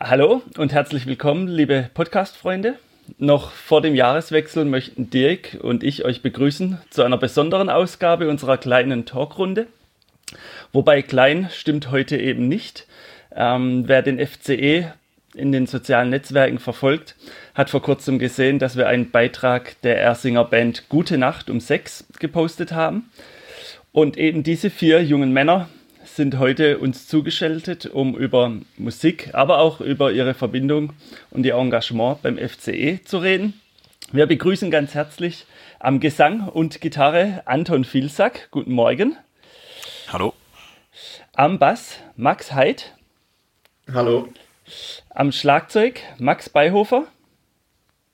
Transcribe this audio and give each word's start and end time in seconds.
Hallo 0.00 0.42
und 0.58 0.72
herzlich 0.72 1.06
willkommen, 1.06 1.46
liebe 1.46 1.88
Podcast-Freunde. 1.94 2.80
Noch 3.18 3.52
vor 3.52 3.80
dem 3.80 3.94
Jahreswechsel 3.94 4.64
möchten 4.64 5.08
Dirk 5.08 5.56
und 5.62 5.84
ich 5.84 6.04
euch 6.04 6.20
begrüßen 6.20 6.78
zu 6.90 7.04
einer 7.04 7.16
besonderen 7.16 7.70
Ausgabe 7.70 8.28
unserer 8.28 8.58
kleinen 8.58 9.06
Talkrunde. 9.06 9.68
Wobei 10.72 11.00
klein 11.00 11.48
stimmt 11.52 11.92
heute 11.92 12.16
eben 12.16 12.48
nicht. 12.48 12.88
Ähm, 13.36 13.84
wer 13.86 14.02
den 14.02 14.18
FCE 14.18 14.92
in 15.32 15.52
den 15.52 15.68
sozialen 15.68 16.10
Netzwerken 16.10 16.58
verfolgt, 16.58 17.14
hat 17.54 17.70
vor 17.70 17.80
kurzem 17.80 18.18
gesehen, 18.18 18.58
dass 18.58 18.76
wir 18.76 18.88
einen 18.88 19.12
Beitrag 19.12 19.80
der 19.82 20.00
Ersinger 20.00 20.44
Band 20.44 20.88
Gute 20.88 21.18
Nacht 21.18 21.48
um 21.48 21.60
sechs 21.60 22.04
gepostet 22.18 22.72
haben. 22.72 23.10
Und 23.92 24.16
eben 24.16 24.42
diese 24.42 24.70
vier 24.70 25.04
jungen 25.04 25.32
Männer 25.32 25.68
sind 26.14 26.38
heute 26.38 26.78
uns 26.78 27.08
zugeschaltet, 27.08 27.86
um 27.86 28.16
über 28.16 28.52
Musik, 28.76 29.30
aber 29.32 29.58
auch 29.58 29.80
über 29.80 30.12
ihre 30.12 30.34
Verbindung 30.34 30.92
und 31.30 31.44
ihr 31.44 31.56
Engagement 31.56 32.22
beim 32.22 32.38
FCE 32.38 33.00
zu 33.04 33.18
reden. 33.18 33.60
Wir 34.12 34.26
begrüßen 34.26 34.70
ganz 34.70 34.94
herzlich 34.94 35.44
am 35.80 35.98
Gesang 35.98 36.48
und 36.48 36.80
Gitarre 36.80 37.42
Anton 37.46 37.84
Vilsack. 37.84 38.48
Guten 38.52 38.72
Morgen. 38.72 39.16
Hallo. 40.12 40.34
Am 41.34 41.58
Bass 41.58 41.98
Max 42.16 42.52
Heid. 42.52 42.94
Hallo. 43.92 44.28
Am 45.10 45.32
Schlagzeug 45.32 46.00
Max 46.18 46.48
Beihofer. 46.48 47.08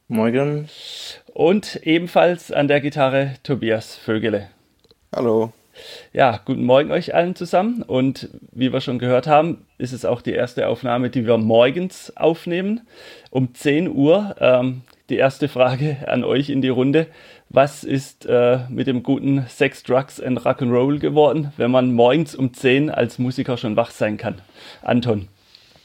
Morgen. 0.09 0.70
Und 1.34 1.77
ebenfalls 1.83 2.51
an 2.51 2.67
der 2.67 2.80
Gitarre 2.80 3.34
Tobias 3.42 3.95
Vögele. 3.95 4.48
Hallo. 5.14 5.53
Ja, 6.12 6.41
guten 6.45 6.65
Morgen 6.65 6.91
euch 6.91 7.15
allen 7.15 7.34
zusammen. 7.34 7.83
Und 7.83 8.29
wie 8.52 8.73
wir 8.73 8.80
schon 8.80 8.98
gehört 8.98 9.27
haben, 9.27 9.66
ist 9.79 9.93
es 9.93 10.05
auch 10.05 10.23
die 10.23 10.33
erste 10.33 10.69
Aufnahme, 10.69 11.11
die 11.11 11.27
wir 11.27 11.39
morgens 11.39 12.16
aufnehmen, 12.16 12.83
um 13.30 13.55
10 13.55 13.89
Uhr. 13.89 14.36
Ähm, 14.41 14.83
die 15.11 15.17
erste 15.17 15.48
Frage 15.48 15.98
an 16.06 16.25
euch 16.25 16.51
in 16.51 16.62
die 16.62 16.69
Runde. 16.69 17.06
Was 17.48 17.83
ist 17.83 18.27
äh, 18.27 18.61
mit 18.69 18.86
dem 18.86 19.03
guten 19.03 19.45
Sex, 19.48 19.83
Drugs 19.83 20.20
and 20.20 20.41
Rock'n'Roll 20.41 21.01
geworden, 21.01 21.53
wenn 21.56 21.73
man 21.73 21.92
morgens 21.92 22.36
um 22.36 22.55
10 22.55 22.91
als 22.91 23.19
Musiker 23.19 23.56
schon 23.56 23.77
wach 23.77 23.91
sein 23.91 24.17
kann? 24.17 24.41
Anton. 24.83 25.28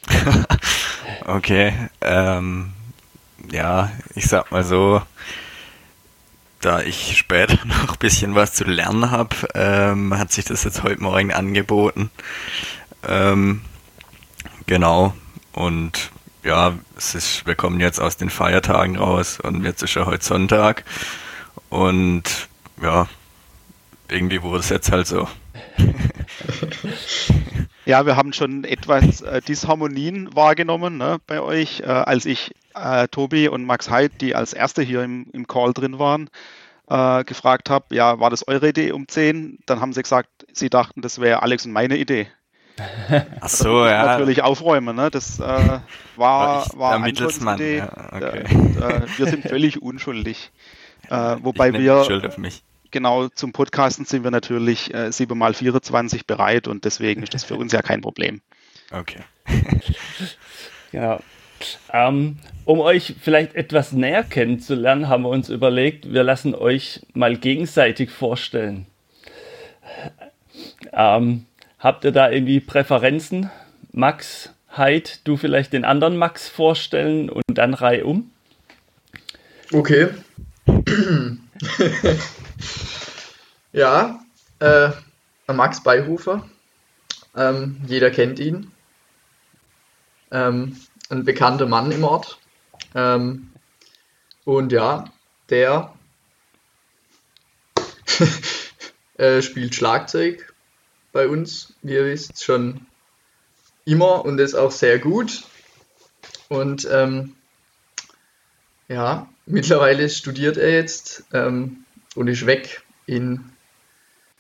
okay, 1.25 1.73
ähm, 2.01 2.73
ja, 3.51 3.91
ich 4.13 4.27
sag 4.27 4.51
mal 4.51 4.63
so, 4.63 5.01
da 6.65 6.81
ich 6.81 7.17
später 7.17 7.59
noch 7.65 7.93
ein 7.93 7.99
bisschen 7.99 8.35
was 8.35 8.53
zu 8.53 8.63
lernen 8.63 9.11
habe, 9.11 9.35
ähm, 9.53 10.17
hat 10.17 10.31
sich 10.31 10.45
das 10.45 10.63
jetzt 10.63 10.83
heute 10.83 11.01
Morgen 11.01 11.31
angeboten. 11.31 12.09
Ähm, 13.07 13.61
genau. 14.65 15.13
Und 15.53 16.09
ja, 16.43 16.73
es 16.97 17.15
ist, 17.15 17.45
wir 17.45 17.55
kommen 17.55 17.79
jetzt 17.79 17.99
aus 17.99 18.17
den 18.17 18.29
Feiertagen 18.29 18.97
raus 18.97 19.39
und 19.39 19.63
jetzt 19.63 19.83
ist 19.83 19.93
ja 19.93 20.05
heute 20.05 20.25
Sonntag. 20.25 20.83
Und 21.69 22.49
ja, 22.81 23.07
irgendwie 24.09 24.41
wurde 24.41 24.59
es 24.59 24.69
jetzt 24.69 24.91
halt 24.91 25.07
so. 25.07 25.27
ja, 27.85 28.05
wir 28.05 28.15
haben 28.15 28.33
schon 28.33 28.63
etwas 28.63 29.21
äh, 29.21 29.41
Disharmonien 29.41 30.35
wahrgenommen 30.35 30.97
ne, 30.97 31.19
bei 31.27 31.41
euch, 31.41 31.81
äh, 31.81 31.85
als 31.85 32.25
ich 32.25 32.53
äh, 32.75 33.07
Tobi 33.07 33.47
und 33.47 33.65
Max 33.65 33.89
Heid, 33.89 34.11
die 34.21 34.35
als 34.35 34.53
Erste 34.53 34.81
hier 34.81 35.03
im, 35.03 35.27
im 35.33 35.47
Call 35.47 35.73
drin 35.73 35.99
waren, 35.99 36.29
äh, 36.89 37.23
gefragt 37.23 37.69
habe, 37.69 37.93
ja, 37.95 38.19
war 38.19 38.29
das 38.29 38.47
eure 38.47 38.69
Idee 38.69 38.91
um 38.91 39.07
10? 39.07 39.59
Dann 39.65 39.81
haben 39.81 39.93
sie 39.93 40.03
gesagt, 40.03 40.29
sie 40.51 40.69
dachten, 40.69 41.01
das 41.01 41.19
wäre 41.19 41.41
Alex 41.41 41.65
und 41.65 41.71
meine 41.71 41.97
Idee. 41.97 42.27
Ach 43.41 43.49
so, 43.49 43.85
ja. 43.85 44.05
Natürlich 44.05 44.41
aufräumen, 44.41 44.95
ne? 44.95 45.09
Das 45.09 45.39
äh, 45.39 45.79
war, 46.17 46.67
war 46.75 46.95
Antons 46.95 47.41
Idee. 47.41 47.77
Ja, 47.77 48.11
okay. 48.11 48.43
und, 48.53 48.77
äh, 48.81 49.01
wir 49.17 49.27
sind 49.27 49.43
völlig 49.43 49.81
unschuldig. 49.81 50.51
Äh, 51.07 51.37
wobei 51.43 51.71
wir 51.71 52.03
Schuld 52.03 52.25
auf 52.25 52.39
mich. 52.39 52.63
genau 52.89 53.27
zum 53.27 53.51
Podcasten 53.51 54.05
sind 54.05 54.23
wir 54.23 54.31
natürlich 54.31 54.91
äh, 54.91 55.11
7 55.11 55.37
mal 55.37 55.53
24 55.53 56.25
bereit 56.25 56.67
und 56.67 56.83
deswegen 56.83 57.21
ist 57.21 57.35
das 57.35 57.43
für 57.43 57.57
uns 57.57 57.71
ja 57.73 57.83
kein 57.83 58.01
Problem. 58.01 58.41
Okay. 58.91 59.19
ja. 60.91 61.19
Ähm, 61.91 62.37
um 62.65 62.79
euch 62.79 63.15
vielleicht 63.21 63.55
etwas 63.55 63.91
näher 63.91 64.23
kennenzulernen, 64.23 65.07
haben 65.07 65.23
wir 65.23 65.29
uns 65.29 65.49
überlegt, 65.49 66.11
wir 66.11 66.23
lassen 66.23 66.55
euch 66.55 67.01
mal 67.13 67.37
gegenseitig 67.37 68.09
vorstellen. 68.09 68.87
Ähm, 70.93 71.45
habt 71.79 72.03
ihr 72.05 72.11
da 72.11 72.29
irgendwie 72.29 72.59
Präferenzen? 72.59 73.51
Max, 73.91 74.49
Heid, 74.75 75.21
du 75.23 75.37
vielleicht 75.37 75.73
den 75.73 75.85
anderen 75.85 76.17
Max 76.17 76.49
vorstellen 76.49 77.29
und 77.29 77.43
dann 77.47 77.73
Reihe 77.73 78.05
um? 78.05 78.31
Okay. 79.71 80.09
ja, 83.73 84.19
äh, 84.59 84.89
Max 85.47 85.83
Beihofer. 85.83 86.47
Ähm, 87.35 87.77
jeder 87.87 88.11
kennt 88.11 88.39
ihn. 88.39 88.71
Ähm, 90.31 90.77
ein 91.09 91.23
bekannter 91.23 91.67
Mann 91.67 91.91
im 91.91 92.03
Ort. 92.03 92.39
Ähm, 92.93 93.51
und 94.43 94.71
ja, 94.71 95.11
der 95.49 95.93
äh, 99.17 99.41
spielt 99.41 99.75
Schlagzeug 99.75 100.53
bei 101.11 101.27
uns, 101.27 101.73
wie 101.81 101.93
ihr 101.93 102.05
wisst, 102.05 102.43
schon 102.43 102.85
immer 103.85 104.25
und 104.25 104.39
ist 104.39 104.55
auch 104.55 104.71
sehr 104.71 104.99
gut. 104.99 105.43
Und 106.49 106.87
ähm, 106.91 107.35
ja, 108.87 109.27
mittlerweile 109.45 110.09
studiert 110.09 110.57
er 110.57 110.71
jetzt 110.71 111.23
ähm, 111.33 111.85
und 112.15 112.27
ist 112.27 112.45
weg 112.45 112.83
in, 113.05 113.51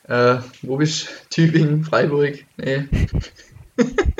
äh, 0.03 0.37
wo 0.61 0.77
bist? 0.77 1.09
Tübingen, 1.29 1.83
Freiburg? 1.83 2.45
Nee. 2.57 2.87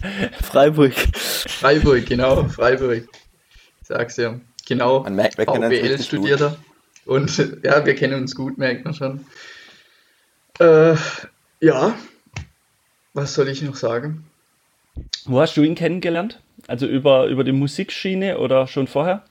Freiburg. 0.42 0.94
Freiburg, 0.94 2.06
genau, 2.06 2.44
Freiburg. 2.44 3.08
Ich 3.82 3.88
sag's 3.88 4.16
ja. 4.16 4.40
Genau. 4.66 5.02
Man 5.02 5.16
merkt, 5.16 5.38
wir 5.38 5.46
VWL 5.46 5.98
studiert 6.00 6.40
er. 6.40 6.56
Und 7.04 7.36
ja, 7.64 7.84
wir 7.84 7.94
kennen 7.94 8.20
uns 8.20 8.34
gut, 8.34 8.58
merkt 8.58 8.84
man 8.84 8.94
schon. 8.94 9.24
Äh, 10.58 10.94
ja, 11.60 11.94
was 13.14 13.34
soll 13.34 13.48
ich 13.48 13.62
noch 13.62 13.76
sagen? 13.76 14.24
Wo 15.24 15.40
hast 15.40 15.56
du 15.56 15.62
ihn 15.62 15.74
kennengelernt? 15.74 16.40
Also 16.66 16.86
über, 16.86 17.26
über 17.26 17.44
die 17.44 17.52
Musikschiene 17.52 18.38
oder 18.38 18.66
schon 18.66 18.86
vorher? 18.86 19.24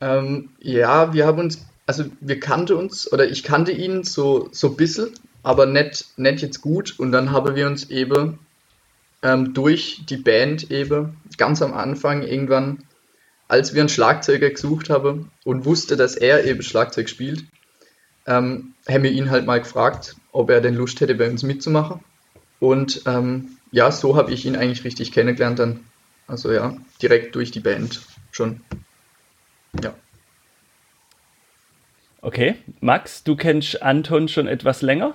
Ähm, 0.00 0.50
ja, 0.60 1.12
wir 1.12 1.26
haben 1.26 1.40
uns, 1.40 1.66
also 1.86 2.04
wir 2.20 2.38
kannten 2.40 2.76
uns, 2.76 3.10
oder 3.12 3.28
ich 3.28 3.42
kannte 3.42 3.72
ihn 3.72 4.04
so, 4.04 4.48
so 4.52 4.68
ein 4.68 4.76
bisschen, 4.76 5.10
aber 5.42 5.66
nicht, 5.66 6.18
nicht 6.18 6.42
jetzt 6.42 6.60
gut. 6.60 6.98
Und 6.98 7.12
dann 7.12 7.32
haben 7.32 7.56
wir 7.56 7.66
uns 7.66 7.90
eben 7.90 8.38
ähm, 9.22 9.54
durch 9.54 10.04
die 10.08 10.16
Band 10.16 10.70
eben 10.70 11.16
ganz 11.36 11.62
am 11.62 11.74
Anfang 11.74 12.22
irgendwann, 12.22 12.84
als 13.48 13.74
wir 13.74 13.82
einen 13.82 13.88
Schlagzeuger 13.88 14.50
gesucht 14.50 14.90
haben 14.90 15.30
und 15.44 15.64
wusste, 15.64 15.96
dass 15.96 16.16
er 16.16 16.44
eben 16.44 16.62
Schlagzeug 16.62 17.08
spielt, 17.08 17.44
ähm, 18.26 18.74
haben 18.88 19.02
wir 19.02 19.10
ihn 19.10 19.30
halt 19.30 19.46
mal 19.46 19.60
gefragt, 19.60 20.16
ob 20.32 20.50
er 20.50 20.60
denn 20.60 20.74
Lust 20.74 21.00
hätte, 21.00 21.14
bei 21.14 21.28
uns 21.28 21.42
mitzumachen. 21.42 22.00
Und 22.60 23.02
ähm, 23.06 23.56
ja, 23.72 23.90
so 23.90 24.16
habe 24.16 24.32
ich 24.32 24.44
ihn 24.44 24.56
eigentlich 24.56 24.84
richtig 24.84 25.12
kennengelernt 25.12 25.58
dann. 25.58 25.80
Also 26.26 26.52
ja, 26.52 26.76
direkt 27.00 27.34
durch 27.34 27.50
die 27.50 27.60
Band 27.60 28.02
schon. 28.32 28.60
Ja. 29.82 29.94
Okay, 32.20 32.56
Max, 32.80 33.24
du 33.24 33.36
kennst 33.36 33.82
Anton 33.82 34.28
schon 34.28 34.46
etwas 34.46 34.82
länger. 34.82 35.14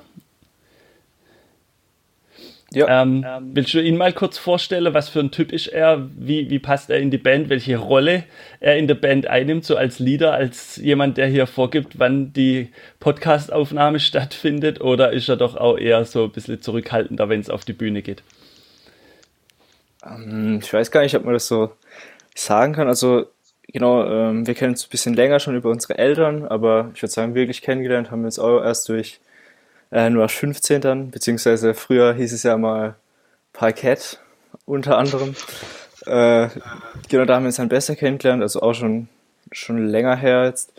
Ja. 2.76 3.04
Ähm, 3.04 3.26
ähm, 3.28 3.52
willst 3.54 3.74
du 3.74 3.80
ihn 3.80 3.98
mal 3.98 4.14
kurz 4.14 4.38
vorstellen? 4.38 4.94
Was 4.94 5.10
für 5.10 5.20
ein 5.20 5.32
Typ 5.32 5.52
ist 5.52 5.68
er? 5.68 6.10
Wie, 6.18 6.50
wie 6.50 6.60
passt 6.60 6.90
er 6.90 7.00
in 7.00 7.12
die 7.12 7.18
Band? 7.18 7.50
Welche 7.50 7.78
Rolle 7.78 8.24
er 8.60 8.78
in 8.78 8.88
der 8.88 8.96
Band 8.96 9.28
einnimmt, 9.28 9.66
so 9.66 9.76
als 9.76 10.00
Leader, 10.00 10.34
als 10.34 10.78
jemand, 10.78 11.18
der 11.18 11.28
hier 11.28 11.46
vorgibt, 11.46 12.00
wann 12.00 12.34
die 12.34 12.70
Podcastaufnahme 13.00 14.00
stattfindet? 14.00 14.82
Oder 14.82 15.12
ist 15.12 15.30
er 15.30 15.38
doch 15.38 15.56
auch 15.56 15.78
eher 15.78 16.04
so 16.06 16.26
ein 16.26 16.32
bisschen 16.32 16.62
zurückhaltender, 16.62 17.30
wenn 17.30 17.40
es 17.40 17.50
auf 17.50 17.64
die 17.64 17.74
Bühne 17.74 18.02
geht? 18.02 18.24
Ähm, 20.06 20.60
ich 20.62 20.74
weiß 20.74 20.92
gar 20.92 21.02
nicht, 21.02 21.16
ob 21.16 21.26
man 21.26 21.34
das 21.34 21.48
so 21.48 21.72
sagen 22.36 22.74
kann. 22.74 22.88
Also, 22.88 23.28
genau, 23.68 24.06
ähm, 24.06 24.48
wir 24.48 24.54
kennen 24.54 24.72
uns 24.72 24.86
ein 24.86 24.90
bisschen 24.90 25.14
länger 25.14 25.40
schon 25.40 25.56
über 25.56 25.70
unsere 25.70 25.98
Eltern, 25.98 26.46
aber 26.46 26.92
ich 26.96 27.02
würde 27.02 27.14
sagen, 27.14 27.36
wirklich 27.36 27.62
kennengelernt 27.62 28.12
haben 28.12 28.22
wir 28.22 28.28
uns 28.28 28.40
auch 28.40 28.62
erst 28.62 28.90
durch 28.90 29.20
äh, 29.94 30.10
nur 30.10 30.24
als 30.24 30.34
15 30.34 30.82
dann, 30.82 31.12
beziehungsweise 31.12 31.74
früher 31.76 32.14
hieß 32.14 32.34
es 32.34 32.44
ja 32.44 32.58
mal 32.58 32.96
Parkett 33.54 34.20
unter 34.66 34.98
anderem. 34.98 35.36
Äh, 36.06 36.50
genau, 37.10 37.26
da 37.26 37.36
haben 37.36 37.44
wir 37.44 37.48
uns 37.48 37.58
dann 37.58 37.70
besser 37.70 37.96
kennengelernt, 37.96 38.42
also 38.42 38.62
auch 38.62 38.74
schon, 38.74 39.08
schon 39.52 39.88
länger 39.88 40.16
her 40.16 40.46
jetzt. 40.46 40.74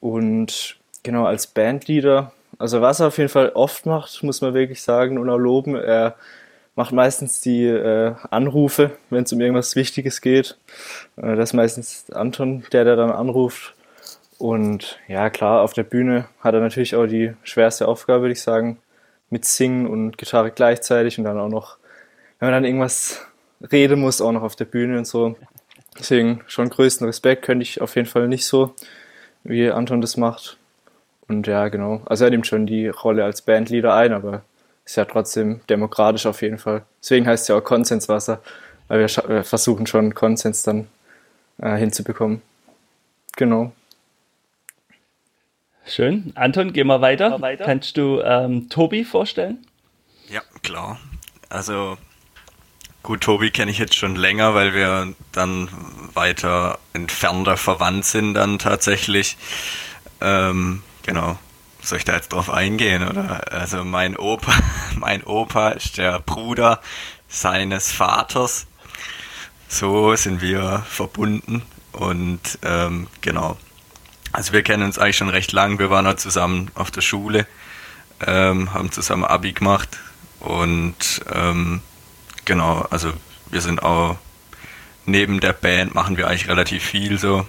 Und 0.00 0.76
genau, 1.02 1.24
als 1.24 1.46
Bandleader, 1.46 2.32
also 2.58 2.82
was 2.82 3.00
er 3.00 3.08
auf 3.08 3.18
jeden 3.18 3.30
Fall 3.30 3.50
oft 3.50 3.86
macht, 3.86 4.22
muss 4.22 4.42
man 4.42 4.52
wirklich 4.52 4.82
sagen 4.82 5.18
und 5.18 5.30
auch 5.30 5.38
loben, 5.38 5.74
er 5.74 6.14
macht 6.74 6.92
meistens 6.92 7.40
die 7.40 7.64
äh, 7.64 8.14
Anrufe, 8.30 8.92
wenn 9.10 9.24
es 9.24 9.32
um 9.32 9.40
irgendwas 9.40 9.76
Wichtiges 9.76 10.20
geht. 10.20 10.58
Äh, 11.16 11.36
das 11.36 11.50
ist 11.50 11.54
meistens 11.54 12.10
Anton, 12.10 12.64
der, 12.72 12.84
der 12.84 12.96
dann 12.96 13.10
anruft. 13.10 13.74
Und 14.42 14.98
ja, 15.06 15.30
klar, 15.30 15.62
auf 15.62 15.72
der 15.72 15.84
Bühne 15.84 16.26
hat 16.40 16.52
er 16.52 16.60
natürlich 16.60 16.96
auch 16.96 17.06
die 17.06 17.32
schwerste 17.44 17.86
Aufgabe, 17.86 18.22
würde 18.22 18.32
ich 18.32 18.42
sagen, 18.42 18.78
mit 19.30 19.44
Singen 19.44 19.86
und 19.86 20.18
Gitarre 20.18 20.50
gleichzeitig 20.50 21.16
und 21.16 21.22
dann 21.22 21.38
auch 21.38 21.48
noch, 21.48 21.76
wenn 22.40 22.48
man 22.48 22.54
dann 22.54 22.64
irgendwas 22.64 23.24
reden 23.70 24.00
muss, 24.00 24.20
auch 24.20 24.32
noch 24.32 24.42
auf 24.42 24.56
der 24.56 24.64
Bühne 24.64 24.98
und 24.98 25.06
so. 25.06 25.36
Deswegen 25.96 26.40
schon 26.48 26.70
größten 26.70 27.06
Respekt, 27.06 27.44
könnte 27.44 27.62
ich 27.62 27.80
auf 27.80 27.94
jeden 27.94 28.08
Fall 28.08 28.26
nicht 28.26 28.44
so, 28.44 28.74
wie 29.44 29.70
Anton 29.70 30.00
das 30.00 30.16
macht. 30.16 30.56
Und 31.28 31.46
ja, 31.46 31.68
genau. 31.68 32.02
Also 32.06 32.24
er 32.24 32.32
nimmt 32.32 32.48
schon 32.48 32.66
die 32.66 32.88
Rolle 32.88 33.22
als 33.22 33.42
Bandleader 33.42 33.94
ein, 33.94 34.12
aber 34.12 34.42
ist 34.84 34.96
ja 34.96 35.04
trotzdem 35.04 35.60
demokratisch 35.70 36.26
auf 36.26 36.42
jeden 36.42 36.58
Fall. 36.58 36.82
Deswegen 37.00 37.28
heißt 37.28 37.42
es 37.42 37.48
ja 37.48 37.56
auch 37.56 37.62
Konsenswasser, 37.62 38.42
weil 38.88 39.06
wir, 39.06 39.44
versuchen 39.44 39.86
schon 39.86 40.16
Konsens 40.16 40.64
dann 40.64 40.88
äh, 41.58 41.76
hinzubekommen. 41.76 42.42
Genau. 43.36 43.70
Schön. 45.86 46.32
Anton, 46.34 46.72
geh 46.72 46.84
mal 46.84 47.00
weiter. 47.00 47.30
Mal 47.30 47.40
weiter. 47.40 47.64
Kannst 47.64 47.96
du 47.96 48.20
ähm, 48.20 48.68
Tobi 48.68 49.04
vorstellen? 49.04 49.58
Ja, 50.28 50.42
klar. 50.62 50.98
Also 51.48 51.98
gut, 53.02 53.20
Tobi 53.20 53.50
kenne 53.50 53.70
ich 53.70 53.78
jetzt 53.78 53.94
schon 53.94 54.16
länger, 54.16 54.54
weil 54.54 54.74
wir 54.74 55.14
dann 55.32 55.68
weiter 56.14 56.78
entfernter 56.92 57.56
verwandt 57.56 58.04
sind 58.04 58.34
dann 58.34 58.58
tatsächlich. 58.58 59.36
Ähm, 60.20 60.82
genau. 61.04 61.38
Soll 61.82 61.98
ich 61.98 62.04
da 62.04 62.14
jetzt 62.14 62.32
drauf 62.32 62.48
eingehen, 62.48 63.06
oder? 63.08 63.52
Also 63.52 63.82
mein 63.82 64.16
Opa, 64.16 64.52
mein 64.96 65.24
Opa 65.24 65.70
ist 65.70 65.98
der 65.98 66.20
Bruder 66.20 66.80
seines 67.28 67.90
Vaters. 67.90 68.66
So 69.68 70.14
sind 70.14 70.42
wir 70.42 70.84
verbunden 70.86 71.62
und 71.92 72.58
ähm, 72.62 73.08
genau. 73.20 73.56
Also 74.32 74.52
wir 74.52 74.62
kennen 74.62 74.82
uns 74.82 74.98
eigentlich 74.98 75.16
schon 75.16 75.28
recht 75.28 75.52
lang. 75.52 75.78
Wir 75.78 75.90
waren 75.90 76.06
auch 76.06 76.14
zusammen 76.14 76.70
auf 76.74 76.90
der 76.90 77.02
Schule, 77.02 77.46
ähm, 78.26 78.72
haben 78.72 78.90
zusammen 78.90 79.24
Abi 79.24 79.52
gemacht 79.52 79.98
und 80.40 81.22
ähm, 81.32 81.82
genau, 82.44 82.86
also 82.90 83.12
wir 83.50 83.60
sind 83.60 83.82
auch 83.82 84.16
neben 85.04 85.40
der 85.40 85.52
Band 85.52 85.94
machen 85.94 86.16
wir 86.16 86.28
eigentlich 86.28 86.48
relativ 86.48 86.82
viel 86.84 87.18
so 87.18 87.46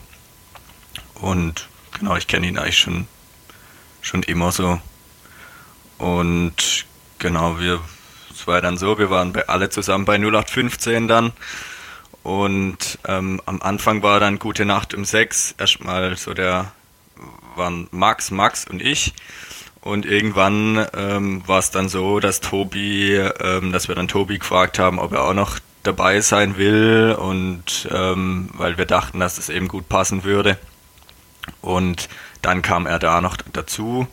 und 1.16 1.70
genau, 1.98 2.16
ich 2.16 2.28
kenne 2.28 2.48
ihn 2.48 2.58
eigentlich 2.58 2.80
schon 2.80 3.08
schon 4.04 4.22
immer 4.24 4.52
so. 4.52 4.80
Und 5.98 6.86
genau, 7.18 7.60
wir, 7.60 7.80
es 8.32 8.46
war 8.46 8.62
dann 8.62 8.78
so, 8.78 9.00
wir 9.00 9.10
waren 9.10 9.34
bei, 9.34 9.48
alle 9.48 9.70
zusammen 9.70 10.06
bei 10.06 10.16
0815 10.16 11.08
dann. 11.08 11.32
Und 12.24 13.00
ähm, 13.06 13.42
am 13.46 13.62
Anfang 13.62 14.02
war 14.02 14.20
dann 14.20 14.40
Gute 14.40 14.66
Nacht 14.66 14.94
um 14.94 15.06
sechs. 15.06 15.54
Erstmal 15.58 16.18
so 16.18 16.34
der, 16.34 16.72
waren 17.56 17.88
Max, 17.92 18.32
Max 18.32 18.66
und 18.66 18.82
ich. 18.82 19.14
Und 19.82 20.06
irgendwann 20.06 20.88
ähm, 20.96 21.44
war 21.46 21.60
es 21.60 21.70
dann 21.72 21.90
so, 21.90 22.22
dass 22.22 22.40
Tobi, 22.40 23.16
ähm, 23.16 23.74
dass 23.74 23.90
wir 23.90 23.96
dann 23.96 24.08
Tobi 24.08 24.40
gefragt 24.40 24.80
haben, 24.80 24.98
ob 24.98 25.12
er 25.12 25.24
auch 25.26 25.34
noch 25.34 25.60
dabei 25.84 26.22
sein 26.22 26.58
will 26.58 27.16
und 27.20 27.90
ähm, 27.92 28.50
weil 28.54 28.78
wir 28.78 28.86
dachten, 28.86 29.20
dass 29.20 29.38
es 29.38 29.50
eben 29.50 29.68
gut 29.68 29.90
passen 29.90 30.24
würde. 30.24 30.58
Und 31.62 32.08
dann 32.42 32.62
kam 32.62 32.86
er 32.86 33.00
da 33.00 33.20
noch 33.20 33.36
dazu. 33.52 34.08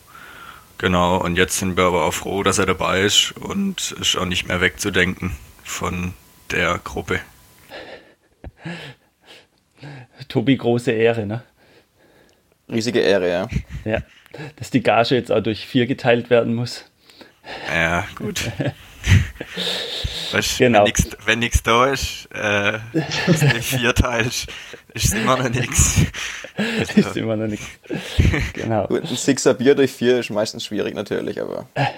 Genau, 0.79 1.19
und 1.19 1.37
jetzt 1.37 1.59
sind 1.59 1.77
wir 1.77 1.85
aber 1.85 2.05
auch 2.05 2.15
froh, 2.15 2.43
dass 2.43 2.59
er 2.59 2.67
dabei 2.67 3.03
ist 3.03 3.33
und 3.37 3.93
ist 3.93 4.17
auch 4.17 4.25
nicht 4.25 4.49
mehr 4.49 4.61
wegzudenken 4.61 5.37
von 5.63 6.15
der 6.51 6.79
Gruppe. 6.79 7.21
Tobi, 10.29 10.57
große 10.57 10.93
Ehre, 10.93 11.27
ne? 11.27 11.43
Riesige 12.71 13.01
Ehre, 13.01 13.29
ja. 13.29 13.49
Ja, 13.85 14.03
dass 14.57 14.71
die 14.71 14.83
Gage 14.83 15.15
jetzt 15.15 15.33
auch 15.33 15.41
durch 15.41 15.67
vier 15.67 15.87
geteilt 15.87 16.31
werden 16.31 16.55
muss. 16.55 16.85
Ja, 17.73 18.07
gut. 18.15 18.51
Weißt, 20.33 20.59
genau. 20.59 20.87
Wenn 21.25 21.41
nichts 21.41 21.63
da 21.63 21.87
ist, 21.87 22.29
äh, 22.33 22.79
ist 23.27 23.43
nicht 23.43 23.65
vier 23.65 23.95
teilst, 23.95 24.49
ist 24.95 25.15
immer 25.15 25.39
noch 25.39 25.49
nichts. 25.49 26.03
Also. 26.57 26.93
Ist 27.01 27.17
immer 27.17 27.37
noch 27.37 27.47
nichts. 27.47 27.67
Genau. 28.53 28.87
Gut, 28.87 29.05
ein 29.05 29.17
Sixer 29.17 29.55
Bier 29.55 29.75
durch 29.75 29.93
vier 29.93 30.19
ist 30.19 30.29
meistens 30.31 30.67
schwierig 30.67 30.95
natürlich, 30.95 31.41
aber. 31.41 31.67
ja, 31.75 31.89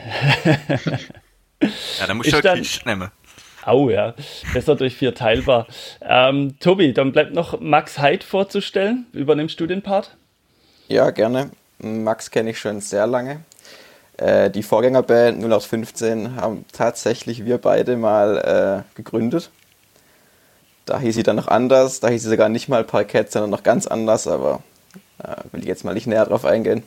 da 2.07 2.15
musst 2.15 2.33
du 2.33 2.41
halt 2.41 2.65
viel 2.65 2.83
nehmen. 2.85 3.11
Au, 3.65 3.91
ja. 3.91 4.15
Besser 4.53 4.75
durch 4.75 4.97
vier 4.97 5.15
teilbar. 5.15 5.67
Ähm, 6.01 6.59
Tobi, 6.59 6.93
dann 6.93 7.13
bleibt 7.13 7.35
noch 7.35 7.61
Max 7.61 7.99
Heid 7.99 8.25
vorzustellen. 8.25 9.07
Übernimmst 9.13 9.59
du 9.61 9.67
den 9.67 9.83
Part? 9.83 10.17
Ja, 10.89 11.11
gerne. 11.11 11.51
Max 11.79 12.31
kenne 12.31 12.51
ich 12.51 12.59
schon 12.59 12.81
sehr 12.81 13.07
lange. 13.07 13.41
Äh, 14.19 14.51
die 14.51 14.63
Vorgängerband 14.63 15.39
0815 15.39 16.37
haben 16.37 16.65
tatsächlich 16.73 17.45
wir 17.45 17.59
beide 17.59 17.97
mal 17.97 18.85
äh, 18.85 18.97
gegründet. 18.97 19.51
Da 20.85 20.99
hieß 20.99 21.15
sie 21.15 21.23
dann 21.23 21.37
noch 21.37 21.49
anders, 21.49 22.01
da 22.01 22.09
hieß 22.09 22.23
sie 22.23 22.29
sogar 22.29 22.49
nicht 22.49 22.69
mal 22.69 22.85
Parkett, 22.85 23.31
sondern 23.31 23.51
noch 23.51 23.63
ganz 23.63 23.87
anders, 23.87 24.27
aber 24.27 24.63
äh, 25.23 25.37
will 25.53 25.61
ich 25.61 25.67
jetzt 25.67 25.85
mal 25.85 25.95
nicht 25.95 26.09
näher 26.09 26.27
drauf 26.27 26.45
eingehen. 26.45 26.83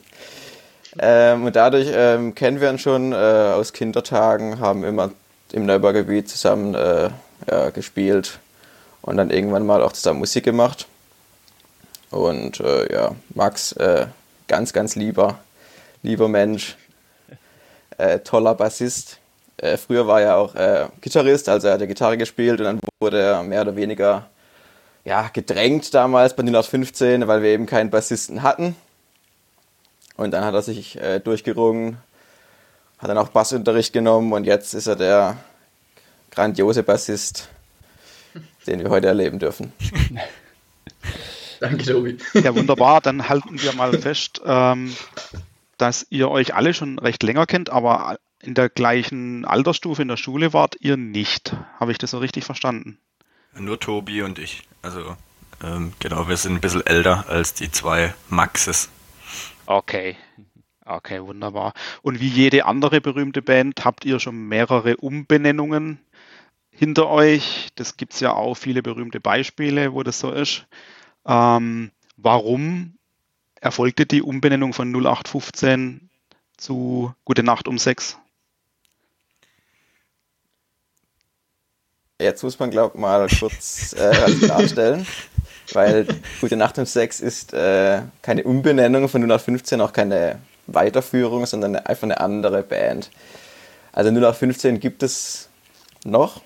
Ähm, 0.99 1.45
und 1.45 1.55
dadurch 1.55 1.89
ähm, 1.93 2.35
kennen 2.35 2.61
wir 2.61 2.69
uns 2.69 2.81
schon 2.81 3.13
äh, 3.13 3.15
aus 3.15 3.73
Kindertagen, 3.73 4.59
haben 4.59 4.83
immer 4.83 5.11
im 5.55 5.65
Neubaugebiet 5.65 6.29
zusammen 6.29 6.75
äh, 6.75 7.09
ja, 7.49 7.69
gespielt 7.69 8.39
und 9.01 9.15
dann 9.15 9.29
irgendwann 9.29 9.65
mal 9.65 9.81
auch 9.81 9.93
zusammen 9.93 10.19
Musik 10.19 10.43
gemacht. 10.43 10.85
Und 12.11 12.59
äh, 12.59 12.91
ja, 12.93 13.15
Max, 13.33 13.71
äh, 13.73 14.07
ganz, 14.47 14.73
ganz 14.73 14.95
lieber, 14.95 15.39
lieber 16.03 16.27
Mensch, 16.27 16.75
äh, 17.97 18.19
toller 18.19 18.53
Bassist. 18.53 19.19
Äh, 19.57 19.77
früher 19.77 20.05
war 20.07 20.19
er 20.19 20.35
auch 20.37 20.55
äh, 20.55 20.87
Gitarrist, 20.99 21.47
also 21.47 21.69
er 21.69 21.75
hat 21.75 21.87
Gitarre 21.87 22.17
gespielt 22.17 22.59
und 22.59 22.65
dann 22.65 22.79
wurde 22.99 23.21
er 23.21 23.41
mehr 23.41 23.61
oder 23.61 23.77
weniger 23.77 24.29
ja, 25.05 25.29
gedrängt 25.31 25.93
damals 25.93 26.35
bei 26.35 26.43
0815, 26.43 27.27
weil 27.27 27.41
wir 27.41 27.51
eben 27.51 27.65
keinen 27.65 27.89
Bassisten 27.89 28.43
hatten. 28.43 28.75
Und 30.17 30.31
dann 30.31 30.43
hat 30.43 30.53
er 30.53 30.61
sich 30.61 30.97
durchgerungen, 31.25 31.97
hat 33.05 33.09
dann 33.11 33.17
auch 33.19 33.29
Bassunterricht 33.29 33.93
genommen 33.93 34.33
und 34.33 34.45
jetzt 34.45 34.73
ist 34.73 34.87
er 34.87 34.95
der 34.95 35.37
grandiose 36.31 36.81
Bassist, 36.81 37.49
den 38.65 38.79
wir 38.79 38.89
heute 38.89 39.07
erleben 39.07 39.37
dürfen. 39.37 39.71
Danke, 41.59 41.85
Tobi. 41.85 42.17
Ja, 42.33 42.55
wunderbar. 42.55 43.01
Dann 43.01 43.29
halten 43.29 43.61
wir 43.61 43.73
mal 43.73 43.97
fest, 43.99 44.41
ähm, 44.43 44.93
dass 45.77 46.07
ihr 46.09 46.29
euch 46.29 46.55
alle 46.55 46.73
schon 46.73 46.97
recht 46.97 47.21
länger 47.21 47.45
kennt, 47.45 47.69
aber 47.69 48.17
in 48.41 48.55
der 48.55 48.69
gleichen 48.69 49.45
Altersstufe 49.45 50.01
in 50.01 50.07
der 50.07 50.17
Schule 50.17 50.51
wart 50.51 50.75
ihr 50.79 50.97
nicht. 50.97 51.55
Habe 51.79 51.91
ich 51.91 51.99
das 51.99 52.11
so 52.11 52.17
richtig 52.17 52.43
verstanden? 52.43 52.97
Nur 53.53 53.79
Tobi 53.79 54.23
und 54.23 54.39
ich. 54.39 54.63
Also 54.81 55.15
ähm, 55.63 55.93
genau, 55.99 56.27
wir 56.27 56.37
sind 56.37 56.53
ein 56.53 56.61
bisschen 56.61 56.85
älter 56.85 57.25
als 57.29 57.53
die 57.53 57.71
zwei 57.71 58.15
Maxes. 58.29 58.89
Okay. 59.67 60.17
Okay, 60.87 61.21
wunderbar. 61.23 61.73
Und 62.03 62.19
wie 62.19 62.27
jede 62.27 62.65
andere 62.65 63.01
berühmte 63.01 63.41
Band 63.41 63.83
habt 63.83 64.05
ihr 64.05 64.19
schon 64.19 64.47
mehrere 64.47 64.97
Umbenennungen 64.97 65.99
hinter 66.69 67.09
euch. 67.09 67.69
Das 67.73 67.97
gibt 67.97 68.13
es 68.13 68.19
ja 68.19 68.33
auch 68.33 68.53
viele 68.53 68.83
berühmte 68.83 69.19
Beispiele, 69.19 69.93
wo 69.93 70.03
das 70.03 70.19
so 70.19 70.31
ist. 70.31 70.67
Ähm, 71.25 71.91
warum 72.17 72.93
erfolgte 73.59 74.05
die 74.05 74.21
Umbenennung 74.21 74.73
von 74.73 74.93
0815 74.93 76.09
zu 76.55 77.13
Gute 77.25 77.41
Nacht 77.41 77.67
um 77.67 77.79
6. 77.79 78.17
Jetzt 82.21 82.43
muss 82.43 82.59
man, 82.59 82.69
glaube 82.69 82.95
ich, 82.95 83.01
mal 83.01 83.27
kurz 83.27 83.93
äh, 83.93 84.31
klarstellen, 84.39 85.05
weil 85.73 86.07
Gute 86.39 86.55
Nacht 86.55 86.77
um 86.77 86.85
6 86.85 87.21
ist 87.21 87.53
äh, 87.53 88.03
keine 88.21 88.43
Umbenennung 88.43 89.09
von 89.09 89.23
0815, 89.23 89.81
auch 89.81 89.91
keine 89.91 90.39
Weiterführung, 90.67 91.45
sondern 91.45 91.75
einfach 91.75 92.03
eine 92.03 92.19
andere 92.19 92.63
Band. 92.63 93.11
Also 93.91 94.09
0815 94.09 94.79
gibt 94.79 95.03
es 95.03 95.49
noch, 96.03 96.41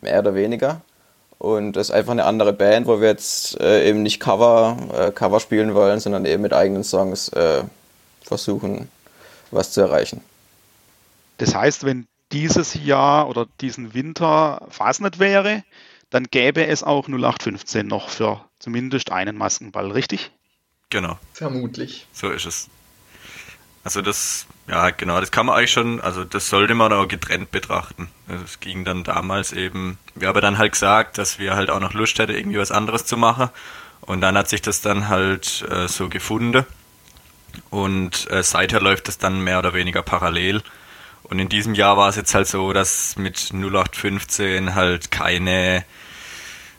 mehr 0.00 0.20
oder 0.20 0.34
weniger. 0.34 0.80
Und 1.38 1.72
das 1.72 1.88
ist 1.88 1.94
einfach 1.94 2.12
eine 2.12 2.24
andere 2.24 2.52
Band, 2.52 2.86
wo 2.86 3.00
wir 3.00 3.08
jetzt 3.08 3.60
äh, 3.60 3.88
eben 3.88 4.02
nicht 4.02 4.20
Cover, 4.20 4.76
äh, 4.94 5.10
Cover 5.12 5.40
spielen 5.40 5.74
wollen, 5.74 6.00
sondern 6.00 6.24
eben 6.24 6.42
mit 6.42 6.54
eigenen 6.54 6.84
Songs 6.84 7.28
äh, 7.30 7.64
versuchen, 8.22 8.88
was 9.50 9.72
zu 9.72 9.82
erreichen. 9.82 10.22
Das 11.38 11.54
heißt, 11.54 11.84
wenn 11.84 12.06
dieses 12.32 12.74
Jahr 12.74 13.28
oder 13.28 13.46
diesen 13.60 13.92
Winter 13.94 14.66
Fasnet 14.70 15.18
wäre, 15.18 15.64
dann 16.10 16.24
gäbe 16.24 16.66
es 16.66 16.82
auch 16.82 17.08
0815 17.08 17.86
noch 17.86 18.08
für 18.08 18.44
zumindest 18.58 19.12
einen 19.12 19.36
Maskenball, 19.36 19.90
richtig? 19.90 20.30
Genau. 20.90 21.18
Vermutlich. 21.32 22.06
So 22.12 22.30
ist 22.30 22.46
es. 22.46 22.68
Also 23.84 24.00
das, 24.00 24.46
ja 24.66 24.90
genau, 24.90 25.20
das 25.20 25.30
kann 25.30 25.44
man 25.44 25.56
eigentlich 25.56 25.72
schon, 25.72 26.00
also 26.00 26.24
das 26.24 26.48
sollte 26.48 26.74
man 26.74 26.92
auch 26.92 27.06
getrennt 27.06 27.50
betrachten. 27.50 28.08
Also 28.26 28.44
es 28.44 28.60
ging 28.60 28.84
dann 28.84 29.04
damals 29.04 29.52
eben, 29.52 29.98
wir 30.14 30.28
haben 30.28 30.40
dann 30.40 30.56
halt 30.56 30.72
gesagt, 30.72 31.18
dass 31.18 31.38
wir 31.38 31.54
halt 31.54 31.68
auch 31.68 31.80
noch 31.80 31.92
Lust 31.92 32.18
hätten, 32.18 32.32
irgendwie 32.34 32.58
was 32.58 32.72
anderes 32.72 33.04
zu 33.04 33.18
machen. 33.18 33.50
Und 34.00 34.22
dann 34.22 34.38
hat 34.38 34.48
sich 34.48 34.62
das 34.62 34.80
dann 34.80 35.08
halt 35.08 35.66
äh, 35.70 35.86
so 35.86 36.08
gefunden. 36.08 36.64
Und 37.70 38.30
äh, 38.30 38.42
seither 38.42 38.80
läuft 38.80 39.08
das 39.08 39.18
dann 39.18 39.40
mehr 39.40 39.58
oder 39.58 39.74
weniger 39.74 40.02
parallel. 40.02 40.62
Und 41.24 41.38
in 41.38 41.48
diesem 41.48 41.74
Jahr 41.74 41.96
war 41.96 42.08
es 42.08 42.16
jetzt 42.16 42.34
halt 42.34 42.46
so, 42.46 42.72
dass 42.72 43.16
mit 43.16 43.52
0815 43.52 44.74
halt 44.74 45.10
keine 45.10 45.84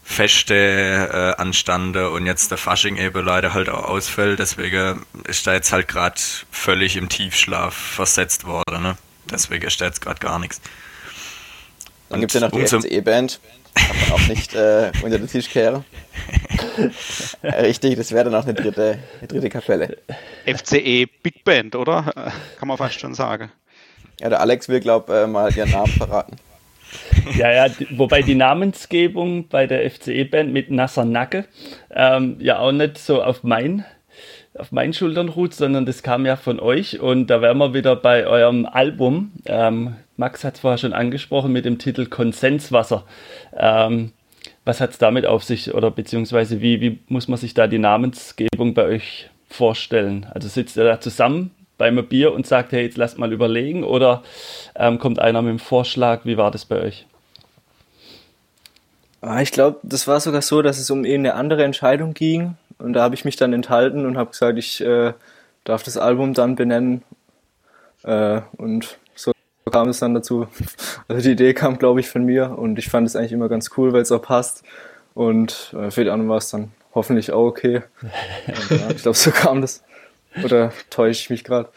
Feste 0.07 0.53
äh, 0.55 1.41
anstande 1.41 2.11
und 2.11 2.27
jetzt 2.27 2.51
der 2.51 2.59
Fasching 2.59 2.95
eben 2.95 3.25
leider 3.25 3.55
halt 3.55 3.69
auch 3.69 3.85
ausfällt. 3.85 4.37
Deswegen 4.37 5.03
ist 5.27 5.47
da 5.47 5.53
jetzt 5.53 5.73
halt 5.73 5.87
gerade 5.87 6.21
völlig 6.51 6.95
im 6.95 7.09
Tiefschlaf 7.09 7.73
versetzt 7.73 8.45
worden. 8.45 8.83
Ne? 8.83 8.97
Deswegen 9.31 9.65
ist 9.65 9.81
da 9.81 9.85
jetzt 9.85 10.01
gerade 10.01 10.19
gar 10.19 10.37
nichts. 10.37 10.61
Dann 12.09 12.19
gibt 12.19 12.35
es 12.35 12.39
ja 12.39 12.47
noch 12.47 12.55
die 12.55 12.67
FCE-Band. 12.67 13.39
Kann 13.73 13.97
man 13.99 14.11
auch 14.11 14.27
nicht 14.27 14.53
äh, 14.53 14.91
unter 15.01 15.17
den 15.17 15.27
Tisch 15.27 15.49
kehren. 15.49 15.83
Richtig, 17.43 17.97
das 17.97 18.11
wäre 18.11 18.25
dann 18.25 18.35
auch 18.35 18.45
eine 18.45 18.53
dritte, 18.53 18.99
eine 19.19 19.27
dritte 19.27 19.49
Kapelle. 19.49 19.97
FCE 20.45 21.07
Big 21.23 21.43
Band, 21.43 21.75
oder? 21.75 22.31
Kann 22.59 22.67
man 22.67 22.77
fast 22.77 22.99
schon 22.99 23.15
sagen. 23.15 23.51
Ja, 24.19 24.29
der 24.29 24.39
Alex 24.39 24.69
will, 24.69 24.79
glaube 24.79 25.11
ich, 25.11 25.23
äh, 25.23 25.27
mal 25.27 25.51
ihren 25.51 25.71
Namen 25.71 25.91
verraten. 25.91 26.37
Ja, 27.37 27.51
ja, 27.51 27.71
wobei 27.89 28.21
die 28.21 28.35
Namensgebung 28.35 29.47
bei 29.47 29.65
der 29.65 29.89
FCE-Band 29.89 30.53
mit 30.53 30.69
Nasser 30.69 31.05
Nacke 31.05 31.45
ähm, 31.93 32.37
ja 32.39 32.59
auch 32.59 32.71
nicht 32.71 32.97
so 32.97 33.23
auf 33.23 33.43
mein 33.43 33.83
auf 34.57 34.71
meinen 34.71 34.93
Schultern 34.93 35.29
ruht, 35.29 35.53
sondern 35.53 35.85
das 35.85 36.01
kam 36.01 36.25
ja 36.25 36.35
von 36.35 36.59
euch 36.59 36.99
und 36.99 37.27
da 37.27 37.41
wären 37.41 37.57
wir 37.57 37.73
wieder 37.73 37.95
bei 37.95 38.25
eurem 38.25 38.65
Album. 38.65 39.33
Ähm, 39.45 39.95
Max 40.17 40.43
hat 40.43 40.55
es 40.55 40.59
vorher 40.61 40.77
schon 40.77 40.93
angesprochen 40.93 41.51
mit 41.51 41.65
dem 41.65 41.77
Titel 41.77 42.05
Konsenswasser. 42.05 43.03
Ähm, 43.57 44.11
was 44.63 44.81
hat 44.81 44.91
es 44.91 44.97
damit 44.97 45.25
auf 45.25 45.43
sich 45.43 45.73
oder 45.73 45.91
beziehungsweise 45.91 46.61
wie, 46.61 46.81
wie 46.81 46.99
muss 47.07 47.27
man 47.27 47.37
sich 47.37 47.53
da 47.53 47.67
die 47.67 47.79
Namensgebung 47.79 48.73
bei 48.73 48.85
euch 48.85 49.29
vorstellen? 49.49 50.25
Also 50.33 50.47
sitzt 50.47 50.77
ihr 50.77 50.85
da 50.85 50.99
zusammen 50.99 51.51
beim 51.77 52.03
Bier 52.07 52.33
und 52.33 52.47
sagt, 52.47 52.71
hey, 52.71 52.83
jetzt 52.83 52.97
lasst 52.97 53.17
mal 53.17 53.33
überlegen 53.33 53.83
oder 53.83 54.23
ähm, 54.75 54.99
kommt 54.99 55.19
einer 55.19 55.41
mit 55.41 55.51
dem 55.51 55.59
Vorschlag? 55.59 56.21
Wie 56.23 56.37
war 56.37 56.51
das 56.51 56.65
bei 56.65 56.81
euch? 56.81 57.05
Ah, 59.21 59.41
ich 59.41 59.51
glaube, 59.51 59.79
das 59.83 60.07
war 60.07 60.19
sogar 60.19 60.41
so, 60.41 60.61
dass 60.61 60.77
es 60.77 60.91
um 60.91 61.03
eine 61.03 61.33
andere 61.33 61.63
Entscheidung 61.63 62.13
ging 62.13 62.55
und 62.77 62.93
da 62.93 63.01
habe 63.01 63.15
ich 63.15 63.25
mich 63.25 63.35
dann 63.35 63.53
enthalten 63.53 64.05
und 64.05 64.17
habe 64.17 64.31
gesagt, 64.31 64.57
ich 64.57 64.81
äh, 64.81 65.13
darf 65.63 65.83
das 65.83 65.97
Album 65.97 66.33
dann 66.33 66.55
benennen 66.55 67.01
äh, 68.03 68.41
und 68.57 68.97
so 69.15 69.31
kam 69.71 69.89
es 69.89 69.99
dann 69.99 70.13
dazu. 70.13 70.47
Also 71.07 71.21
die 71.21 71.33
Idee 71.33 71.53
kam, 71.53 71.77
glaube 71.77 71.99
ich, 71.99 72.09
von 72.09 72.23
mir 72.23 72.57
und 72.57 72.79
ich 72.79 72.89
fand 72.89 73.07
es 73.07 73.15
eigentlich 73.15 73.31
immer 73.31 73.49
ganz 73.49 73.69
cool, 73.77 73.93
weil 73.93 74.01
es 74.01 74.11
auch 74.11 74.21
passt 74.21 74.63
und 75.13 75.73
äh, 75.77 75.91
für 75.91 76.03
die 76.03 76.09
anderen 76.09 76.29
war 76.29 76.37
es 76.37 76.49
dann 76.49 76.71
hoffentlich 76.93 77.31
auch 77.31 77.45
okay. 77.45 77.81
Und, 78.47 78.69
ja, 78.79 78.89
ich 78.89 79.01
glaube, 79.01 79.17
so 79.17 79.31
kam 79.31 79.61
das. 79.61 79.83
Oder 80.43 80.73
täusche 80.89 81.21
ich 81.21 81.29
mich 81.29 81.43
gerade? 81.43 81.71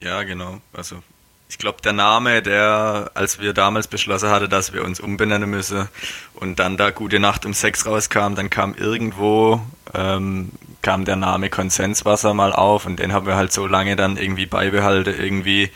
Ja, 0.00 0.22
genau. 0.22 0.60
Also 0.72 1.02
ich 1.48 1.58
glaube, 1.58 1.82
der 1.82 1.92
Name, 1.92 2.42
der, 2.42 3.10
als 3.14 3.38
wir 3.38 3.52
damals 3.52 3.86
beschlossen 3.86 4.28
hatten, 4.30 4.50
dass 4.50 4.72
wir 4.72 4.84
uns 4.84 4.98
umbenennen 4.98 5.48
müssen 5.48 5.88
und 6.34 6.58
dann 6.58 6.76
da 6.76 6.90
Gute 6.90 7.20
Nacht 7.20 7.46
um 7.46 7.52
sechs 7.52 7.86
rauskam, 7.86 8.34
dann 8.34 8.50
kam 8.50 8.74
irgendwo, 8.74 9.60
ähm, 9.94 10.50
kam 10.82 11.04
der 11.04 11.16
Name 11.16 11.50
Konsenswasser 11.50 12.34
mal 12.34 12.52
auf 12.52 12.86
und 12.86 12.98
den 12.98 13.12
haben 13.12 13.26
wir 13.26 13.36
halt 13.36 13.52
so 13.52 13.66
lange 13.66 13.96
dann 13.96 14.16
irgendwie 14.16 14.46
beibehalten 14.46 15.14
irgendwie. 15.18 15.70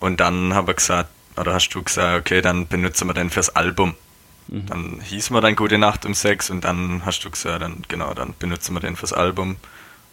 Und 0.00 0.20
dann 0.20 0.54
haben 0.54 0.66
wir 0.66 0.74
gesagt, 0.74 1.10
oder 1.36 1.54
hast 1.54 1.68
du 1.70 1.82
gesagt, 1.82 2.18
okay, 2.18 2.40
dann 2.40 2.66
benutzen 2.66 3.06
wir 3.06 3.14
den 3.14 3.30
fürs 3.30 3.50
Album. 3.50 3.94
Mhm. 4.48 4.66
Dann 4.66 5.00
hieß 5.00 5.30
wir 5.30 5.40
dann 5.40 5.56
Gute 5.56 5.78
Nacht 5.78 6.04
um 6.04 6.14
sechs 6.14 6.50
und 6.50 6.64
dann 6.64 7.02
hast 7.04 7.20
du 7.20 7.30
gesagt, 7.30 7.62
dann 7.62 7.84
genau, 7.86 8.14
dann 8.14 8.34
benutzen 8.38 8.74
wir 8.74 8.80
den 8.80 8.96
fürs 8.96 9.12
Album. 9.12 9.56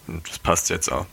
Und 0.08 0.28
das 0.30 0.40
passt 0.40 0.70
jetzt 0.70 0.92
auch. 0.92 1.06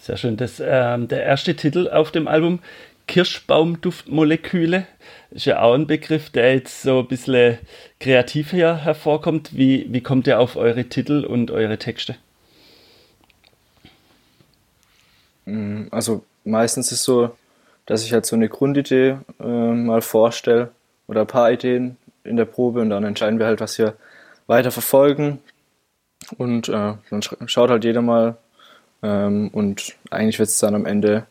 Sehr 0.00 0.16
schön. 0.16 0.36
Das, 0.36 0.60
ähm, 0.64 1.08
der 1.08 1.22
erste 1.22 1.54
Titel 1.54 1.88
auf 1.88 2.10
dem 2.10 2.26
Album, 2.26 2.58
Kirschbaumduftmoleküle, 3.06 4.86
ist 5.30 5.46
ja 5.46 5.60
auch 5.62 5.74
ein 5.74 5.86
Begriff, 5.86 6.30
der 6.30 6.54
jetzt 6.54 6.82
so 6.82 7.00
ein 7.00 7.08
bisschen 7.08 7.58
kreativ 8.00 8.50
hier 8.50 8.76
hervorkommt. 8.76 9.56
Wie, 9.56 9.86
wie 9.92 10.00
kommt 10.00 10.26
ihr 10.26 10.40
auf 10.40 10.56
eure 10.56 10.84
Titel 10.84 11.24
und 11.24 11.50
eure 11.50 11.78
Texte? 11.78 12.16
Mm, 15.44 15.84
also 15.90 16.24
meistens 16.44 16.86
ist 16.86 16.98
es 16.98 17.04
so, 17.04 17.36
dass 17.86 18.04
ich 18.04 18.12
halt 18.12 18.26
so 18.26 18.36
eine 18.36 18.48
Grundidee 18.48 19.18
äh, 19.40 19.44
mal 19.44 20.02
vorstelle 20.02 20.70
oder 21.06 21.22
ein 21.22 21.26
paar 21.26 21.50
Ideen 21.52 21.96
in 22.24 22.36
der 22.36 22.44
Probe 22.44 22.80
und 22.80 22.90
dann 22.90 23.04
entscheiden 23.04 23.38
wir 23.38 23.46
halt, 23.46 23.60
was 23.60 23.78
wir 23.78 23.94
weiter 24.46 24.70
verfolgen. 24.70 25.38
Und 26.38 26.68
äh, 26.68 26.94
dann 27.10 27.22
schaut 27.46 27.70
halt 27.70 27.84
jeder 27.84 28.02
mal 28.02 28.36
ähm, 29.02 29.48
und 29.48 29.94
eigentlich 30.10 30.38
wird 30.38 30.48
es 30.48 30.58
dann 30.58 30.74
am 30.74 30.86
Ende 30.86 31.26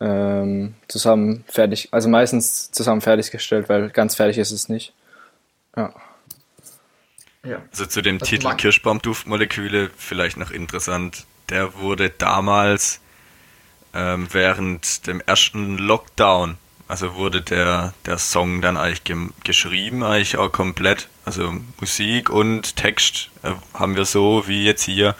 ähm, 0.00 0.74
zusammen 0.88 1.44
fertig, 1.46 1.88
also 1.92 2.08
meistens 2.08 2.70
zusammen 2.70 3.00
fertiggestellt, 3.00 3.68
weil 3.68 3.90
ganz 3.90 4.14
fertig 4.14 4.38
ist 4.38 4.50
es 4.50 4.68
nicht. 4.68 4.92
Ja. 5.76 5.92
Ja. 7.44 7.62
Also 7.70 7.86
zu 7.86 8.02
dem 8.02 8.20
Was 8.20 8.28
Titel 8.28 8.54
Kirschbaumduftmoleküle 8.54 9.90
vielleicht 9.96 10.36
noch 10.36 10.50
interessant. 10.50 11.24
Der 11.48 11.78
wurde 11.78 12.10
damals 12.10 13.00
ähm, 13.94 14.28
während 14.30 15.06
dem 15.06 15.20
ersten 15.20 15.78
Lockdown, 15.78 16.58
also 16.90 17.14
wurde 17.14 17.40
der, 17.40 17.94
der 18.04 18.18
Song 18.18 18.60
dann 18.60 18.76
eigentlich 18.76 19.04
ge 19.04 19.16
geschrieben, 19.44 20.02
eigentlich 20.02 20.36
auch 20.36 20.50
komplett. 20.50 21.08
Also 21.24 21.54
Musik 21.78 22.30
und 22.30 22.74
Text 22.74 23.30
äh, 23.44 23.52
haben 23.74 23.94
wir 23.94 24.04
so 24.04 24.48
wie 24.48 24.64
jetzt 24.64 24.82
hier 24.82 25.14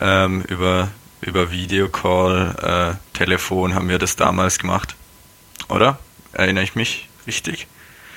ähm, 0.00 0.40
über, 0.48 0.88
über 1.20 1.50
Videocall, 1.50 2.96
äh, 2.96 3.16
Telefon 3.16 3.74
haben 3.74 3.90
wir 3.90 3.98
das 3.98 4.16
damals 4.16 4.58
gemacht. 4.58 4.96
Oder? 5.68 5.98
Erinnere 6.32 6.64
ich 6.64 6.74
mich 6.74 7.06
richtig? 7.26 7.66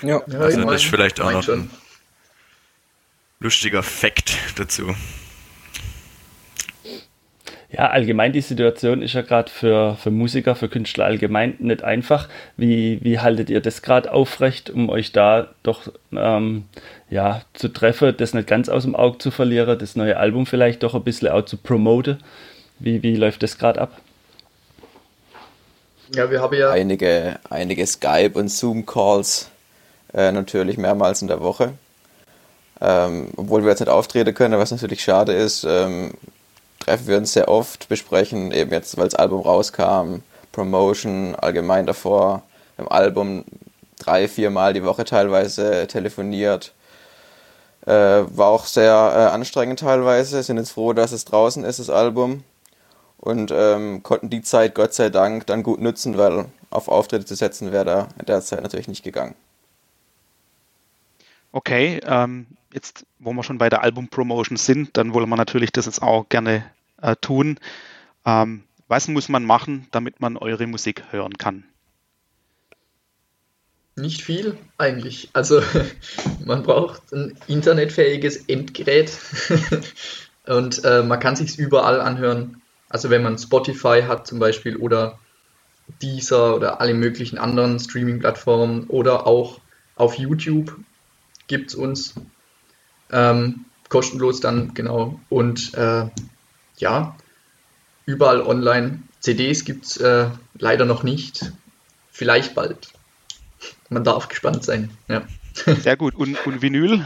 Ja, 0.01 0.22
also 0.22 0.63
das 0.63 0.82
ist 0.82 0.89
vielleicht 0.89 1.20
auch 1.20 1.32
noch 1.32 1.44
schon. 1.44 1.60
ein 1.60 1.72
lustiger 3.41 3.84
Fakt 3.84 4.38
dazu. 4.56 4.96
Ja, 7.77 7.91
allgemein 7.91 8.34
die 8.34 8.41
Situation 8.41 9.03
ist 9.03 9.13
ja 9.13 9.22
gerade 9.22 9.51
für, 9.51 9.96
für 10.01 10.10
Musiker, 10.10 10.55
für 10.55 10.67
Künstler 10.67 11.05
allgemein 11.05 11.57
nicht 11.60 11.84
einfach. 11.84 12.27
Wie, 12.55 12.98
wie 13.03 13.19
haltet 13.19 13.51
ihr 13.51 13.62
das 13.62 13.84
gerade 13.84 14.12
aufrecht, 14.12 14.72
um 14.72 14.89
euch 14.89 15.12
da 15.12 15.50
doch 15.62 15.84
ähm, 16.12 16.65
ja, 17.12 17.43
zu 17.53 17.67
treffen, 17.67 18.15
das 18.17 18.34
nicht 18.34 18.48
ganz 18.48 18.67
aus 18.67 18.81
dem 18.81 18.96
Auge 18.96 19.19
zu 19.19 19.29
verlieren, 19.29 19.77
das 19.77 19.96
neue 19.96 20.17
Album 20.17 20.48
vielleicht 20.48 20.81
doch 20.81 20.96
ein 20.96 21.03
bisschen 21.03 21.27
auch 21.27 21.46
zu 21.46 21.55
promoten? 21.57 22.17
Wie, 22.79 23.03
wie 23.03 23.15
läuft 23.15 23.43
das 23.43 23.60
gerade 23.60 23.79
ab? 23.79 24.01
Ja, 26.15 26.31
wir 26.31 26.41
haben 26.41 26.57
ja 26.57 26.72
einige, 26.72 27.38
einige 27.48 27.86
Skype- 27.86 28.39
und 28.39 28.50
Zoom-Calls 28.50 29.51
äh, 30.15 30.31
natürlich 30.31 30.79
mehrmals 30.79 31.22
in 31.22 31.27
der 31.27 31.41
Woche. 31.41 31.74
Ähm, 32.81 33.27
obwohl 33.36 33.62
wir 33.62 33.69
jetzt 33.69 33.81
nicht 33.81 33.89
auftreten 33.89 34.34
können, 34.34 34.57
was 34.57 34.72
natürlich 34.72 35.03
schade 35.03 35.34
ist, 35.34 35.63
ähm, 35.63 36.13
treffen 36.88 37.08
wir 37.08 37.17
uns 37.17 37.34
sehr 37.34 37.50
oft, 37.50 37.89
besprechen 37.89 38.51
eben 38.51 38.72
jetzt, 38.72 38.98
weil 38.98 39.06
das 39.06 39.15
Album 39.15 39.41
rauskam, 39.41 40.22
Promotion, 40.53 41.36
allgemein 41.36 41.86
davor, 41.86 42.44
im 42.77 42.89
Album 42.89 43.44
drei, 44.00 44.29
vier 44.29 44.51
Mal 44.51 44.74
die 44.74 44.86
Woche 44.86 45.03
teilweise 45.03 45.88
telefoniert. 45.88 46.74
Äh, 47.86 47.91
war 47.91 48.48
auch 48.48 48.65
sehr 48.65 48.94
äh, 48.94 49.34
anstrengend 49.34 49.79
teilweise, 49.79 50.41
sind 50.44 50.58
jetzt 50.58 50.72
froh, 50.72 50.94
dass 50.94 51.12
es 51.12 51.25
draußen 51.25 51.65
ist, 51.65 51.79
das 51.79 51.89
Album. 51.89 52.44
Und 53.17 53.51
ähm, 53.51 54.01
konnten 54.01 54.29
die 54.29 54.41
Zeit, 54.41 54.74
Gott 54.74 54.94
sei 54.94 55.10
Dank, 55.10 55.46
dann 55.48 55.63
gut 55.63 55.82
nutzen, 55.82 56.17
weil 56.17 56.46
auf 56.70 56.88
Auftritte 56.88 57.25
zu 57.25 57.36
setzen 57.36 57.74
wäre 57.74 57.86
da 57.86 58.08
in 58.17 58.27
der 58.27 58.41
Zeit 58.41 58.62
natürlich 58.62 58.88
nicht 58.88 59.03
gegangen. 59.03 59.36
Okay, 61.51 62.00
ähm, 62.06 62.48
jetzt, 62.72 63.06
wo 63.20 63.34
wir 63.34 63.44
schon 63.44 63.58
bei 63.58 63.70
der 63.70 63.84
Album-Promotion 63.84 64.58
sind, 64.58 64.96
dann 64.96 65.13
wollen 65.13 65.27
wir 65.27 65.36
natürlich 65.36 65.72
das 65.72 65.86
jetzt 65.86 66.01
auch 66.01 66.29
gerne 66.29 66.63
äh, 67.01 67.16
tun. 67.16 67.60
Ähm, 68.25 68.63
was 68.88 69.08
muss 69.08 69.30
man 69.30 69.44
machen, 69.46 69.88
damit 69.92 70.22
man 70.22 70.38
eure 70.38 70.68
Musik 70.68 71.04
hören 71.12 71.34
kann? 71.38 71.63
Nicht 73.96 74.22
viel 74.22 74.58
eigentlich. 74.77 75.30
Also 75.34 75.62
man 76.46 76.63
braucht 76.63 77.12
ein 77.12 77.38
internetfähiges 77.48 78.46
Endgerät 78.48 79.12
und 80.46 80.84
äh, 80.86 81.04
man 81.04 81.20
kann 81.20 81.36
sich 81.36 81.58
überall 81.58 82.00
anhören. 82.00 82.62
Also 82.89 83.10
wenn 83.10 83.24
man 83.24 83.38
Spotify 83.38 84.04
hat 84.08 84.27
zum 84.27 84.39
Beispiel 84.39 84.77
oder 84.77 85.20
Deezer 86.01 86.56
oder 86.56 86.80
alle 86.80 86.94
möglichen 86.94 87.38
anderen 87.38 87.80
Streaming-Plattformen 87.80 88.86
oder 88.88 89.25
auch 89.25 89.60
auf 89.96 90.16
YouTube 90.16 90.77
gibt 91.48 91.70
es 91.72 91.75
uns 91.75 92.16
ähm, 93.12 93.66
kostenlos 93.89 94.42
dann 94.42 94.74
genau. 94.74 95.20
Und 95.30 95.74
äh, 95.74 96.06
ja, 96.77 97.17
überall 98.05 98.41
online. 98.41 99.03
CDs 99.19 99.65
gibt 99.65 99.86
es 99.86 99.98
äh, 99.98 100.29
leider 100.57 100.86
noch 100.86 101.03
nicht. 101.03 101.51
Vielleicht 102.12 102.55
bald. 102.55 102.89
Man 103.89 104.03
darf 104.03 104.27
gespannt 104.27 104.63
sein. 104.63 104.89
Ja. 105.07 105.27
Sehr 105.81 105.98
gut. 105.98 106.15
Und, 106.15 106.46
und 106.46 106.62
Vinyl? 106.62 107.05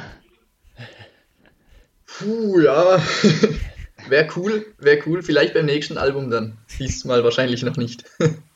Puh, 2.05 2.59
ja. 2.59 3.01
wäre 4.07 4.27
cool, 4.35 4.65
wäre 4.77 5.01
cool. 5.05 5.23
Vielleicht 5.23 5.53
beim 5.53 5.65
nächsten 5.65 5.97
Album 5.97 6.29
dann. 6.29 6.57
Diesmal 6.79 7.23
wahrscheinlich 7.23 7.63
noch 7.63 7.77
nicht. 7.77 8.03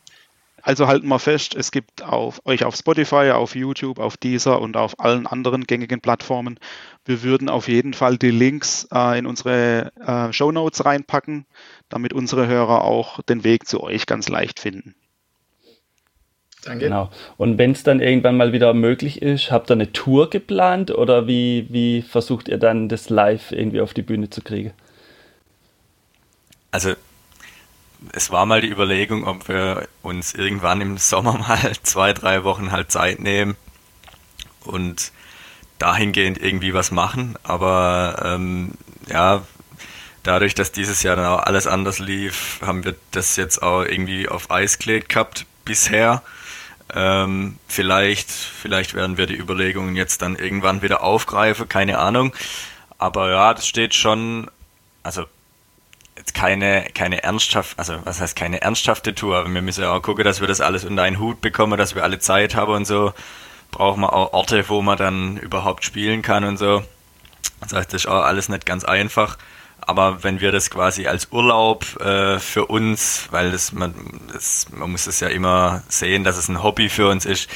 Also 0.65 0.87
halten 0.87 1.07
wir 1.09 1.19
fest, 1.19 1.53
es 1.53 1.69
gibt 1.69 2.01
auf, 2.01 2.41
euch 2.43 2.65
auf 2.65 2.75
Spotify, 2.75 3.29
auf 3.29 3.53
YouTube, 3.55 3.99
auf 3.99 4.17
Deezer 4.17 4.59
und 4.59 4.77
auf 4.77 4.99
allen 4.99 5.27
anderen 5.27 5.65
gängigen 5.65 6.01
Plattformen. 6.01 6.59
Wir 7.05 7.21
würden 7.21 7.49
auf 7.49 7.67
jeden 7.67 7.93
Fall 7.93 8.17
die 8.17 8.31
Links 8.31 8.87
äh, 8.91 9.19
in 9.19 9.27
unsere 9.27 9.91
äh, 10.03 10.33
Show 10.33 10.51
Notes 10.51 10.83
reinpacken, 10.83 11.45
damit 11.87 12.13
unsere 12.13 12.47
Hörer 12.47 12.83
auch 12.83 13.21
den 13.21 13.43
Weg 13.43 13.67
zu 13.67 13.83
euch 13.83 14.07
ganz 14.07 14.27
leicht 14.27 14.59
finden. 14.59 14.95
Danke. 16.63 16.85
Genau. 16.85 17.11
Und 17.37 17.59
wenn 17.59 17.73
es 17.73 17.83
dann 17.83 17.99
irgendwann 17.99 18.35
mal 18.35 18.51
wieder 18.51 18.73
möglich 18.73 19.21
ist, 19.21 19.51
habt 19.51 19.69
ihr 19.69 19.75
eine 19.75 19.93
Tour 19.93 20.31
geplant 20.31 20.89
oder 20.89 21.27
wie, 21.27 21.67
wie 21.69 22.01
versucht 22.01 22.47
ihr 22.47 22.57
dann 22.57 22.89
das 22.89 23.11
live 23.11 23.51
irgendwie 23.51 23.81
auf 23.81 23.93
die 23.93 24.01
Bühne 24.01 24.31
zu 24.31 24.41
kriegen? 24.41 24.71
Also 26.71 26.95
es 28.13 28.31
war 28.31 28.45
mal 28.45 28.61
die 28.61 28.69
Überlegung, 28.69 29.25
ob 29.25 29.47
wir 29.47 29.87
uns 30.01 30.33
irgendwann 30.33 30.81
im 30.81 30.97
Sommer 30.97 31.37
mal 31.47 31.73
zwei, 31.83 32.13
drei 32.13 32.43
Wochen 32.43 32.71
halt 32.71 32.91
Zeit 32.91 33.19
nehmen 33.19 33.55
und 34.63 35.11
dahingehend 35.79 36.37
irgendwie 36.41 36.73
was 36.73 36.91
machen. 36.91 37.35
Aber 37.43 38.21
ähm, 38.23 38.71
ja, 39.09 39.43
dadurch, 40.23 40.55
dass 40.55 40.71
dieses 40.71 41.03
Jahr 41.03 41.15
dann 41.15 41.25
auch 41.25 41.43
alles 41.43 41.67
anders 41.67 41.99
lief, 41.99 42.59
haben 42.61 42.83
wir 42.83 42.95
das 43.11 43.35
jetzt 43.35 43.61
auch 43.61 43.83
irgendwie 43.83 44.27
auf 44.27 44.51
Eis 44.51 44.79
gelegt 44.79 45.09
gehabt 45.09 45.45
bisher. 45.63 46.23
Ähm, 46.93 47.57
vielleicht, 47.67 48.29
vielleicht 48.29 48.93
werden 48.93 49.17
wir 49.17 49.25
die 49.25 49.37
Überlegungen 49.37 49.95
jetzt 49.95 50.21
dann 50.21 50.35
irgendwann 50.35 50.81
wieder 50.81 51.03
aufgreifen, 51.03 51.67
keine 51.67 51.99
Ahnung. 51.99 52.33
Aber 52.97 53.29
ja, 53.31 53.53
das 53.53 53.67
steht 53.67 53.93
schon, 53.93 54.49
also 55.03 55.25
keine, 56.33 56.85
keine 56.93 57.23
ernsthaft, 57.23 57.77
also 57.77 57.97
was 58.03 58.19
heißt 58.19 58.35
keine 58.35 58.61
ernsthafte 58.61 59.13
Tour, 59.13 59.37
aber 59.37 59.53
wir 59.53 59.61
müssen 59.61 59.81
ja 59.81 59.91
auch 59.91 60.01
gucken, 60.01 60.23
dass 60.23 60.41
wir 60.41 60.47
das 60.47 60.61
alles 60.61 60.83
unter 60.83 61.03
einen 61.03 61.19
Hut 61.19 61.41
bekommen, 61.41 61.77
dass 61.77 61.95
wir 61.95 62.03
alle 62.03 62.19
Zeit 62.19 62.55
haben 62.55 62.73
und 62.73 62.85
so. 62.85 63.13
Brauchen 63.71 64.01
wir 64.01 64.13
auch 64.13 64.33
Orte, 64.33 64.67
wo 64.69 64.81
man 64.81 64.97
dann 64.97 65.37
überhaupt 65.37 65.83
spielen 65.83 66.21
kann 66.21 66.43
und 66.43 66.57
so. 66.57 66.83
Das 67.61 67.73
heißt, 67.73 67.93
das 67.93 68.03
ist 68.03 68.07
auch 68.07 68.23
alles 68.23 68.49
nicht 68.49 68.65
ganz 68.65 68.85
einfach. 68.85 69.37
Aber 69.87 70.23
wenn 70.23 70.39
wir 70.41 70.51
das 70.51 70.71
quasi 70.71 71.05
als 71.05 71.31
Urlaub 71.31 71.99
äh, 71.99 72.39
für 72.39 72.65
uns, 72.65 73.27
weil 73.29 73.51
das 73.51 73.71
man, 73.71 73.93
das 74.33 74.67
man 74.71 74.91
muss 74.91 75.05
es 75.05 75.19
ja 75.19 75.27
immer 75.27 75.83
sehen, 75.89 76.23
dass 76.23 76.37
es 76.37 76.47
ein 76.47 76.63
Hobby 76.63 76.89
für 76.89 77.07
uns 77.07 77.25
ist, 77.25 77.49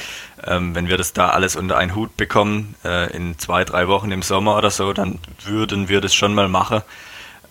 ähm, 0.46 0.74
wenn 0.74 0.86
wir 0.86 0.96
das 0.96 1.12
da 1.12 1.30
alles 1.30 1.56
unter 1.56 1.76
einen 1.76 1.94
Hut 1.96 2.16
bekommen, 2.16 2.76
äh, 2.84 3.12
in 3.16 3.38
zwei, 3.38 3.64
drei 3.64 3.88
Wochen 3.88 4.12
im 4.12 4.22
Sommer 4.22 4.56
oder 4.56 4.70
so, 4.70 4.92
dann 4.92 5.18
würden 5.44 5.88
wir 5.88 6.00
das 6.00 6.14
schon 6.14 6.34
mal 6.34 6.48
machen. 6.48 6.82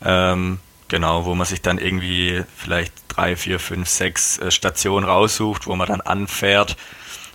Ähm, 0.01 0.59
Genau, 0.89 1.25
wo 1.25 1.35
man 1.35 1.45
sich 1.45 1.61
dann 1.61 1.77
irgendwie 1.77 2.43
vielleicht 2.57 2.93
drei, 3.07 3.35
vier, 3.35 3.59
fünf, 3.59 3.87
sechs 3.87 4.39
äh, 4.39 4.49
Stationen 4.49 5.07
raussucht, 5.07 5.67
wo 5.67 5.75
man 5.75 5.87
dann 5.87 6.01
anfährt 6.01 6.77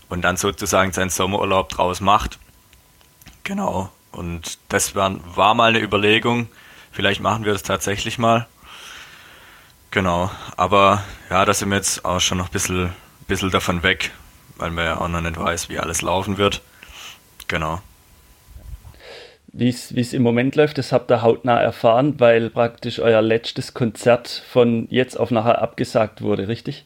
und 0.08 0.22
dann 0.22 0.36
sozusagen 0.36 0.92
seinen 0.92 1.08
Sommerurlaub 1.08 1.68
draus 1.68 2.00
macht. 2.00 2.40
Genau, 3.44 3.92
und 4.10 4.58
das 4.68 4.96
war, 4.96 5.14
war 5.36 5.54
mal 5.54 5.68
eine 5.68 5.80
Überlegung. 5.80 6.48
Vielleicht 6.90 7.20
machen 7.20 7.44
wir 7.44 7.52
das 7.52 7.62
tatsächlich 7.62 8.18
mal. 8.18 8.48
Genau, 9.92 10.32
aber 10.56 11.04
ja, 11.30 11.44
da 11.44 11.54
sind 11.54 11.70
wir 11.70 11.76
jetzt 11.76 12.04
auch 12.04 12.18
schon 12.18 12.38
noch 12.38 12.46
ein 12.46 12.52
bisschen, 12.52 12.92
bisschen 13.28 13.52
davon 13.52 13.84
weg, 13.84 14.10
weil 14.56 14.72
man 14.72 14.84
ja 14.84 15.00
auch 15.00 15.08
noch 15.08 15.20
nicht 15.20 15.38
weiß, 15.38 15.68
wie 15.68 15.78
alles 15.78 16.02
laufen 16.02 16.38
wird. 16.38 16.60
Genau 17.46 17.80
wie 19.56 19.68
es 19.68 20.12
im 20.12 20.22
Moment 20.22 20.56
läuft, 20.56 20.78
das 20.78 20.90
habt 20.90 21.10
ihr 21.10 21.22
hautnah 21.22 21.60
erfahren, 21.60 22.14
weil 22.18 22.50
praktisch 22.50 22.98
euer 22.98 23.22
letztes 23.22 23.72
Konzert 23.72 24.42
von 24.50 24.88
jetzt 24.90 25.18
auf 25.18 25.30
nachher 25.30 25.62
abgesagt 25.62 26.22
wurde, 26.22 26.48
richtig? 26.48 26.84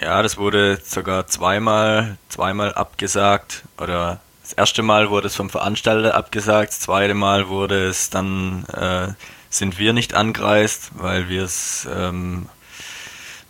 Ja, 0.00 0.22
das 0.22 0.38
wurde 0.38 0.78
sogar 0.82 1.26
zweimal, 1.26 2.16
zweimal 2.28 2.72
abgesagt. 2.72 3.64
Oder 3.78 4.20
das 4.42 4.54
erste 4.54 4.82
Mal 4.82 5.10
wurde 5.10 5.28
es 5.28 5.36
vom 5.36 5.50
Veranstalter 5.50 6.14
abgesagt, 6.14 6.70
das 6.70 6.80
zweite 6.80 7.14
Mal 7.14 7.48
wurde 7.48 7.86
es 7.86 8.10
dann, 8.10 8.64
äh, 8.72 9.08
sind 9.50 9.78
wir 9.78 9.92
nicht 9.92 10.14
angereist, 10.14 10.90
weil 10.94 11.28
wir 11.28 11.44
es, 11.44 11.86
ähm, 11.94 12.48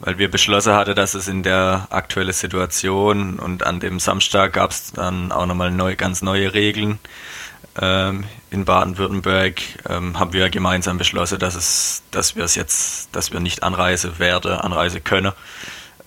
weil 0.00 0.18
wir 0.18 0.30
beschlossen 0.30 0.72
hatten, 0.72 0.94
dass 0.94 1.14
es 1.14 1.28
in 1.28 1.42
der 1.42 1.86
aktuellen 1.90 2.32
Situation 2.32 3.38
und 3.38 3.64
an 3.64 3.80
dem 3.80 4.00
Samstag 4.00 4.54
gab 4.54 4.70
es 4.70 4.92
dann 4.92 5.30
auch 5.30 5.46
nochmal 5.46 5.70
neu, 5.70 5.94
ganz 5.94 6.22
neue 6.22 6.52
Regeln 6.52 6.98
ähm, 7.80 8.24
in 8.50 8.64
Baden-Württemberg 8.64 9.60
ähm, 9.88 10.18
haben 10.18 10.32
wir 10.32 10.50
gemeinsam 10.50 10.98
beschlossen, 10.98 11.38
dass 11.38 11.54
es, 11.54 12.02
dass 12.10 12.34
wir 12.34 12.44
es 12.44 12.54
jetzt, 12.54 13.14
dass 13.14 13.32
wir 13.32 13.40
nicht 13.40 13.62
anreisen 13.62 14.18
werden, 14.18 14.52
anreisen 14.52 15.04
können 15.04 15.32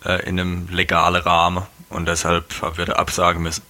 äh, 0.05 0.27
in 0.27 0.39
einem 0.39 0.67
legalen 0.69 1.21
Rahmen 1.21 1.63
und 1.89 2.07
deshalb 2.07 2.61
haben 2.61 2.77
wir 2.77 2.85
da 2.85 2.93
absagen 2.93 3.41
müssen. 3.41 3.63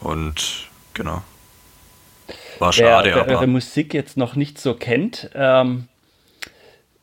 Und 0.00 0.68
genau. 0.94 1.22
War 2.58 2.72
schade, 2.72 3.10
wer, 3.10 3.16
wer 3.16 3.22
aber. 3.22 3.32
eure 3.32 3.46
Musik 3.46 3.92
jetzt 3.92 4.16
noch 4.16 4.34
nicht 4.34 4.58
so 4.58 4.74
kennt, 4.74 5.30
ähm, 5.34 5.88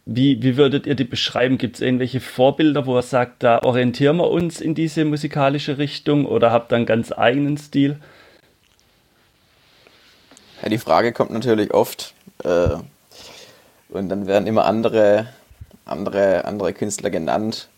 wie, 0.05 0.41
wie 0.43 0.57
würdet 0.57 0.85
ihr 0.85 0.95
die 0.95 1.05
beschreiben? 1.05 1.57
Gibt 1.57 1.75
es 1.75 1.81
irgendwelche 1.81 2.19
Vorbilder, 2.19 2.85
wo 2.85 2.97
ihr 2.97 3.01
sagt, 3.03 3.43
da 3.43 3.63
orientieren 3.63 4.17
wir 4.17 4.29
uns 4.29 4.59
in 4.59 4.75
diese 4.75 5.05
musikalische 5.05 5.77
Richtung 5.77 6.25
oder 6.25 6.51
habt 6.51 6.71
ihr 6.73 6.77
einen 6.77 6.85
ganz 6.85 7.11
eigenen 7.11 7.57
Stil? 7.57 7.99
Ja, 10.61 10.69
die 10.69 10.77
Frage 10.77 11.13
kommt 11.13 11.31
natürlich 11.31 11.73
oft. 11.73 12.13
Äh, 12.43 12.77
und 13.89 14.09
dann 14.09 14.27
werden 14.27 14.47
immer 14.47 14.65
andere, 14.65 15.27
andere, 15.85 16.45
andere 16.45 16.73
Künstler 16.73 17.09
genannt. 17.09 17.69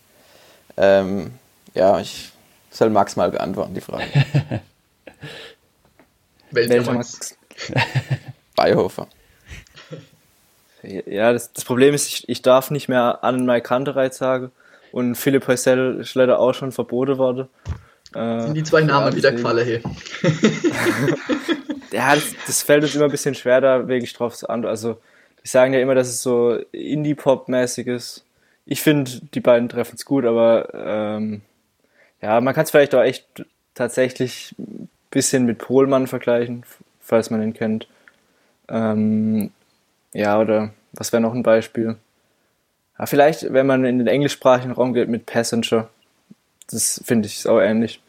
Ähm, 0.76 1.32
ja, 1.74 2.00
ich 2.00 2.32
soll 2.70 2.90
Max 2.90 3.16
mal 3.16 3.30
beantworten, 3.30 3.74
die 3.74 3.80
Frage. 3.80 4.04
Welcher 6.50 6.92
Max? 6.92 7.36
Beihofer. 8.56 9.08
Ja, 10.86 11.32
das, 11.32 11.52
das 11.52 11.64
Problem 11.64 11.94
ist, 11.94 12.06
ich, 12.08 12.28
ich 12.28 12.42
darf 12.42 12.70
nicht 12.70 12.88
mehr 12.88 13.24
an 13.24 13.44
Mike 13.44 13.66
Kantereit 13.66 14.14
sagen. 14.14 14.52
Und 14.92 15.16
Philipp 15.16 15.46
Heusel 15.48 16.00
ist 16.00 16.14
leider 16.14 16.38
auch 16.38 16.54
schon 16.54 16.72
verboten 16.72 17.18
worden. 17.18 17.48
Äh, 18.14 18.42
Sind 18.42 18.54
die 18.54 18.62
zwei 18.62 18.82
Namen 18.82 19.10
ja, 19.10 19.16
wieder 19.16 19.32
gefallen 19.32 19.66
hier? 19.66 19.80
ja, 21.92 22.14
das, 22.14 22.34
das, 22.46 22.62
fällt 22.62 22.84
uns 22.84 22.94
immer 22.94 23.06
ein 23.06 23.10
bisschen 23.10 23.34
schwer, 23.34 23.60
da 23.60 23.88
wirklich 23.88 24.12
drauf 24.14 24.36
zu 24.36 24.48
antworten. 24.48 24.70
Also, 24.70 24.98
die 25.42 25.48
sagen 25.48 25.74
ja 25.74 25.80
immer, 25.80 25.94
dass 25.94 26.08
es 26.08 26.22
so 26.22 26.58
Indie-Pop-mäßig 26.72 27.88
ist. 27.88 28.24
Ich 28.64 28.80
finde, 28.80 29.10
die 29.34 29.40
beiden 29.40 29.68
treffen 29.68 29.96
es 29.96 30.04
gut, 30.04 30.24
aber 30.24 30.72
ähm, 30.72 31.42
ja, 32.22 32.40
man 32.40 32.54
kann 32.54 32.64
es 32.64 32.70
vielleicht 32.70 32.94
auch 32.94 33.02
echt 33.02 33.26
tatsächlich 33.74 34.54
ein 34.58 34.88
bisschen 35.10 35.44
mit 35.44 35.58
Pohlmann 35.58 36.06
vergleichen, 36.06 36.64
falls 37.00 37.30
man 37.30 37.42
ihn 37.42 37.54
kennt. 37.54 37.86
Ähm, 38.68 39.50
ja, 40.16 40.40
oder 40.40 40.72
was 40.92 41.12
wäre 41.12 41.20
noch 41.20 41.34
ein 41.34 41.42
Beispiel? 41.42 41.96
Ja, 42.98 43.04
vielleicht, 43.04 43.52
wenn 43.52 43.66
man 43.66 43.84
in 43.84 43.98
den 43.98 44.06
englischsprachigen 44.06 44.72
Raum 44.72 44.94
geht, 44.94 45.10
mit 45.10 45.26
Passenger. 45.26 45.90
Das 46.70 47.02
finde 47.04 47.26
ich 47.26 47.46
auch 47.46 47.60
ähnlich. 47.60 48.00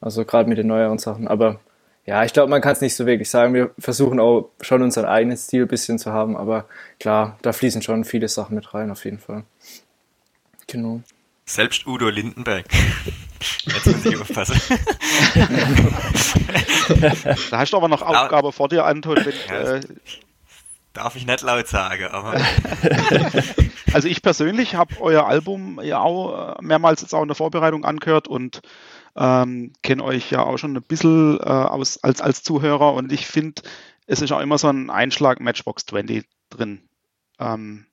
Also 0.00 0.24
gerade 0.24 0.48
mit 0.48 0.58
den 0.58 0.66
neueren 0.66 0.98
Sachen. 0.98 1.28
Aber 1.28 1.60
ja, 2.04 2.24
ich 2.24 2.32
glaube, 2.32 2.50
man 2.50 2.60
kann 2.60 2.72
es 2.72 2.80
nicht 2.80 2.96
so 2.96 3.06
wirklich 3.06 3.30
sagen. 3.30 3.54
Wir 3.54 3.70
versuchen 3.78 4.18
auch 4.18 4.50
schon 4.60 4.82
unseren 4.82 5.04
eigenen 5.04 5.36
Stil 5.36 5.62
ein 5.62 5.68
bisschen 5.68 6.00
zu 6.00 6.12
haben, 6.12 6.36
aber 6.36 6.64
klar, 6.98 7.38
da 7.42 7.52
fließen 7.52 7.80
schon 7.80 8.04
viele 8.04 8.26
Sachen 8.26 8.56
mit 8.56 8.74
rein, 8.74 8.90
auf 8.90 9.04
jeden 9.04 9.20
Fall. 9.20 9.44
Genau. 10.66 11.00
Selbst 11.44 11.86
Udo 11.86 12.08
Lindenberg. 12.08 12.66
Jetzt 13.66 13.86
muss 13.86 14.04
ich 14.04 14.20
aufpassen. 14.20 14.60
da 17.50 17.58
hast 17.58 17.72
du 17.72 17.76
aber 17.76 17.88
noch 17.88 18.02
Aufgabe 18.02 18.36
aber, 18.36 18.52
vor 18.52 18.68
dir, 18.68 18.84
Anton. 18.84 19.16
Wenn, 19.24 19.34
ja, 19.48 19.76
äh, 19.76 19.80
darf 20.92 21.16
ich 21.16 21.26
nicht 21.26 21.42
laut 21.42 21.66
sagen, 21.68 22.06
aber. 22.06 22.34
also 23.92 24.08
ich 24.08 24.22
persönlich 24.22 24.74
habe 24.74 25.00
euer 25.00 25.26
Album 25.26 25.80
ja 25.82 26.00
auch 26.00 26.58
äh, 26.58 26.62
mehrmals 26.62 27.00
jetzt 27.00 27.14
auch 27.14 27.22
in 27.22 27.28
der 27.28 27.34
Vorbereitung 27.34 27.84
angehört 27.84 28.28
und 28.28 28.62
ähm, 29.16 29.72
kenne 29.82 30.04
euch 30.04 30.30
ja 30.30 30.42
auch 30.42 30.56
schon 30.58 30.76
ein 30.76 30.82
bisschen 30.82 31.38
äh, 31.38 31.42
aus, 31.42 32.02
als, 32.02 32.20
als 32.20 32.42
Zuhörer 32.42 32.94
und 32.94 33.12
ich 33.12 33.26
finde, 33.26 33.62
es 34.06 34.20
ist 34.20 34.32
auch 34.32 34.40
immer 34.40 34.58
so 34.58 34.68
ein 34.68 34.90
Einschlag 34.90 35.40
Matchbox 35.40 35.86
20 35.86 36.26
drin. 36.50 36.88
Ähm, 37.38 37.86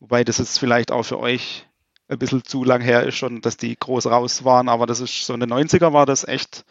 wobei 0.00 0.24
das 0.24 0.38
jetzt 0.38 0.58
vielleicht 0.58 0.92
auch 0.92 1.04
für 1.04 1.18
euch 1.18 1.66
ein 2.08 2.18
bisschen 2.18 2.44
zu 2.44 2.64
lang 2.64 2.82
her 2.82 3.04
ist 3.04 3.16
schon, 3.16 3.40
dass 3.40 3.56
die 3.56 3.76
groß 3.78 4.06
raus 4.06 4.44
waren, 4.44 4.68
aber 4.68 4.86
das 4.86 5.00
ist 5.00 5.24
so 5.24 5.34
in 5.34 5.40
den 5.40 5.52
90er 5.52 5.92
war 5.92 6.06
das 6.06 6.24
echt 6.24 6.64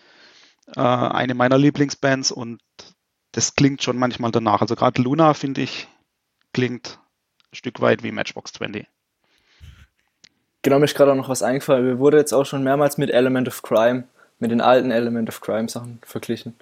äh, 0.76 0.82
eine 0.82 1.34
meiner 1.34 1.58
Lieblingsbands 1.58 2.32
und 2.32 2.62
das 3.32 3.56
klingt 3.56 3.84
schon 3.84 3.98
manchmal 3.98 4.32
danach. 4.32 4.62
Also 4.62 4.76
gerade 4.76 5.02
Luna, 5.02 5.34
finde 5.34 5.62
ich, 5.62 5.88
klingt 6.54 7.00
Stück 7.54 7.82
weit 7.82 8.04
wie 8.04 8.12
Matchbox 8.12 8.54
20. 8.54 8.88
Genau, 10.64 10.78
mir 10.78 10.86
ist 10.86 10.96
gerade 10.96 11.12
auch 11.12 11.16
noch 11.16 11.30
was 11.30 11.42
eingefallen. 11.42 11.86
Mir 11.86 12.00
wurde 12.00 12.18
jetzt 12.18 12.34
auch 12.34 12.46
schon 12.46 12.64
mehrmals 12.64 12.98
mit 12.98 13.10
Element 13.10 13.48
of 13.48 13.62
Crime, 13.64 14.04
mit 14.40 14.52
den 14.52 14.62
alten 14.62 14.92
Element 14.92 15.28
of 15.30 15.42
Crime 15.42 15.68
Sachen 15.68 16.00
verglichen. 16.06 16.56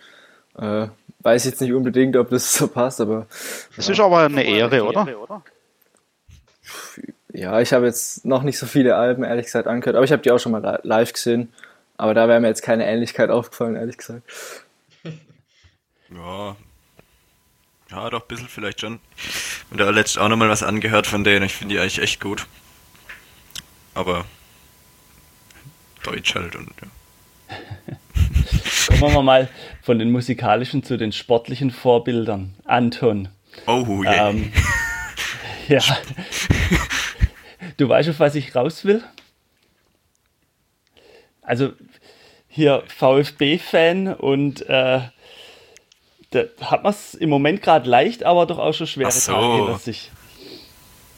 Äh, 0.57 0.87
weiß 1.19 1.45
jetzt 1.45 1.61
nicht 1.61 1.73
unbedingt, 1.73 2.15
ob 2.15 2.29
das 2.29 2.53
so 2.53 2.67
passt, 2.67 3.01
aber. 3.01 3.27
Das 3.75 3.87
ja. 3.87 3.93
ist 3.93 3.99
aber 3.99 4.19
eine 4.21 4.43
Ehre, 4.43 4.85
oder? 4.85 5.43
Ja, 7.31 7.59
ich 7.61 7.73
habe 7.73 7.85
jetzt 7.85 8.25
noch 8.25 8.43
nicht 8.43 8.57
so 8.57 8.65
viele 8.65 8.95
Alben, 8.95 9.23
ehrlich 9.23 9.45
gesagt, 9.45 9.67
angehört, 9.67 9.95
aber 9.95 10.05
ich 10.05 10.11
habe 10.11 10.21
die 10.21 10.31
auch 10.31 10.39
schon 10.39 10.51
mal 10.51 10.79
live 10.83 11.13
gesehen. 11.13 11.53
Aber 11.97 12.13
da 12.13 12.27
wäre 12.29 12.39
mir 12.39 12.47
jetzt 12.47 12.63
keine 12.63 12.85
Ähnlichkeit 12.87 13.29
aufgefallen, 13.29 13.75
ehrlich 13.75 13.97
gesagt. 13.97 14.23
Ja. 16.11 16.55
Ja, 17.91 18.09
doch, 18.09 18.21
ein 18.21 18.27
bisschen 18.27 18.47
vielleicht 18.47 18.81
schon. 18.81 18.99
Und 19.71 19.79
da 19.79 19.89
letztens 19.89 20.23
auch 20.23 20.29
nochmal 20.29 20.49
was 20.49 20.63
angehört 20.63 21.07
von 21.07 21.23
denen. 21.23 21.45
Ich 21.45 21.53
finde 21.53 21.75
die 21.75 21.79
eigentlich 21.79 21.99
echt 21.99 22.19
gut. 22.19 22.45
Aber 23.95 24.25
Deutsch 26.03 26.35
halt 26.35 26.55
und 26.55 26.69
ja. 26.81 27.97
Kommen 28.99 29.13
wir 29.13 29.23
mal 29.23 29.49
von 29.81 29.97
den 29.97 30.11
musikalischen 30.11 30.83
zu 30.83 30.97
den 30.97 31.11
sportlichen 31.11 31.71
Vorbildern. 31.71 32.53
Anton. 32.65 33.29
Oh, 33.65 34.03
yeah. 34.03 34.29
Ähm, 34.29 34.51
ja. 35.67 35.81
Du 37.77 37.89
weißt, 37.89 38.09
auf 38.09 38.19
was 38.19 38.35
ich 38.35 38.55
raus 38.55 38.85
will? 38.85 39.03
Also 41.41 41.73
hier 42.47 42.83
VfB-Fan 42.87 44.13
und 44.13 44.67
äh, 44.69 45.01
da 46.31 46.43
hat 46.61 46.83
man 46.83 46.93
es 46.93 47.13
im 47.13 47.29
Moment 47.29 47.61
gerade 47.61 47.89
leicht, 47.89 48.23
aber 48.23 48.45
doch 48.45 48.59
auch 48.59 48.73
schon 48.73 48.87
schwere 48.87 49.11
so. 49.11 49.33
Tage 49.33 49.55
hinter 49.55 49.79
sich. 49.79 50.11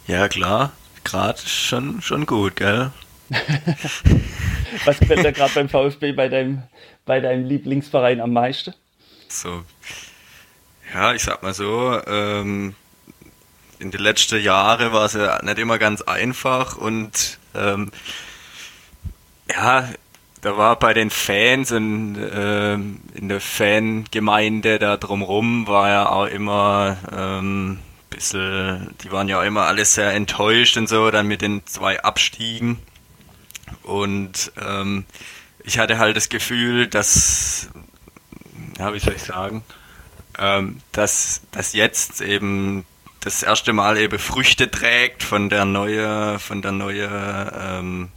Ja, 0.08 0.28
klar. 0.28 0.72
Gerade 1.04 1.40
schon, 1.40 2.02
schon 2.02 2.26
gut, 2.26 2.56
gell? 2.56 2.92
Was 4.86 5.00
gefällt 5.00 5.26
dir 5.26 5.32
gerade 5.32 5.54
beim 5.54 5.70
VfB 5.70 6.12
bei 6.12 6.28
deinem, 6.30 6.64
bei 7.06 7.20
deinem 7.20 7.46
Lieblingsverein 7.46 8.22
am 8.22 8.34
meisten? 8.34 8.74
So. 9.28 9.64
Ja, 10.94 11.14
ich 11.14 11.24
sag 11.24 11.42
mal 11.42 11.54
so, 11.54 12.00
ähm, 12.06 12.76
in 13.80 13.92
den 13.92 14.02
letzten 14.02 14.42
Jahren 14.42 14.92
war 14.92 15.06
es 15.06 15.14
ja 15.14 15.44
nicht 15.44 15.58
immer 15.58 15.80
ganz 15.80 16.02
einfach 16.02 16.78
und 16.78 17.40
ähm, 17.56 17.92
ja, 19.50 19.90
da 20.42 20.58
war 20.58 20.78
bei 20.78 20.94
den 20.94 21.10
Fans 21.10 21.72
und 21.72 22.18
ähm, 22.34 23.02
in 23.14 23.30
der 23.30 23.40
Fangemeinde 23.40 24.80
da 24.80 24.98
drumrum 24.98 25.68
war 25.68 25.90
ja 25.90 26.10
auch 26.10 26.26
immer 26.26 26.98
ähm, 27.16 27.80
bisschen, 28.10 28.94
die 29.04 29.12
waren 29.12 29.28
ja 29.28 29.40
auch 29.40 29.46
immer 29.46 29.66
alle 29.66 29.86
sehr 29.86 30.14
enttäuscht 30.14 30.78
und 30.78 30.88
so, 30.88 31.10
dann 31.10 31.28
mit 31.28 31.42
den 31.42 31.66
zwei 31.66 32.04
Abstiegen. 32.04 32.80
Und 33.84 34.52
ähm, 34.62 35.06
ich 35.64 35.80
hatte 35.80 35.98
halt 35.98 36.18
das 36.18 36.30
Gefühl, 36.30 36.88
dass, 36.88 37.70
ja, 38.78 38.94
wie 38.94 39.00
soll 39.00 39.16
ich 39.16 39.24
sagen, 39.24 39.64
ähm, 40.38 40.82
dass, 40.92 41.42
dass 41.52 41.74
jetzt 41.74 42.22
eben 42.22 42.86
das 43.22 43.44
erste 43.44 43.74
Mal 43.74 43.98
eben 43.98 44.20
Früchte 44.20 44.70
trägt 44.70 45.24
von 45.24 45.50
der 45.50 45.66
neue, 45.66 46.40
von 46.40 46.62
der 46.62 46.72
neue 46.72 47.08
ähm, 47.60 48.10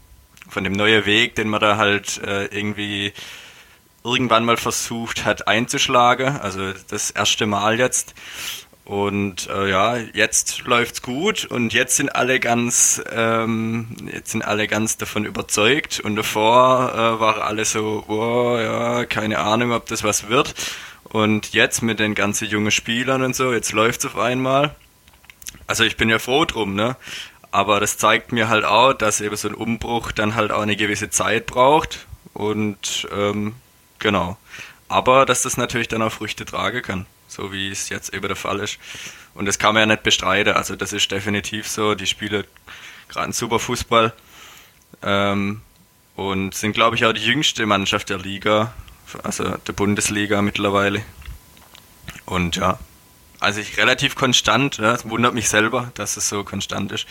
von 0.49 0.65
dem 0.65 0.73
neuen 0.73 1.07
Weg, 1.07 1.35
den 1.35 1.49
man 1.49 1.61
da 1.61 1.77
halt 1.77 2.19
äh, 2.23 2.47
irgendwie 2.47 3.13
irgendwann 4.05 4.45
mal 4.45 4.57
versucht 4.57 5.25
hat 5.25 5.49
einzuschlagen. 5.49 6.41
Also 6.41 6.73
das 6.89 7.11
erste 7.11 7.47
Mal 7.47 7.79
jetzt. 7.79 8.15
Und 8.85 9.49
äh, 9.49 9.71
ja, 9.71 9.97
jetzt 9.97 10.65
läuft's 10.67 11.01
gut 11.01 11.47
und 11.47 11.73
jetzt 11.73 11.97
sind 11.97 12.15
alle 12.15 12.39
ganz, 12.39 13.03
ähm, 13.11 13.97
jetzt 14.13 14.33
sind 14.33 14.43
alle 14.43 14.69
ganz 14.69 14.99
davon 14.99 15.25
überzeugt. 15.25 16.01
Und 16.01 16.17
davor 16.17 16.93
äh, 16.93 17.21
waren 17.21 17.41
alle 17.41 17.65
so, 17.65 18.05
oh, 18.09 18.59
ja, 18.59 19.07
keine 19.07 19.39
Ahnung, 19.39 19.73
ob 19.73 19.87
das 19.87 20.05
was 20.05 20.29
wird. 20.29 20.55
Und 21.05 21.55
jetzt 21.55 21.81
mit 21.81 21.99
den 21.99 22.15
ganzen 22.15 22.47
jungen 22.49 22.71
Spielern 22.71 23.23
und 23.23 23.35
so, 23.35 23.55
jetzt 23.55 23.73
läuft's 23.73 24.05
auf 24.05 24.19
einmal. 24.19 24.75
Also 25.67 25.85
ich 25.85 25.97
bin 25.97 26.11
ja 26.11 26.19
froh 26.19 26.45
drum, 26.45 26.75
ne? 26.75 26.97
Aber 27.55 27.79
das 27.79 27.99
zeigt 27.99 28.33
mir 28.33 28.49
halt 28.49 28.65
auch, 28.65 28.95
dass 28.95 29.21
eben 29.21 29.37
so 29.37 29.47
ein 29.47 29.55
Umbruch 29.55 30.11
dann 30.11 30.35
halt 30.35 30.51
auch 30.51 30.63
eine 30.63 30.75
gewisse 30.75 31.09
Zeit 31.09 31.47
braucht. 31.47 32.09
Und 32.33 33.07
ähm, 33.13 33.55
genau. 34.01 34.37
Aber 34.89 35.25
dass 35.25 35.43
das 35.43 35.57
natürlich 35.57 35.87
dann 35.87 36.03
auch 36.03 36.11
Früchte 36.11 36.45
tragen 36.45 36.83
kann, 36.83 37.07
so 37.29 37.53
wie 37.53 37.71
es 37.71 37.91
jetzt 37.91 38.13
eben 38.13 38.27
der 38.27 38.35
Fall 38.35 38.59
ist. 38.59 38.81
Und 39.35 39.47
das 39.47 39.61
kann 39.61 39.75
man 39.75 39.83
ja 39.83 39.87
nicht 39.87 40.03
bestreiten. 40.03 40.55
Also 40.55 40.75
das 40.75 40.93
ist 40.93 41.13
definitiv 41.13 41.69
so. 41.69 41.95
Die 41.95 42.09
spielen 42.09 42.43
gerade 43.09 43.27
einen 43.27 43.33
super 43.33 43.61
Fußball. 43.61 44.13
Ähm, 45.05 45.61
und 46.17 46.57
sind, 46.57 46.73
glaube 46.73 46.97
ich, 46.97 47.05
auch 47.05 47.13
die 47.13 47.25
jüngste 47.25 47.67
Mannschaft 47.67 48.11
der 48.11 48.19
Liga, 48.19 48.75
also 49.23 49.45
der 49.59 49.75
Bundesliga 49.75 50.43
mittlerweile. 50.43 51.05
Und 52.27 52.57
ja, 52.57 52.81
also 53.39 53.61
ich 53.61 53.77
relativ 53.77 54.17
konstant. 54.17 54.79
Ja, 54.79 54.95
es 54.95 55.09
wundert 55.09 55.35
mich 55.35 55.49
selber, 55.49 55.93
dass 55.95 56.17
es 56.17 56.29
so 56.29 56.43
konstant 56.43 56.91
ist. 56.91 57.07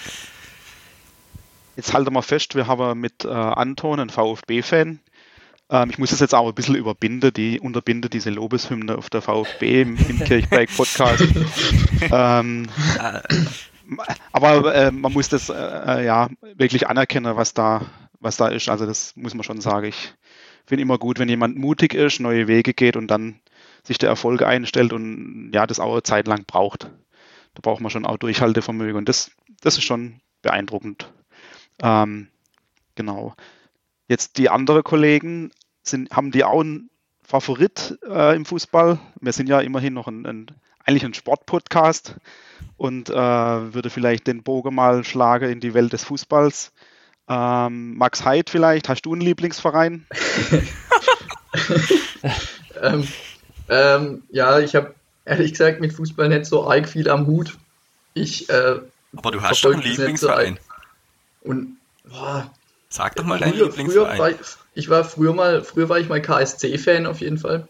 Jetzt 1.75 1.93
halten 1.93 2.13
wir 2.13 2.21
fest, 2.21 2.55
wir 2.55 2.67
haben 2.67 2.99
mit 2.99 3.25
äh, 3.25 3.29
Anton 3.29 3.99
einen 3.99 4.09
VfB-Fan. 4.09 4.99
Ähm, 5.69 5.89
ich 5.89 5.97
muss 5.97 6.11
es 6.11 6.19
jetzt 6.19 6.35
auch 6.35 6.47
ein 6.47 6.53
bisschen 6.53 6.75
überbinden, 6.75 7.33
die 7.33 7.59
unterbinde 7.59 8.09
diese 8.09 8.29
Lobeshymne 8.29 8.97
auf 8.97 9.09
der 9.09 9.21
VfB 9.21 9.81
im, 9.81 9.97
im 9.97 10.19
Kirchberg-Podcast. 10.23 11.23
ähm, 12.11 12.67
aber 14.31 14.75
äh, 14.75 14.91
man 14.91 15.13
muss 15.13 15.29
das 15.29 15.49
äh, 15.49 16.05
ja 16.05 16.29
wirklich 16.55 16.87
anerkennen, 16.87 17.35
was 17.35 17.53
da, 17.53 17.81
was 18.19 18.37
da 18.37 18.49
ist. 18.49 18.69
Also 18.69 18.85
das 18.85 19.15
muss 19.15 19.33
man 19.33 19.43
schon 19.43 19.61
sagen. 19.61 19.87
Ich 19.87 20.13
finde 20.65 20.83
immer 20.83 20.99
gut, 20.99 21.17
wenn 21.17 21.29
jemand 21.29 21.57
mutig 21.57 21.95
ist, 21.95 22.19
neue 22.19 22.47
Wege 22.47 22.73
geht 22.73 22.95
und 22.95 23.07
dann 23.07 23.39
sich 23.83 23.97
der 23.97 24.09
Erfolg 24.09 24.43
einstellt 24.43 24.93
und 24.93 25.51
ja, 25.53 25.65
das 25.65 25.79
auch 25.79 25.93
eine 25.93 26.03
Zeit 26.03 26.27
lang 26.27 26.45
braucht. 26.45 26.83
Da 27.55 27.61
braucht 27.61 27.81
man 27.81 27.89
schon 27.89 28.05
auch 28.05 28.17
Durchhaltevermögen 28.17 28.95
und 28.95 29.09
das, 29.09 29.31
das 29.61 29.77
ist 29.77 29.83
schon 29.83 30.21
beeindruckend. 30.41 31.11
Ähm, 31.81 32.27
genau. 32.95 33.35
Jetzt 34.07 34.37
die 34.37 34.49
anderen 34.49 34.83
Kollegen, 34.83 35.51
sind, 35.81 36.11
haben 36.11 36.31
die 36.31 36.43
auch 36.43 36.61
einen 36.61 36.89
Favorit 37.23 37.97
äh, 38.07 38.35
im 38.35 38.45
Fußball? 38.45 38.99
Wir 39.19 39.33
sind 39.33 39.47
ja 39.47 39.59
immerhin 39.59 39.93
noch 39.93 40.07
ein, 40.07 40.25
ein 40.25 40.47
eigentlich 40.85 41.05
ein 41.05 41.13
Sportpodcast 41.13 42.15
und 42.77 43.09
äh, 43.09 43.13
würde 43.13 43.89
vielleicht 43.89 44.27
den 44.27 44.43
Bogen 44.43 44.75
mal 44.75 45.03
schlagen 45.03 45.49
in 45.49 45.59
die 45.59 45.73
Welt 45.73 45.93
des 45.93 46.03
Fußballs. 46.03 46.73
Ähm, 47.29 47.95
Max 47.97 48.25
Heid 48.25 48.49
vielleicht, 48.49 48.89
hast 48.89 49.03
du 49.05 49.13
einen 49.13 49.21
Lieblingsverein? 49.21 50.05
ähm, 52.81 53.07
ähm, 53.69 54.23
ja, 54.29 54.59
ich 54.59 54.75
habe 54.75 54.93
ehrlich 55.23 55.51
gesagt 55.51 55.79
mit 55.79 55.93
Fußball 55.93 56.27
nicht 56.27 56.45
so 56.45 56.69
arg 56.69 56.89
viel 56.89 57.09
am 57.09 57.27
Hut. 57.27 57.57
Ich, 58.13 58.49
äh, 58.49 58.79
Aber 59.15 59.31
du 59.31 59.41
hast 59.41 59.59
schon 59.59 59.75
einen 59.75 59.83
Lieblingsverein. 59.83 60.59
Und 61.43 61.77
boah, 62.05 62.49
sag 62.89 63.15
doch 63.15 63.23
mal 63.23 63.39
deinen 63.39 63.57
Lieblingsverein. 63.57 64.19
War 64.19 64.29
ich, 64.29 64.37
ich, 64.73 64.89
war 64.89 65.03
früher 65.03 65.33
mal, 65.33 65.63
früher 65.63 65.89
war 65.89 65.99
ich 65.99 66.09
mal 66.09 66.21
KSC-Fan 66.21 67.05
auf 67.05 67.21
jeden 67.21 67.37
Fall. 67.37 67.67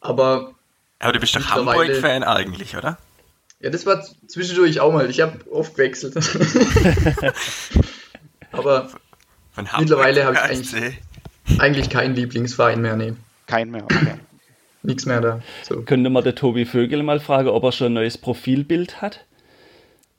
Aber. 0.00 0.54
Aber 0.98 1.12
du 1.12 1.20
bist 1.20 1.34
doch 1.34 1.48
Hamburg-Fan 1.48 2.24
eigentlich, 2.24 2.76
oder? 2.76 2.98
Ja, 3.60 3.70
das 3.70 3.86
war 3.86 4.04
zwischendurch 4.26 4.80
auch 4.80 4.92
mal. 4.92 5.08
Ich 5.10 5.20
habe 5.20 5.38
oft 5.50 5.74
gewechselt. 5.74 6.14
Aber 8.52 8.90
mittlerweile 9.78 10.24
habe 10.24 10.36
ich 10.36 10.40
eigentlich, 10.40 10.98
eigentlich 11.58 11.90
keinen 11.90 12.14
Lieblingsverein 12.14 12.80
mehr. 12.80 12.96
Nee. 12.96 13.12
Kein 13.46 13.70
mehr, 13.70 13.84
okay. 13.84 14.14
Nichts 14.82 15.04
mehr 15.04 15.20
da. 15.20 15.42
So. 15.62 15.82
Könnte 15.82 16.08
man 16.08 16.24
der 16.24 16.34
Tobi 16.34 16.64
Vögel 16.64 17.02
mal 17.02 17.20
fragen, 17.20 17.48
ob 17.48 17.64
er 17.64 17.72
schon 17.72 17.88
ein 17.88 17.94
neues 17.94 18.16
Profilbild 18.16 19.02
hat? 19.02 19.26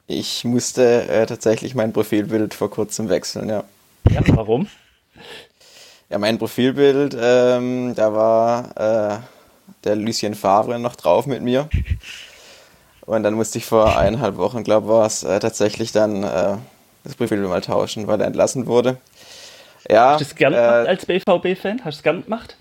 Ich 0.08 0.44
musste 0.44 1.08
äh, 1.08 1.26
tatsächlich 1.26 1.76
mein 1.76 1.94
Profilbild 1.94 2.54
vor 2.54 2.70
kurzem 2.70 3.10
wechseln, 3.10 3.50
ja. 3.50 3.64
Ja, 4.10 4.22
warum? 4.28 4.68
Ja, 6.10 6.18
mein 6.18 6.38
Profilbild, 6.38 7.16
ähm, 7.20 7.94
da 7.96 8.14
war 8.14 8.78
äh, 8.78 9.20
der 9.86 9.96
Lucien 9.96 10.36
Favre 10.36 10.80
noch 10.80 10.96
drauf 10.96 11.26
mit 11.26 11.42
mir. 11.42 11.70
Und 13.06 13.24
dann 13.24 13.34
musste 13.34 13.58
ich 13.58 13.66
vor 13.66 13.98
eineinhalb 13.98 14.38
Wochen, 14.38 14.64
glaube 14.64 14.88
ich, 14.88 14.92
war 14.92 15.06
es 15.06 15.24
äh, 15.24 15.40
tatsächlich 15.40 15.92
dann 15.92 16.24
äh, 16.24 16.58
das 17.04 17.16
Profilbild 17.16 17.50
mal 17.50 17.62
tauschen, 17.62 18.08
weil 18.08 18.20
er 18.20 18.28
entlassen 18.28 18.68
wurde. 18.68 18.98
Ja, 19.90 20.12
Hast 20.12 20.22
du 20.22 20.26
es 20.26 20.36
gern 20.36 20.54
gemacht 20.54 20.86
äh, 20.86 20.90
als 20.90 21.06
BVB-Fan? 21.06 21.80
Hast 21.86 21.96
du 21.96 22.00
es 22.00 22.04
gern 22.04 22.24
gemacht? 22.24 22.58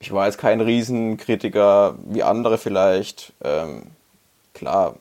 Ich 0.00 0.12
war 0.12 0.26
jetzt 0.26 0.38
kein 0.38 0.60
Riesenkritiker 0.60 1.96
wie 2.06 2.22
andere 2.24 2.58
vielleicht. 2.58 3.32
Ähm, 3.44 3.84
klar, 4.54 4.96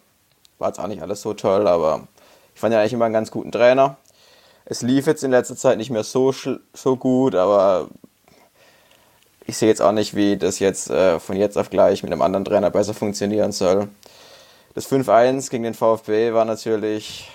war 0.60 0.70
jetzt 0.70 0.80
auch 0.80 0.88
nicht 0.88 1.02
alles 1.02 1.22
so 1.22 1.34
toll, 1.34 1.68
aber 1.68 2.08
ich 2.54 2.62
fand 2.62 2.74
ja 2.74 2.80
eigentlich 2.80 2.94
immer 2.94 3.06
einen 3.06 3.14
ganz 3.14 3.32
guten 3.32 3.52
Trainer. 3.52 3.98
Es 4.66 4.82
lief 4.82 5.08
jetzt 5.08 5.24
in 5.24 5.32
letzter 5.32 5.56
Zeit 5.56 5.78
nicht 5.78 5.90
mehr 5.90 6.04
so, 6.04 6.34
so 6.74 6.96
gut, 6.96 7.36
aber 7.36 7.90
ich 9.46 9.58
sehe 9.58 9.68
jetzt 9.68 9.82
auch 9.82 9.92
nicht, 9.92 10.16
wie 10.16 10.38
das 10.38 10.60
jetzt 10.60 10.90
äh, 10.90 11.20
von 11.20 11.36
jetzt 11.36 11.58
auf 11.58 11.70
gleich 11.70 12.04
mit 12.04 12.12
einem 12.12 12.22
anderen 12.22 12.46
Trainer 12.46 12.70
besser 12.70 12.94
funktionieren 12.94 13.52
soll. 13.52 13.90
das 14.76 14.90
5-1 14.90 15.50
gegen 15.50 15.64
den 15.64 15.74
VfB 15.74 16.34
war 16.34 16.46
natürlich. 16.46 17.30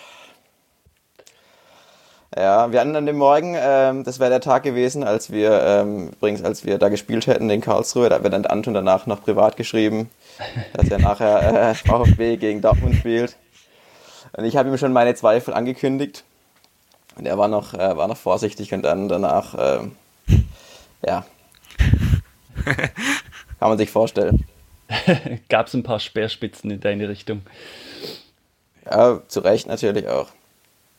Ja, 2.35 2.71
wir 2.71 2.81
hatten 2.81 2.97
an 2.97 3.07
dem 3.07 3.17
Morgen, 3.17 3.55
ähm, 3.59 4.05
das 4.05 4.19
wäre 4.19 4.31
der 4.31 4.41
Tag 4.41 4.63
gewesen, 4.63 5.05
als 5.05 5.31
wir, 5.31 5.63
ähm, 5.63 6.09
übrigens, 6.11 6.43
als 6.43 6.65
wir 6.65 6.79
da 6.79 6.89
gespielt 6.89 7.27
hätten 7.27 7.49
in 7.51 7.61
Karlsruhe, 7.61 8.09
da 8.09 8.17
hat 8.17 8.23
mir 8.23 8.31
dann 8.31 8.47
Anton 8.47 8.75
danach 8.75 9.07
noch 9.07 9.23
privat 9.23 9.57
geschrieben, 9.57 10.11
dass 10.73 10.89
er 10.89 10.99
nachher 10.99 11.71
äh, 11.71 11.75
VfB 11.89 12.37
gegen 12.37 12.61
Dortmund 12.61 12.97
spielt. 12.97 13.37
Und 14.33 14.45
ich 14.45 14.57
habe 14.57 14.69
ihm 14.69 14.79
schon 14.79 14.93
meine 14.93 15.15
Zweifel 15.15 15.55
angekündigt. 15.55 16.25
Und 17.17 17.27
er 17.27 17.39
war 17.39 17.49
noch, 17.49 17.75
äh, 17.75 17.97
war 17.97 18.09
noch 18.09 18.17
vorsichtig 18.17 18.75
und 18.75 18.83
dann 18.83 19.09
danach, 19.09 19.55
ähm, 19.59 19.97
ja, 21.05 21.25
kann 22.65 23.69
man 23.69 23.79
sich 23.79 23.91
vorstellen. 23.91 24.45
Gab 25.49 25.67
es 25.67 25.75
ein 25.75 25.83
paar 25.83 26.01
Speerspitzen 26.01 26.71
in 26.71 26.81
deine 26.81 27.09
Richtung? 27.09 27.43
Ja, 28.85 29.21
zu 29.27 29.41
Recht 29.41 29.67
natürlich 29.67 30.07
auch. 30.09 30.29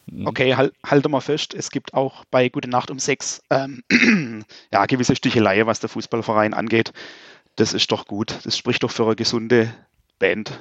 Mhm. 0.10 0.28
Okay, 0.28 0.56
halt, 0.56 0.74
halte 0.86 1.10
mal 1.10 1.22
fest, 1.22 1.54
es 1.54 1.70
gibt 1.70 1.94
auch 1.94 2.26
bei 2.32 2.50
Gute 2.50 2.70
Nacht 2.70 2.92
um 2.92 3.00
sechs 3.00 3.42
ähm, 3.50 3.84
ja, 4.72 4.86
gewisse 4.86 5.16
Stichelei, 5.16 5.66
was 5.66 5.80
der 5.80 5.90
Fußballverein 5.90 6.54
angeht. 6.54 6.94
Das 7.56 7.74
ist 7.74 7.92
doch 7.92 8.06
gut. 8.06 8.40
Das 8.44 8.58
spricht 8.58 8.84
doch 8.84 8.92
für 8.92 9.06
eine 9.06 9.16
gesunde 9.16 9.74
Band. 10.20 10.60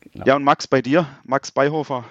Genau. 0.00 0.26
Ja, 0.26 0.36
und 0.36 0.44
Max, 0.44 0.66
bei 0.66 0.82
dir? 0.82 1.06
Max 1.24 1.50
Beihofer. 1.50 2.04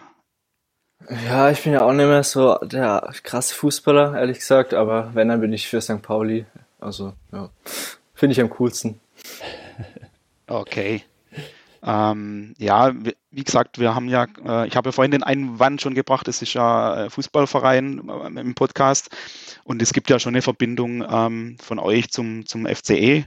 Ja, 1.26 1.52
ich 1.52 1.64
bin 1.64 1.74
ja 1.74 1.82
auch 1.82 1.94
nicht 1.94 2.08
mehr 2.08 2.24
so 2.24 2.58
der 2.64 3.14
krasse 3.24 3.54
Fußballer, 3.54 4.18
ehrlich 4.18 4.40
gesagt, 4.40 4.74
aber 4.74 5.12
wenn, 5.14 5.30
dann 5.30 5.40
bin 5.40 5.54
ich 5.54 5.68
für 5.68 5.80
St. 5.80 6.02
Pauli. 6.02 6.46
Also, 6.80 7.14
ja, 7.32 7.50
finde 8.14 8.34
ich 8.34 8.42
am 8.42 8.50
coolsten. 8.50 9.00
Okay. 10.48 11.04
Ähm, 11.84 12.54
ja, 12.58 12.94
wie 13.32 13.44
gesagt, 13.44 13.80
wir 13.80 13.94
haben 13.94 14.10
ja, 14.10 14.26
äh, 14.46 14.68
ich 14.68 14.76
habe 14.76 14.90
ja 14.90 14.92
vorhin 14.92 15.12
den 15.12 15.24
Einwand 15.24 15.82
schon 15.82 15.94
gebracht, 15.94 16.28
es 16.28 16.42
ist 16.42 16.54
ja 16.54 17.06
äh, 17.06 17.10
Fußballverein 17.10 18.10
äh, 18.10 18.40
im 18.40 18.56
Podcast 18.56 19.10
und 19.64 19.82
es 19.82 19.94
gibt 19.94 20.10
ja 20.10 20.20
schon 20.20 20.34
eine 20.34 20.42
Verbindung 20.42 21.06
ähm, 21.10 21.58
von 21.62 21.80
euch 21.80 22.10
zum, 22.10 22.46
zum 22.46 22.66
FCE. 22.66 23.26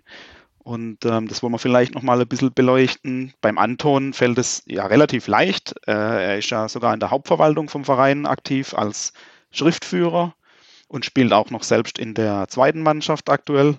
Und 0.63 1.05
ähm, 1.07 1.27
das 1.27 1.43
wollen 1.43 1.55
wir 1.55 1.59
vielleicht 1.59 1.95
nochmal 1.95 2.21
ein 2.21 2.29
bisschen 2.29 2.53
beleuchten. 2.53 3.33
Beim 3.41 3.57
Anton 3.57 4.13
fällt 4.13 4.39
es 4.39 4.63
ja 4.67 4.87
relativ 4.87 5.27
leicht. 5.27 5.75
Äh, 5.87 5.93
er 5.93 6.39
ist 6.39 6.51
ja 6.51 6.69
sogar 6.69 6.93
in 6.93 7.01
der 7.01 7.11
Hauptverwaltung 7.11 7.69
vom 7.69 7.85
Verein 7.85 8.27
aktiv 8.27 8.75
als 8.75 9.13
Schriftführer 9.51 10.35
und 10.89 11.05
spielt 11.05 11.33
auch 11.33 11.51
noch 11.51 11.63
selbst 11.63 11.99
in 11.99 12.15
der 12.15 12.47
zweiten 12.49 12.83
Mannschaft 12.83 13.31
aktuell. 13.31 13.77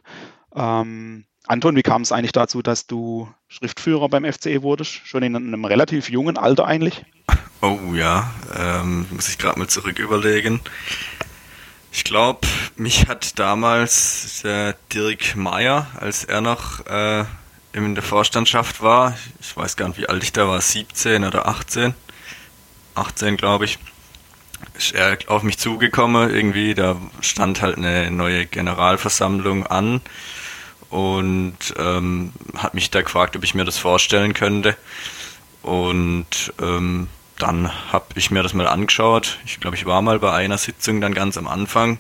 Ähm, 0.56 1.26
Anton, 1.48 1.76
wie 1.76 1.82
kam 1.82 2.04
es 2.04 2.12
eigentlich 2.12 2.32
dazu, 2.32 2.62
dass 2.62 2.86
du 2.88 3.30
Schriftführer 3.48 4.10
beim 4.10 4.32
FCE 4.32 4.62
wurdest? 4.62 5.02
Schon 5.06 5.24
in 5.24 5.36
einem 5.36 5.66
relativ 5.66 6.10
jungen 6.10 6.38
Alter 6.38 6.66
eigentlich? 6.66 7.04
Oh 7.62 7.80
ja, 7.94 8.32
ähm, 8.56 9.08
muss 9.12 9.30
ich 9.30 9.38
gerade 9.38 9.60
mal 9.60 9.68
zurück 9.68 10.00
überlegen. 10.00 10.62
Ich 11.92 12.04
glaube, 12.04 12.48
mich 12.78 13.08
hat 13.08 13.38
damals 13.38 14.42
der 14.44 14.76
Dirk 14.94 15.36
Meyer, 15.36 15.88
als 16.00 16.24
er 16.24 16.42
noch 16.42 16.86
äh, 16.86 17.26
in 17.74 17.96
der 17.96 18.04
Vorstandschaft 18.04 18.82
war, 18.82 19.18
ich 19.40 19.56
weiß 19.56 19.76
gar 19.76 19.88
nicht, 19.88 20.00
wie 20.00 20.08
alt 20.08 20.24
ich 20.24 20.32
da 20.32 20.48
war, 20.48 20.62
17 20.62 21.24
oder 21.24 21.48
18, 21.48 21.94
18 22.96 23.38
glaube 23.38 23.66
ich, 23.66 23.78
ist 24.78 24.94
er 24.94 25.18
auf 25.28 25.44
mich 25.44 25.58
zugekommen 25.58 26.30
irgendwie, 26.30 26.76
da 26.76 26.96
stand 27.20 27.62
halt 27.62 27.78
eine 27.78 28.10
neue 28.12 28.46
Generalversammlung 28.46 29.68
an 29.68 30.02
und 30.92 31.58
ähm, 31.78 32.34
hat 32.56 32.74
mich 32.74 32.92
da 32.92 33.02
gefragt, 33.02 33.36
ob 33.36 33.44
ich 33.44 33.56
mir 33.56 33.66
das 33.66 33.78
vorstellen 33.78 34.34
könnte 34.34 34.78
und 35.64 36.54
ähm, 36.62 37.08
dann 37.38 37.72
habe 37.92 38.06
ich 38.16 38.30
mir 38.30 38.44
das 38.44 38.54
mal 38.54 38.68
angeschaut. 38.68 39.40
Ich 39.46 39.60
glaube, 39.60 39.76
ich 39.76 39.86
war 39.86 40.02
mal 40.02 40.20
bei 40.20 40.32
einer 40.32 40.58
Sitzung 40.58 41.02
dann 41.02 41.14
ganz 41.14 41.38
am 41.38 41.48
Anfang 41.48 41.98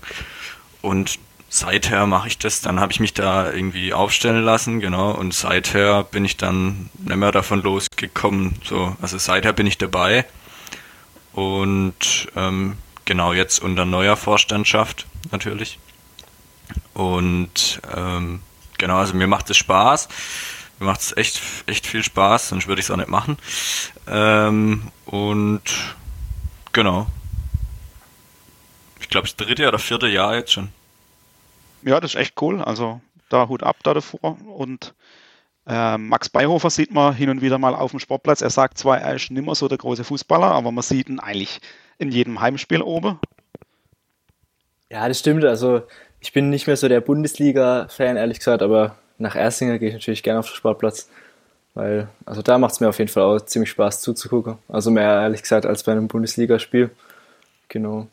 und 0.81 1.17
seither 1.49 2.05
mache 2.05 2.27
ich 2.27 2.37
das. 2.37 2.61
Dann 2.61 2.79
habe 2.79 2.91
ich 2.91 2.99
mich 2.99 3.13
da 3.13 3.51
irgendwie 3.51 3.93
aufstellen 3.93 4.43
lassen, 4.43 4.79
genau. 4.79 5.11
Und 5.11 5.33
seither 5.33 6.03
bin 6.03 6.25
ich 6.25 6.37
dann 6.37 6.89
nicht 6.99 7.15
mehr 7.15 7.31
davon 7.31 7.61
losgekommen. 7.61 8.55
So, 8.63 8.95
also 9.01 9.17
seither 9.17 9.53
bin 9.53 9.67
ich 9.67 9.77
dabei 9.77 10.25
und 11.33 12.29
ähm, 12.35 12.77
genau 13.05 13.33
jetzt 13.33 13.61
unter 13.61 13.85
neuer 13.85 14.17
Vorstandschaft 14.17 15.07
natürlich. 15.31 15.79
Und 16.93 17.81
ähm, 17.95 18.41
genau, 18.81 18.97
also 18.97 19.13
mir 19.13 19.27
macht 19.27 19.49
es 19.49 19.55
Spaß. 19.57 20.09
Mir 20.79 20.87
macht 20.87 20.99
es 20.99 21.15
echt, 21.15 21.39
echt 21.67 21.87
viel 21.87 22.03
Spaß, 22.03 22.49
sonst 22.49 22.67
würde 22.67 22.81
ich 22.81 22.87
es 22.87 22.91
auch 22.91 22.97
nicht 22.97 23.07
machen. 23.07 23.37
Ähm, 24.07 24.91
und 25.05 25.61
genau. 26.73 27.05
Ich 28.99 29.07
glaube, 29.07 29.27
das 29.27 29.37
dritte 29.37 29.67
oder 29.67 29.79
vierte 29.79 30.07
Jahr 30.07 30.35
jetzt 30.35 30.51
schon. 30.51 30.69
Ja, 31.83 31.99
das 31.99 32.15
ist 32.15 32.19
echt 32.19 32.41
cool. 32.41 32.61
Also 32.61 32.99
da 33.29 33.47
Hut 33.47 33.63
ab 33.63 33.77
da 33.83 33.93
davor. 33.93 34.37
Und 34.57 34.93
äh, 35.67 35.97
Max 35.97 36.29
Beihofer 36.29 36.69
sieht 36.71 36.91
man 36.91 37.13
hin 37.13 37.29
und 37.29 37.41
wieder 37.41 37.59
mal 37.59 37.75
auf 37.75 37.91
dem 37.91 37.99
Sportplatz. 37.99 38.41
Er 38.41 38.49
sagt 38.49 38.77
zwar, 38.79 38.99
er 38.99 39.15
ist 39.15 39.29
nicht 39.29 39.45
mehr 39.45 39.55
so 39.55 39.67
der 39.67 39.77
große 39.77 40.03
Fußballer, 40.03 40.47
aber 40.47 40.71
man 40.71 40.83
sieht 40.83 41.09
ihn 41.09 41.19
eigentlich 41.19 41.61
in 41.99 42.11
jedem 42.11 42.41
Heimspiel 42.41 42.81
oben. 42.81 43.19
Ja, 44.89 45.07
das 45.07 45.19
stimmt. 45.19 45.45
Also 45.45 45.83
ich 46.21 46.33
bin 46.33 46.49
nicht 46.49 46.67
mehr 46.67 46.77
so 46.77 46.87
der 46.87 47.01
Bundesliga-Fan, 47.01 48.15
ehrlich 48.15 48.37
gesagt, 48.37 48.61
aber 48.61 48.95
nach 49.17 49.35
Ersinger 49.35 49.79
gehe 49.79 49.89
ich 49.89 49.95
natürlich 49.95 50.23
gerne 50.23 50.39
auf 50.39 50.47
den 50.47 50.55
Sportplatz, 50.55 51.09
weil 51.73 52.07
also 52.25 52.41
da 52.41 52.57
macht 52.57 52.73
es 52.73 52.79
mir 52.79 52.89
auf 52.89 52.99
jeden 52.99 53.09
Fall 53.09 53.23
auch 53.23 53.39
ziemlich 53.41 53.71
Spaß 53.71 54.01
zuzugucken. 54.01 54.57
Also 54.69 54.91
mehr 54.91 55.21
ehrlich 55.21 55.41
gesagt 55.41 55.65
als 55.65 55.83
bei 55.83 55.91
einem 55.91 56.07
Bundesligaspiel. 56.07 56.91
Genau. 57.67 58.07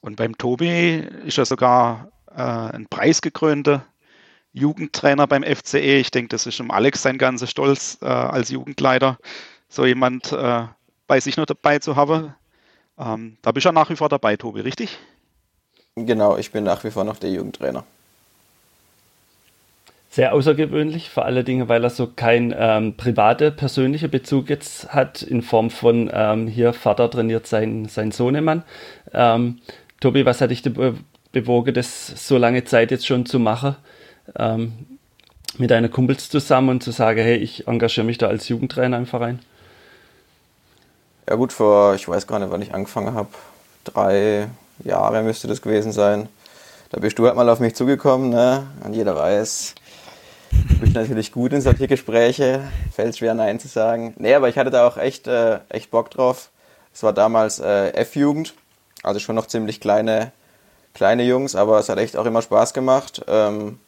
Und 0.00 0.16
beim 0.16 0.36
Tobi 0.36 1.04
ist 1.24 1.38
er 1.38 1.46
sogar 1.46 2.10
äh, 2.30 2.42
ein 2.42 2.86
preisgekrönter 2.88 3.84
Jugendtrainer 4.52 5.26
beim 5.26 5.44
FCE. 5.44 5.98
Ich 5.98 6.10
denke, 6.10 6.28
das 6.28 6.46
ist 6.46 6.60
um 6.60 6.70
Alex 6.70 7.02
sein 7.02 7.18
ganzer 7.18 7.46
Stolz 7.46 7.98
äh, 8.02 8.06
als 8.06 8.50
Jugendleiter, 8.50 9.18
so 9.68 9.86
jemand 9.86 10.32
äh, 10.32 10.64
bei 11.06 11.20
sich 11.20 11.36
noch 11.36 11.46
dabei 11.46 11.78
zu 11.78 11.96
haben. 11.96 12.34
Ähm, 12.98 13.36
da 13.42 13.52
bist 13.52 13.64
du 13.64 13.68
ja 13.68 13.72
nach 13.72 13.90
wie 13.90 13.96
vor 13.96 14.08
dabei, 14.08 14.36
Tobi, 14.36 14.60
richtig? 14.60 14.98
Genau, 15.96 16.36
ich 16.36 16.52
bin 16.52 16.64
nach 16.64 16.84
wie 16.84 16.90
vor 16.90 17.04
noch 17.04 17.18
der 17.18 17.30
Jugendtrainer 17.30 17.84
sehr 20.16 20.32
außergewöhnlich, 20.32 21.10
vor 21.10 21.26
allen 21.26 21.44
Dingen, 21.44 21.68
weil 21.68 21.84
er 21.84 21.90
so 21.90 22.06
keinen 22.06 22.54
ähm, 22.56 22.96
private, 22.96 23.50
persönliche 23.50 24.08
Bezug 24.08 24.48
jetzt 24.48 24.94
hat, 24.94 25.20
in 25.20 25.42
Form 25.42 25.68
von 25.68 26.10
ähm, 26.10 26.48
hier 26.48 26.72
Vater 26.72 27.10
trainiert 27.10 27.46
sein, 27.46 27.84
sein 27.84 28.12
Sohnemann. 28.12 28.62
Ähm, 29.12 29.58
Tobi, 30.00 30.24
was 30.24 30.40
hat 30.40 30.50
dich 30.50 30.62
be 30.62 30.94
bewogen, 31.32 31.74
das 31.74 32.06
so 32.26 32.38
lange 32.38 32.64
Zeit 32.64 32.90
jetzt 32.90 33.06
schon 33.06 33.26
zu 33.26 33.38
machen? 33.38 33.76
Ähm, 34.38 34.72
mit 35.58 35.70
deinen 35.70 35.90
Kumpels 35.90 36.30
zusammen 36.30 36.70
und 36.70 36.82
zu 36.82 36.92
sagen, 36.92 37.20
hey, 37.20 37.36
ich 37.36 37.68
engagiere 37.68 38.06
mich 38.06 38.16
da 38.16 38.28
als 38.28 38.48
Jugendtrainer 38.48 38.96
im 38.96 39.06
Verein? 39.06 39.40
Ja 41.28 41.34
gut, 41.34 41.52
vor, 41.52 41.94
ich 41.94 42.08
weiß 42.08 42.26
gar 42.26 42.38
nicht, 42.38 42.50
wann 42.50 42.62
ich 42.62 42.72
angefangen 42.72 43.12
habe, 43.12 43.28
drei 43.84 44.48
Jahre 44.84 45.22
müsste 45.22 45.48
das 45.48 45.62
gewesen 45.62 45.92
sein. 45.92 46.28
Da 46.90 47.00
bist 47.00 47.18
du 47.18 47.26
halt 47.26 47.36
mal 47.36 47.48
auf 47.48 47.60
mich 47.60 47.74
zugekommen, 47.74 48.30
ne? 48.30 48.66
Und 48.84 48.94
jeder 48.94 49.16
weiß, 49.16 49.74
Du 50.50 50.78
bist 50.78 50.94
natürlich 50.94 51.32
gut 51.32 51.52
in 51.52 51.60
solche 51.60 51.88
Gespräche, 51.88 52.60
fällt 52.94 53.16
schwer 53.16 53.34
Nein 53.34 53.58
zu 53.58 53.68
sagen. 53.68 54.14
Nee, 54.18 54.34
aber 54.34 54.48
ich 54.48 54.58
hatte 54.58 54.70
da 54.70 54.86
auch 54.86 54.96
echt, 54.96 55.26
äh, 55.26 55.60
echt 55.68 55.90
Bock 55.90 56.10
drauf. 56.10 56.50
Es 56.94 57.02
war 57.02 57.12
damals 57.12 57.58
äh, 57.58 57.92
F-Jugend, 57.94 58.54
also 59.02 59.18
schon 59.20 59.36
noch 59.36 59.46
ziemlich 59.46 59.80
kleine, 59.80 60.32
kleine 60.94 61.24
Jungs, 61.24 61.56
aber 61.56 61.78
es 61.78 61.88
hat 61.88 61.98
echt 61.98 62.16
auch 62.16 62.26
immer 62.26 62.42
Spaß 62.42 62.74
gemacht. 62.74 63.24
Ähm, 63.28 63.78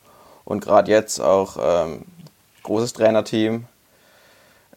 und 0.44 0.64
gerade 0.64 0.90
jetzt 0.90 1.20
auch 1.20 1.56
ähm, 1.60 2.04
großes 2.62 2.94
Trainerteam 2.94 3.66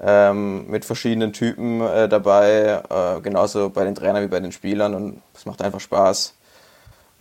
ähm, 0.02 0.68
mit 0.68 0.86
verschiedenen 0.86 1.34
Typen 1.34 1.82
äh, 1.82 2.10
dabei, 2.10 2.82
äh, 2.90 3.22
genauso 3.22 3.70
bei 3.70 3.84
den 3.84 3.96
Trainern 3.96 4.24
wie 4.24 4.28
bei 4.28 4.40
den 4.40 4.52
Spielern 4.52 4.96
und 4.96 5.22
es 5.36 5.46
macht 5.46 5.62
einfach 5.62 5.80
Spaß. 5.80 6.34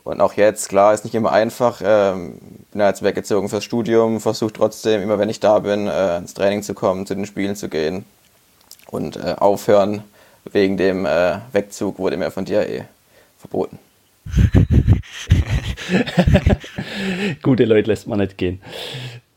Und 0.02 0.22
auch 0.22 0.32
jetzt, 0.32 0.70
klar, 0.70 0.94
ist 0.94 1.04
nicht 1.04 1.14
immer 1.14 1.30
einfach. 1.30 1.82
Ähm, 1.84 2.38
bin 2.72 2.80
ja 2.80 2.88
jetzt 2.88 3.02
weggezogen 3.02 3.50
fürs 3.50 3.64
Studium, 3.64 4.20
versuche 4.20 4.52
trotzdem, 4.52 5.02
immer 5.02 5.18
wenn 5.18 5.28
ich 5.28 5.40
da 5.40 5.58
bin, 5.58 5.88
äh, 5.88 6.16
ins 6.16 6.32
Training 6.32 6.62
zu 6.62 6.72
kommen, 6.72 7.06
zu 7.06 7.14
den 7.14 7.26
Spielen 7.26 7.54
zu 7.54 7.68
gehen. 7.68 8.06
Und 8.86 9.16
äh, 9.16 9.36
aufhören 9.38 10.02
wegen 10.50 10.78
dem 10.78 11.04
äh, 11.04 11.38
Wegzug 11.52 11.98
wurde 11.98 12.16
mir 12.16 12.30
von 12.30 12.46
dir 12.46 12.66
eh 12.66 12.84
verboten. 13.38 13.78
Gute 17.42 17.64
Leute 17.64 17.90
lässt 17.90 18.06
man 18.06 18.20
nicht 18.20 18.38
gehen. 18.38 18.62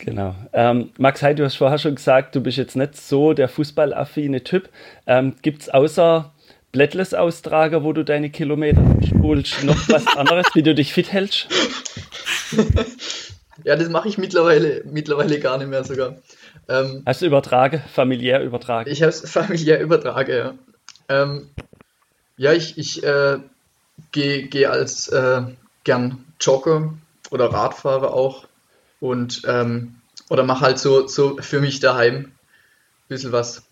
Genau. 0.04 0.34
Ähm, 0.52 0.90
Max 0.98 1.22
Heid, 1.22 1.38
du 1.38 1.44
hast 1.44 1.56
vorher 1.56 1.78
schon 1.78 1.94
gesagt, 1.94 2.34
du 2.36 2.42
bist 2.42 2.58
jetzt 2.58 2.76
nicht 2.76 2.94
so 2.96 3.32
der 3.32 3.48
fußballaffine 3.48 4.44
Typ. 4.44 4.68
Ähm, 5.06 5.34
Gibt 5.40 5.62
es 5.62 5.68
außer 5.70 6.30
Blättless-Austrager, 6.72 7.84
wo 7.84 7.94
du 7.94 8.04
deine 8.04 8.28
Kilometer 8.28 8.82
spulst, 9.06 9.64
noch 9.64 9.88
was 9.88 10.06
anderes, 10.16 10.46
wie 10.54 10.62
du 10.62 10.74
dich 10.74 10.92
fit 10.92 11.10
hältst? 11.10 11.48
ja, 13.64 13.76
das 13.76 13.88
mache 13.88 14.08
ich 14.08 14.18
mittlerweile, 14.18 14.82
mittlerweile 14.84 15.40
gar 15.40 15.56
nicht 15.56 15.68
mehr 15.68 15.84
sogar. 15.84 16.16
Ähm, 16.68 17.02
Hast 17.06 17.22
du 17.22 17.26
übertragen, 17.26 17.82
familiär 17.90 18.42
übertragen? 18.42 18.90
Ich 18.90 19.00
habe 19.00 19.10
es 19.10 19.30
familiär 19.30 19.80
übertragen, 19.80 20.36
ja. 20.36 20.54
Ähm, 21.08 21.48
ja, 22.36 22.52
ich, 22.52 22.76
ich 22.76 23.02
äh, 23.02 23.38
gehe 24.12 24.48
geh 24.48 24.66
als 24.66 25.08
äh, 25.08 25.42
gern 25.84 26.24
Jogger 26.40 26.92
oder 27.30 27.46
Radfahrer 27.46 28.12
auch 28.12 28.46
und 29.00 29.42
ähm, 29.46 29.96
oder 30.28 30.42
mache 30.42 30.64
halt 30.64 30.78
so, 30.78 31.06
so 31.06 31.36
für 31.40 31.60
mich 31.60 31.80
daheim 31.80 32.16
ein 32.16 32.32
bisschen 33.08 33.32
was. 33.32 33.62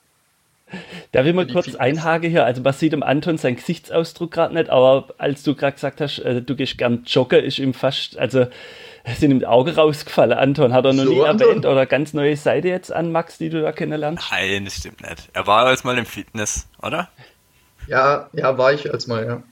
Darf 1.13 1.27
ich 1.27 1.35
mal 1.35 1.47
kurz 1.47 1.75
einhaken 1.75 2.31
hier? 2.31 2.45
Also 2.47 2.63
man 2.63 2.73
sieht 2.73 2.95
im 2.95 3.03
Anton 3.03 3.37
seinen 3.37 3.57
Gesichtsausdruck 3.57 4.31
gerade 4.31 4.55
nicht, 4.55 4.71
aber 4.71 5.15
als 5.19 5.43
du 5.43 5.55
gerade 5.55 5.75
gesagt 5.75 6.01
hast, 6.01 6.19
äh, 6.21 6.41
du 6.41 6.57
gehst 6.57 6.79
gern 6.79 7.05
joggen, 7.07 7.45
ist 7.45 7.59
ihm 7.59 7.75
fast, 7.75 8.17
also 8.19 8.47
sind 9.19 9.31
im 9.31 9.45
Auge 9.45 9.75
rausgefallen. 9.75 10.33
Anton, 10.33 10.73
hat 10.73 10.85
er 10.85 10.93
noch 10.93 11.05
so, 11.05 11.11
nie 11.11 11.23
Anton? 11.23 11.49
erwähnt 11.49 11.67
oder 11.67 11.87
ganz 11.87 12.15
neue 12.15 12.37
Seite 12.37 12.69
jetzt 12.69 12.93
an 12.93 13.13
Max, 13.13 13.39
die 13.39 13.51
du 13.51 13.61
da 13.61 13.73
kennenlernst? 13.73 14.25
Nein, 14.31 14.65
das 14.65 14.77
stimmt 14.77 15.03
nicht. 15.03 15.29
Er 15.33 15.47
war 15.47 15.67
als 15.67 15.85
mal 15.85 15.99
im 15.99 16.07
Fitness, 16.07 16.69
oder? 16.83 17.11
Ja, 17.87 18.31
ja, 18.33 18.57
war 18.57 18.73
ich 18.73 18.93
als 18.93 19.07
mal, 19.07 19.27
ja. 19.27 19.43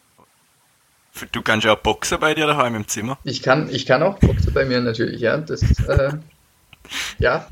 Du 1.33 1.43
kannst 1.43 1.67
ja 1.67 1.75
auch 1.75 1.79
Boxen 1.79 2.19
bei 2.21 2.35
dir 2.35 2.47
daheim 2.47 2.75
im 2.75 2.89
Zimmer. 2.89 3.19
Ich 3.25 3.43
kann, 3.43 3.69
ich 3.71 3.87
kann 3.87 4.03
auch 4.03 4.19
Boxen 4.19 4.55
bei 4.55 4.65
mir 4.65 4.81
natürlich, 4.81 5.21
ja. 5.21 5.37
Das, 5.39 5.63
äh, 5.63 6.13
ja. 7.19 7.47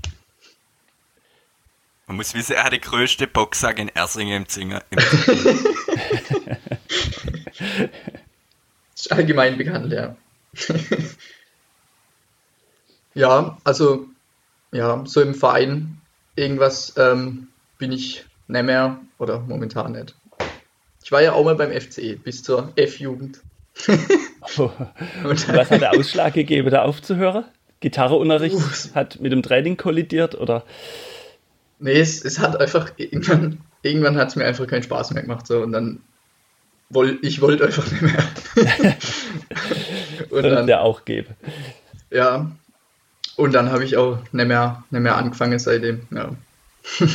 Man 2.06 2.16
muss 2.16 2.34
wissen, 2.34 2.54
er 2.54 2.64
hat 2.64 2.72
die 2.72 2.80
größte 2.80 3.26
Boxsack 3.26 3.78
in 3.78 3.88
Ersingen 3.88 4.42
im 4.42 4.48
Zimmer. 4.48 4.82
Im 4.90 4.96
das 4.96 5.28
ist 8.94 9.12
allgemein 9.12 9.58
bekannt, 9.58 9.92
ja. 9.92 10.16
ja, 13.14 13.58
also, 13.64 14.06
ja, 14.72 15.04
so 15.04 15.20
im 15.20 15.34
Verein 15.34 16.00
irgendwas 16.36 16.94
ähm, 16.96 17.48
bin 17.76 17.92
ich 17.92 18.24
nicht 18.46 18.64
mehr 18.64 18.98
oder 19.18 19.40
momentan 19.40 19.92
nicht. 19.92 20.14
Ich 21.04 21.12
war 21.12 21.22
ja 21.22 21.32
auch 21.32 21.44
mal 21.44 21.56
beim 21.56 21.72
FCE 21.72 22.16
bis 22.16 22.42
zur 22.42 22.72
F-Jugend. 22.76 23.40
oh. 24.58 24.70
was 25.22 25.70
hat 25.70 25.80
der 25.80 25.92
Ausschlag 25.92 26.34
gegeben, 26.34 26.70
da 26.70 26.82
aufzuhören? 26.82 27.44
Gitarreunterricht 27.80 28.56
uh. 28.56 28.94
hat 28.94 29.20
mit 29.20 29.32
dem 29.32 29.42
Training 29.42 29.76
kollidiert 29.76 30.34
oder? 30.34 30.64
Nee, 31.78 32.00
es, 32.00 32.24
es 32.24 32.38
hat 32.38 32.60
einfach 32.60 32.92
irgendwann, 32.96 33.60
irgendwann 33.82 34.16
hat 34.16 34.28
es 34.28 34.36
mir 34.36 34.44
einfach 34.44 34.66
keinen 34.66 34.82
Spaß 34.82 35.12
mehr 35.12 35.22
gemacht 35.22 35.46
so 35.46 35.62
und 35.62 35.72
dann 35.72 36.00
wollte 36.90 37.26
ich 37.26 37.40
wollte 37.40 37.64
einfach 37.64 37.90
nicht 37.90 38.02
mehr. 38.02 38.24
und 40.30 40.42
dann 40.42 40.66
der 40.66 40.82
auch 40.82 41.04
geben. 41.04 41.34
Ja. 42.10 42.50
Und 43.36 43.52
dann 43.52 43.70
habe 43.70 43.84
ich 43.84 43.96
auch 43.96 44.18
nicht 44.32 44.48
mehr, 44.48 44.82
nicht 44.90 45.02
mehr 45.02 45.16
angefangen 45.16 45.58
seitdem. 45.60 46.08
Ja. 46.10 46.34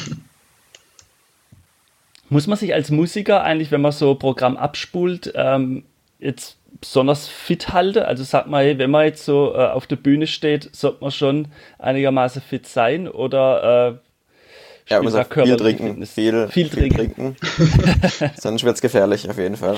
Muss 2.29 2.47
man 2.47 2.57
sich 2.57 2.73
als 2.73 2.89
Musiker 2.91 3.43
eigentlich, 3.43 3.71
wenn 3.71 3.81
man 3.81 3.91
so 3.91 4.11
ein 4.11 4.19
Programm 4.19 4.55
abspult, 4.55 5.33
ähm, 5.35 5.83
jetzt 6.23 6.57
besonders 6.79 7.27
fit 7.27 7.69
halten? 7.69 8.03
Also 8.03 8.23
sag 8.23 8.47
mal, 8.47 8.77
wenn 8.77 8.91
man 8.91 9.05
jetzt 9.05 9.25
so 9.25 9.53
äh, 9.53 9.67
auf 9.67 9.87
der 9.87 9.95
Bühne 9.97 10.27
steht, 10.27 10.69
sollte 10.75 11.01
man 11.01 11.11
schon 11.11 11.47
einigermaßen 11.79 12.41
fit 12.41 12.67
sein 12.67 13.07
oder 13.07 13.99
äh, 13.99 14.91
ja, 14.91 15.01
muss 15.01 15.13
viel 15.15 15.55
trinken, 15.55 16.05
viel, 16.05 16.47
viel, 16.49 16.69
viel 16.69 16.69
trinken. 16.69 17.35
trinken. 17.37 18.31
Sonst 18.37 18.63
wird 18.63 18.75
es 18.75 18.81
gefährlich, 18.81 19.29
auf 19.29 19.37
jeden 19.37 19.55
Fall. 19.55 19.77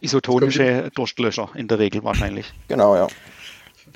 Isotonische 0.00 0.90
Durstlöscher 0.94 1.50
in 1.54 1.68
der 1.68 1.78
Regel 1.78 2.02
wahrscheinlich. 2.02 2.52
Genau, 2.68 2.96
ja. 2.96 3.06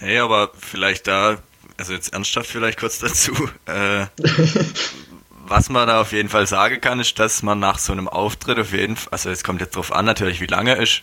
Nee, 0.00 0.18
aber 0.18 0.52
vielleicht 0.56 1.08
da, 1.08 1.38
also 1.76 1.92
jetzt 1.92 2.12
ernsthaft 2.12 2.48
vielleicht 2.48 2.78
kurz 2.78 3.00
dazu. 3.00 3.32
Äh, 3.66 4.06
was 5.48 5.68
man 5.68 5.88
da 5.88 6.00
auf 6.00 6.12
jeden 6.12 6.28
Fall 6.28 6.46
sagen 6.46 6.80
kann, 6.80 7.00
ist, 7.00 7.18
dass 7.18 7.42
man 7.42 7.58
nach 7.58 7.78
so 7.78 7.92
einem 7.92 8.08
Auftritt 8.08 8.58
auf 8.58 8.72
jeden 8.72 8.96
Fall, 8.96 9.12
also 9.12 9.30
es 9.30 9.44
kommt 9.44 9.60
jetzt 9.60 9.76
drauf 9.76 9.92
an 9.92 10.04
natürlich, 10.04 10.40
wie 10.40 10.46
lange 10.46 10.74
ist, 10.74 11.02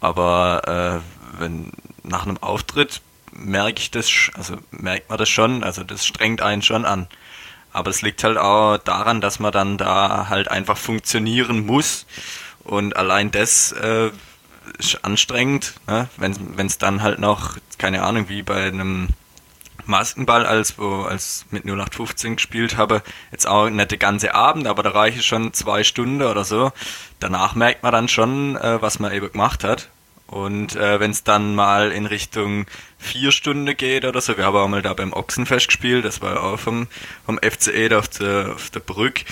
aber 0.00 1.02
äh, 1.02 1.40
wenn 1.40 1.72
nach 2.02 2.26
einem 2.26 2.38
Auftritt 2.38 3.00
merke 3.32 3.80
ich 3.80 3.90
das, 3.90 4.10
also 4.34 4.56
merkt 4.70 5.08
man 5.08 5.18
das 5.18 5.28
schon, 5.28 5.64
also 5.64 5.82
das 5.84 6.06
strengt 6.06 6.42
einen 6.42 6.62
schon 6.62 6.84
an. 6.84 7.08
Aber 7.72 7.88
es 7.88 8.02
liegt 8.02 8.22
halt 8.22 8.36
auch 8.36 8.76
daran, 8.76 9.22
dass 9.22 9.38
man 9.38 9.50
dann 9.50 9.78
da 9.78 10.28
halt 10.28 10.50
einfach 10.50 10.76
funktionieren 10.76 11.64
muss 11.64 12.06
und 12.64 12.96
allein 12.96 13.30
das 13.30 13.72
äh, 13.72 14.10
ist 14.78 15.04
anstrengend, 15.04 15.74
ne? 15.86 16.08
wenn 16.18 16.66
es 16.66 16.78
dann 16.78 17.02
halt 17.02 17.18
noch, 17.18 17.56
keine 17.78 18.02
Ahnung, 18.02 18.28
wie 18.28 18.42
bei 18.42 18.66
einem 18.66 19.08
Maskenball 19.86 20.46
als, 20.46 20.78
als 20.78 21.46
mit 21.50 21.64
0815 21.64 22.36
gespielt 22.36 22.76
habe, 22.76 23.02
jetzt 23.30 23.46
auch 23.46 23.68
nicht 23.68 23.90
der 23.90 23.98
ganze 23.98 24.34
Abend, 24.34 24.66
aber 24.66 24.82
da 24.82 24.90
reiche 24.90 25.22
schon 25.22 25.52
zwei 25.52 25.84
Stunden 25.84 26.22
oder 26.22 26.44
so. 26.44 26.72
Danach 27.20 27.54
merkt 27.54 27.82
man 27.82 27.92
dann 27.92 28.08
schon, 28.08 28.56
äh, 28.56 28.80
was 28.80 28.98
man 28.98 29.12
eben 29.12 29.30
gemacht 29.30 29.64
hat. 29.64 29.88
Und 30.32 30.76
äh, 30.76 30.98
wenn 30.98 31.10
es 31.10 31.24
dann 31.24 31.54
mal 31.54 31.92
in 31.92 32.06
Richtung 32.06 32.64
vier 32.98 33.32
Stunden 33.32 33.76
geht 33.76 34.06
oder 34.06 34.20
so, 34.22 34.38
wir 34.38 34.46
haben 34.46 34.56
auch 34.56 34.66
mal 34.66 34.80
da 34.80 34.94
beim 34.94 35.12
Ochsenfest 35.12 35.66
gespielt, 35.66 36.06
das 36.06 36.22
war 36.22 36.42
auch 36.42 36.58
vom, 36.58 36.86
vom 37.26 37.38
FCE 37.38 37.98
auf 37.98 38.08
der, 38.08 38.52
auf 38.54 38.70
der 38.70 38.80
Brücke. 38.80 39.24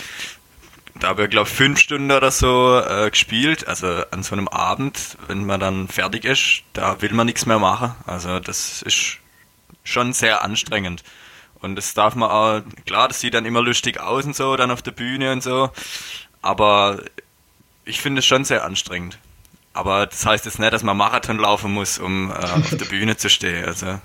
Da 0.97 1.09
haben 1.09 1.19
wir, 1.19 1.29
glaube 1.29 1.49
ich, 1.49 1.55
fünf 1.55 1.79
Stunden 1.79 2.11
oder 2.11 2.31
so 2.31 2.79
äh, 2.79 3.09
gespielt. 3.09 3.67
Also 3.67 3.87
an 4.11 4.23
so 4.23 4.35
einem 4.35 4.49
Abend, 4.49 5.17
wenn 5.27 5.47
man 5.47 5.59
dann 5.59 5.89
fertig 5.89 6.27
ist, 6.27 6.65
da 6.75 7.01
will 7.01 7.15
man 7.15 7.27
nichts 7.27 7.47
mehr 7.47 7.59
machen. 7.59 7.95
Also 8.07 8.39
das 8.39 8.83
ist 8.83 9.17
schon 9.85 10.13
sehr 10.13 10.43
anstrengend. 10.43 11.03
Und 11.61 11.77
das 11.77 11.95
darf 11.95 12.15
man 12.15 12.31
auch, 12.31 12.63
klar, 12.87 13.09
das 13.09 13.21
sieht 13.21 13.35
dann 13.35 13.45
immer 13.45 13.63
lustig 13.63 14.01
aus 14.01 14.25
und 14.25 14.35
so, 14.35 14.57
dann 14.57 14.71
auf 14.71 14.83
der 14.83 14.93
Bühne 14.93 15.33
und 15.33 15.43
so. 15.43 15.71
Aber 16.43 17.03
ich 17.85 18.01
finde 18.01 18.21
es 18.21 18.27
schon 18.27 18.45
sehr 18.45 18.65
anstrengend. 18.65 19.19
Aber 19.73 20.07
das 20.07 20.27
heißt 20.27 20.47
jetzt 20.47 20.59
nicht, 20.59 20.73
dass 20.73 20.83
man 20.83 20.97
Marathon 20.97 21.39
laufen 21.39 21.73
muss, 21.73 21.99
um 21.99 22.31
äh, 22.31 22.35
auf 22.35 22.71
der 22.71 22.85
Bühne 22.91 23.17
zu 23.17 23.31
stehen. 23.31 23.65
Also. 23.65 24.01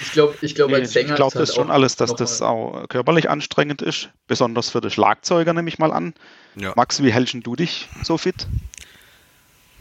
Ich 0.00 0.12
glaube, 0.12 0.34
ich 0.40 0.54
glaube, 0.54 0.76
als 0.76 0.92
Sänger. 0.92 1.10
Ich 1.10 1.16
glaube 1.16 1.38
das 1.38 1.50
halt 1.50 1.56
schon 1.56 1.70
alles, 1.70 1.96
dass 1.96 2.14
das 2.14 2.40
auch 2.40 2.88
körperlich 2.88 3.28
anstrengend 3.28 3.82
ist. 3.82 4.08
Besonders 4.26 4.70
für 4.70 4.80
den 4.80 4.90
Schlagzeuger, 4.90 5.52
nehme 5.52 5.68
ich 5.68 5.78
mal 5.78 5.92
an. 5.92 6.14
Ja. 6.56 6.72
Max, 6.74 7.02
wie 7.02 7.12
hältst 7.12 7.36
du 7.42 7.54
dich 7.54 7.88
so 8.02 8.16
fit? 8.16 8.46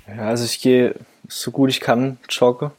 Ja, 0.07 0.27
also 0.27 0.43
ich 0.43 0.59
gehe 0.59 0.95
so 1.27 1.51
gut 1.51 1.69
ich 1.69 1.79
kann 1.79 2.17
joggen. 2.29 2.71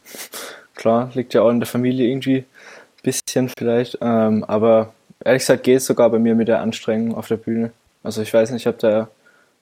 Klar, 0.74 1.10
liegt 1.14 1.34
ja 1.34 1.42
auch 1.42 1.50
in 1.50 1.60
der 1.60 1.66
Familie 1.66 2.08
irgendwie 2.08 2.38
ein 2.38 3.02
bisschen 3.02 3.50
vielleicht. 3.56 3.98
Ähm, 4.00 4.44
aber 4.44 4.92
ehrlich 5.24 5.42
gesagt 5.42 5.62
geht 5.62 5.78
es 5.78 5.86
sogar 5.86 6.10
bei 6.10 6.18
mir 6.18 6.34
mit 6.34 6.48
der 6.48 6.60
Anstrengung 6.60 7.14
auf 7.14 7.28
der 7.28 7.36
Bühne. 7.36 7.72
Also 8.02 8.22
ich 8.22 8.32
weiß 8.32 8.50
nicht, 8.50 8.62
ich 8.62 8.66
habe 8.66 8.78
da 8.78 9.08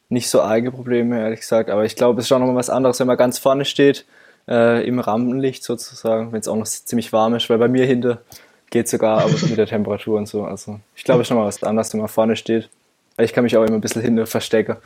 nicht 0.08 0.28
so 0.28 0.42
eigene 0.42 0.72
Probleme, 0.72 1.20
ehrlich 1.20 1.40
gesagt. 1.40 1.70
Aber 1.70 1.84
ich 1.84 1.96
glaube, 1.96 2.18
es 2.18 2.24
ist 2.24 2.28
schon 2.28 2.40
nochmal 2.40 2.56
was 2.56 2.70
anderes, 2.70 3.00
wenn 3.00 3.06
man 3.06 3.16
ganz 3.16 3.38
vorne 3.38 3.64
steht, 3.64 4.04
äh, 4.48 4.86
im 4.86 4.98
Rampenlicht 4.98 5.64
sozusagen, 5.64 6.32
wenn 6.32 6.40
es 6.40 6.48
auch 6.48 6.56
noch 6.56 6.66
ziemlich 6.66 7.12
warm 7.12 7.34
ist, 7.34 7.48
weil 7.48 7.58
bei 7.58 7.68
mir 7.68 7.86
hinter 7.86 8.18
geht 8.70 8.88
sogar 8.88 9.20
aber 9.20 9.30
mit 9.30 9.56
der 9.56 9.66
Temperatur 9.66 10.18
und 10.18 10.26
so. 10.26 10.44
Also 10.44 10.80
ich 10.96 11.04
glaube, 11.04 11.22
es 11.22 11.26
ist 11.26 11.30
nochmal 11.30 11.46
was 11.46 11.62
anderes, 11.62 11.92
wenn 11.92 12.00
man 12.00 12.08
vorne 12.08 12.36
steht. 12.36 12.68
Ich 13.18 13.32
kann 13.32 13.44
mich 13.44 13.56
auch 13.56 13.62
immer 13.62 13.74
ein 13.74 13.80
bisschen 13.80 14.02
hinter 14.02 14.26
verstecken, 14.26 14.76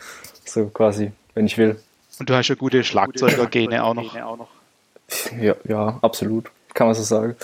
so 0.44 0.66
quasi, 0.66 1.12
wenn 1.34 1.46
ich 1.46 1.56
will. 1.56 1.80
Und 2.18 2.28
du 2.28 2.34
hast 2.34 2.48
ja 2.48 2.56
gute 2.56 2.82
Schlagzeugergene 2.82 3.82
auch 3.84 3.94
noch. 3.94 4.55
Ja, 5.40 5.54
ja, 5.64 5.98
absolut. 6.02 6.50
Kann 6.74 6.88
man 6.88 6.94
so 6.94 7.02
sagen. 7.02 7.36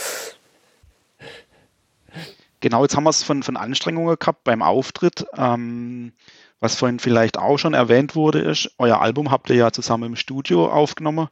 Genau, 2.61 2.83
jetzt 2.83 2.96
haben 2.96 3.05
wir 3.05 3.11
es 3.11 3.22
von, 3.22 3.42
von 3.42 3.57
Anstrengungen 3.57 4.16
gehabt 4.18 4.44
beim 4.44 4.62
Auftritt. 4.62 5.27
Ähm, 5.37 6.12
was 6.61 6.77
vorhin 6.77 7.01
vielleicht 7.01 7.38
auch 7.38 7.59
schon 7.59 7.75
erwähnt 7.75 8.14
wurde, 8.14 8.38
ist, 8.38 8.70
euer 8.79 9.01
Album 9.01 9.33
habt 9.33 9.51
ihr 9.51 9.57
ja 9.57 9.72
zusammen 9.72 10.05
im 10.05 10.16
Studio 10.16 10.70
aufgenommen. 10.70 11.29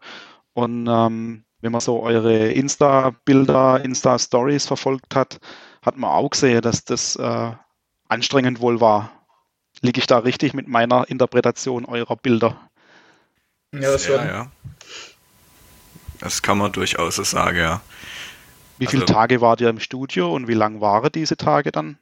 Und 0.54 0.88
ähm, 0.88 1.44
wenn 1.60 1.72
man 1.72 1.80
so 1.80 2.02
eure 2.02 2.48
Insta-Bilder, 2.48 3.84
Insta-Stories 3.84 4.66
verfolgt 4.66 5.14
hat, 5.14 5.38
hat 5.82 5.96
man 5.96 6.10
auch 6.10 6.30
gesehen, 6.30 6.62
dass 6.62 6.84
das 6.84 7.14
äh, 7.16 7.52
anstrengend 8.08 8.60
wohl 8.60 8.80
war. 8.80 9.12
Liege 9.82 10.00
ich 10.00 10.06
da 10.06 10.18
richtig 10.18 10.52
mit 10.52 10.66
meiner 10.66 11.08
Interpretation 11.08 11.84
eurer 11.84 12.16
Bilder? 12.16 12.56
Ja, 13.72 13.92
das 13.92 14.08
ja, 14.08 14.24
ja. 14.24 14.50
Das 16.20 16.42
kann 16.42 16.58
man 16.58 16.72
durchaus 16.72 17.16
so 17.16 17.24
sagen, 17.24 17.58
ja. 17.58 17.80
Wie 18.78 18.86
viele 18.86 19.02
also, 19.02 19.14
Tage 19.14 19.40
wart 19.40 19.60
ihr 19.60 19.68
im 19.68 19.80
Studio 19.80 20.32
und 20.34 20.48
wie 20.48 20.54
lang 20.54 20.80
waren 20.80 21.10
diese 21.12 21.36
Tage 21.36 21.72
dann? 21.72 21.98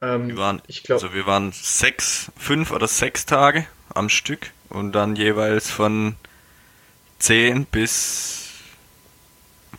Ähm, 0.00 0.28
wir 0.28 0.36
waren, 0.36 0.62
ich 0.66 0.82
glaub, 0.82 1.02
also 1.02 1.14
wir 1.14 1.26
waren 1.26 1.52
sechs, 1.52 2.32
fünf 2.36 2.70
oder 2.70 2.88
sechs 2.88 3.26
Tage 3.26 3.66
am 3.94 4.08
Stück 4.08 4.52
und 4.68 4.92
dann 4.92 5.16
jeweils 5.16 5.70
von 5.70 6.16
zehn 7.18 7.66
bis, 7.66 8.48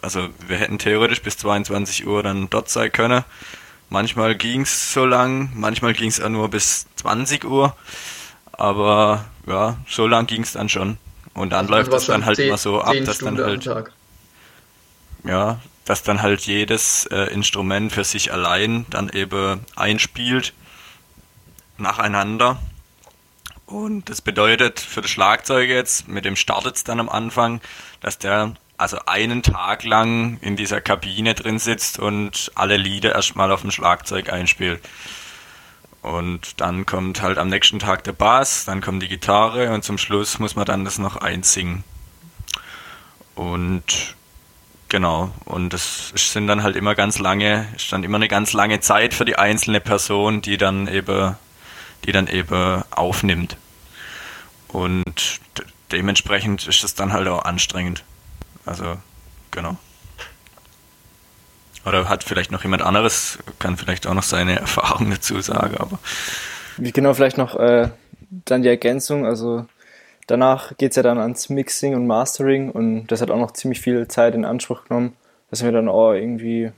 also 0.02 0.30
wir 0.48 0.58
hätten 0.58 0.78
theoretisch 0.78 1.22
bis 1.22 1.38
22 1.38 2.06
Uhr 2.06 2.24
dann 2.24 2.50
dort 2.50 2.70
sein 2.70 2.92
können. 2.92 3.24
Manchmal 3.90 4.36
ging 4.36 4.62
es 4.62 4.94
so 4.94 5.06
lang, 5.06 5.52
manchmal 5.56 5.94
ging 5.94 6.08
es 6.10 6.22
auch 6.22 6.30
nur 6.30 6.50
bis 6.50 6.88
20 6.98 7.44
Uhr, 7.44 7.76
aber 8.52 9.26
ja, 9.48 9.78
so 9.88 10.08
lang 10.08 10.28
ging 10.28 10.44
es 10.44 10.54
dann 10.54 10.70
schon. 10.70 10.98
Und 11.34 11.52
dann 11.52 11.72
also 11.72 11.74
läuft 11.74 11.94
es 11.94 12.06
dann 12.08 12.26
halt 12.26 12.36
10, 12.38 12.48
immer 12.48 12.58
so 12.58 12.82
ab, 12.82 12.94
dass 13.06 13.20
dann 13.20 13.38
halt. 13.38 13.66
ja, 15.24 15.60
dass 15.86 16.04
dann 16.04 16.22
halt 16.22 16.42
jedes 16.42 17.06
äh, 17.08 17.34
Instrument 17.34 17.92
für 17.92 18.04
sich 18.04 18.34
allein 18.34 18.86
dann 18.90 19.10
eben 19.10 19.66
einspielt 19.76 20.54
nacheinander. 21.78 22.60
Und 23.66 24.10
das 24.10 24.22
bedeutet 24.22 24.80
für 24.80 25.02
das 25.02 25.12
Schlagzeug 25.12 25.70
jetzt, 25.70 26.08
mit 26.08 26.26
dem 26.26 26.36
startet 26.36 26.76
es 26.76 26.84
dann 26.84 27.00
am 27.00 27.10
Anfang, 27.10 27.62
dass 28.02 28.18
der 28.18 28.54
also 28.78 28.98
einen 29.06 29.44
Tag 29.44 29.84
lang 29.84 30.40
in 30.42 30.56
dieser 30.56 30.82
Kabine 30.82 31.36
drin 31.36 31.60
sitzt 31.60 32.00
und 32.00 32.52
alle 32.56 32.78
Lieder 32.78 33.14
erstmal 33.14 33.52
auf 33.52 33.62
dem 33.62 33.72
Schlagzeug 33.72 34.34
einspielt. 34.34 34.82
Und 36.02 36.60
dann 36.60 36.86
kommt 36.86 37.22
halt 37.22 37.38
am 37.38 37.50
nächsten 37.50 37.78
Tag 37.78 38.04
der 38.04 38.14
Bass, 38.14 38.66
dann 38.66 38.82
kommt 38.82 39.04
die 39.04 39.08
Gitarre 39.08 39.72
und 39.72 39.84
zum 39.84 39.98
Schluss 39.98 40.40
muss 40.40 40.56
man 40.56 40.66
dann 40.66 40.84
das 40.84 40.98
noch 40.98 41.16
einsingen. 41.18 41.84
Und 43.36 44.16
genau, 44.90 45.32
und 45.46 45.72
das 45.74 46.12
sind 46.16 46.48
dann 46.48 46.64
halt 46.64 46.76
immer 46.76 46.96
ganz 46.96 47.20
lange, 47.20 47.68
ist 47.76 47.92
dann 47.94 48.04
immer 48.04 48.18
eine 48.18 48.28
ganz 48.28 48.54
lange 48.54 48.80
Zeit 48.80 49.14
für 49.14 49.26
die 49.26 49.38
einzelne 49.38 49.80
Person, 49.80 50.42
die 50.42 50.58
dann 50.58 50.88
eben, 50.88 51.36
die 52.06 52.12
dann 52.12 52.28
eben 52.28 52.84
aufnimmt. 52.90 53.58
Und 54.70 55.40
dementsprechend 55.92 56.68
ist 56.68 56.84
es 56.84 56.96
dann 56.96 57.14
halt 57.14 57.28
auch 57.28 57.46
anstrengend. 57.46 58.04
Also, 58.66 58.98
genau. 59.52 59.78
Oder 61.86 62.08
hat 62.10 62.24
vielleicht 62.24 62.52
noch 62.52 62.64
jemand 62.64 62.84
anderes, 62.84 63.40
kann 63.60 63.78
vielleicht 63.78 64.08
auch 64.08 64.14
noch 64.14 64.24
seine 64.24 64.60
Erfahrung 64.60 65.10
dazu 65.10 65.40
sagen, 65.42 65.78
aber. 65.78 66.00
Genau, 66.78 67.14
vielleicht 67.14 67.38
noch 67.38 67.60
äh, 67.60 67.90
dann 68.30 68.62
die 68.62 68.70
Ergänzung. 68.70 69.26
Also 69.26 69.66
danach 70.28 70.78
geht 70.78 70.92
es 70.92 70.96
ja 70.96 71.04
dann 71.04 71.18
ans 71.18 71.50
Mixing 71.50 71.96
und 71.96 72.08
Mastering 72.08 72.72
und 72.72 73.08
das 73.08 73.22
hat 73.22 73.32
auch 73.32 73.40
noch 73.40 73.52
ziemlich 73.52 73.82
viel 73.82 74.08
Zeit 74.08 74.36
in 74.36 74.46
Anspruch 74.46 74.86
genommen. 74.86 75.16
Da 75.50 75.58
sind 75.58 75.68
wir 75.68 75.74
dann 75.74 75.90
auch 75.90 76.14
irgendwie 76.14 76.72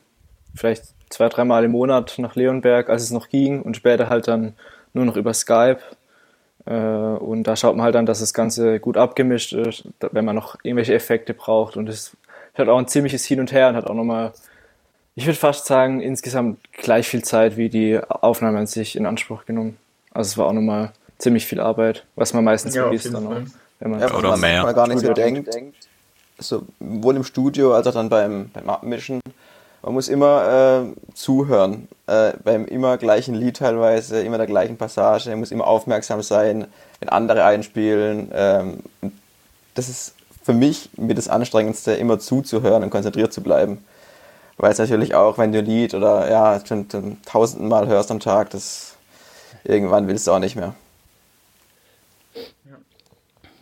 vielleicht 0.56 0.86
zwei, 1.10 1.30
dreimal 1.30 1.64
im 1.64 1.72
Monat 1.72 2.16
nach 2.18 2.36
Leonberg, 2.36 2.90
als 2.90 3.04
es 3.04 3.12
noch 3.12 3.30
ging 3.30 3.62
und 3.62 3.78
später 3.78 4.10
halt 4.10 4.28
dann 4.28 4.54
nur 4.94 5.06
noch 5.06 5.16
über 5.16 5.34
Skype. 5.34 5.80
Äh, 6.66 6.74
und 6.74 7.44
da 7.44 7.56
schaut 7.56 7.76
man 7.76 7.84
halt 7.84 7.96
dann, 7.96 8.06
dass 8.06 8.20
das 8.20 8.34
Ganze 8.34 8.80
gut 8.80 8.98
abgemischt 8.98 9.54
ist, 9.54 9.88
wenn 10.00 10.26
man 10.26 10.36
noch 10.36 10.58
irgendwelche 10.64 10.94
Effekte 10.94 11.34
braucht. 11.34 11.78
Und 11.78 11.90
es 11.90 12.18
hat 12.56 12.68
auch 12.68 12.78
ein 12.78 12.88
ziemliches 12.88 13.26
Hin 13.26 13.40
und 13.40 13.52
Her 13.52 13.70
und 13.70 13.76
hat 13.76 13.88
auch 13.88 13.96
nochmal 13.96 14.34
ich 15.16 15.26
würde 15.26 15.38
fast 15.38 15.66
sagen, 15.66 16.02
insgesamt 16.02 16.60
gleich 16.74 17.08
viel 17.08 17.24
Zeit 17.24 17.56
wie 17.56 17.70
die 17.70 18.00
Aufnahme 18.00 18.60
an 18.60 18.68
sich 18.68 18.96
in 18.96 19.06
Anspruch 19.06 19.46
genommen. 19.46 19.78
Also 20.12 20.30
es 20.30 20.38
war 20.38 20.48
auch 20.48 20.54
nochmal 20.54 20.92
ziemlich 21.18 21.46
viel 21.46 21.60
Arbeit, 21.60 22.06
was 22.16 22.34
man 22.34 22.44
meistens 22.44 22.76
ja, 22.76 22.84
vergisst 22.84 23.14
dann 23.14 23.28
auch. 23.28 23.42
Wenn 23.80 23.92
man 23.92 24.00
ja, 24.00 24.14
oder 24.14 24.38
mehr. 24.38 24.64
man 24.64 24.76
gar 24.76 24.88
nicht 24.88 25.00
so 25.00 25.14
denkt. 25.14 25.54
denkt. 25.54 25.76
sowohl 26.40 27.16
im 27.16 27.24
Studio 27.24 27.74
als 27.74 27.86
auch 27.88 27.94
dann 27.94 28.10
beim, 28.10 28.50
beim 28.54 28.70
Abmischen. 28.70 29.20
Man 29.84 29.94
muss 29.94 30.08
immer 30.08 30.86
äh, 30.86 31.14
zuhören, 31.14 31.90
äh, 32.08 32.32
beim 32.44 32.66
immer 32.66 32.98
gleichen 32.98 33.36
Lied 33.36 33.58
teilweise, 33.58 34.22
immer 34.22 34.38
der 34.38 34.48
gleichen 34.48 34.78
Passage, 34.78 35.30
man 35.30 35.40
muss 35.40 35.52
immer 35.52 35.68
aufmerksam 35.68 36.22
sein, 36.22 36.68
wenn 37.00 37.10
andere 37.10 37.44
einspielen. 37.44 38.32
Ähm, 38.34 38.80
das 39.76 39.90
ist 39.90 40.16
für 40.42 40.54
mich 40.54 40.90
mit 40.96 41.18
das 41.18 41.28
Anstrengendste, 41.28 41.94
immer 41.94 42.18
zuzuhören 42.20 42.84
und 42.84 42.90
konzentriert 42.90 43.34
zu 43.34 43.42
bleiben 43.42 43.84
weil 44.58 44.72
es 44.72 44.80
natürlich 44.80 45.16
auch, 45.16 45.38
wenn 45.38 45.52
du 45.52 45.60
ein 45.60 45.66
Lied 45.66 45.94
oder 45.94 46.30
ja, 46.30 46.62
schon 46.66 46.88
tausendmal 47.26 47.88
hörst 47.88 48.12
am 48.12 48.20
Tag, 48.20 48.52
das 48.52 48.96
irgendwann 49.64 50.08
willst 50.08 50.28
du 50.28 50.32
auch 50.32 50.40
nicht 50.40 50.56
mehr. 50.56 50.76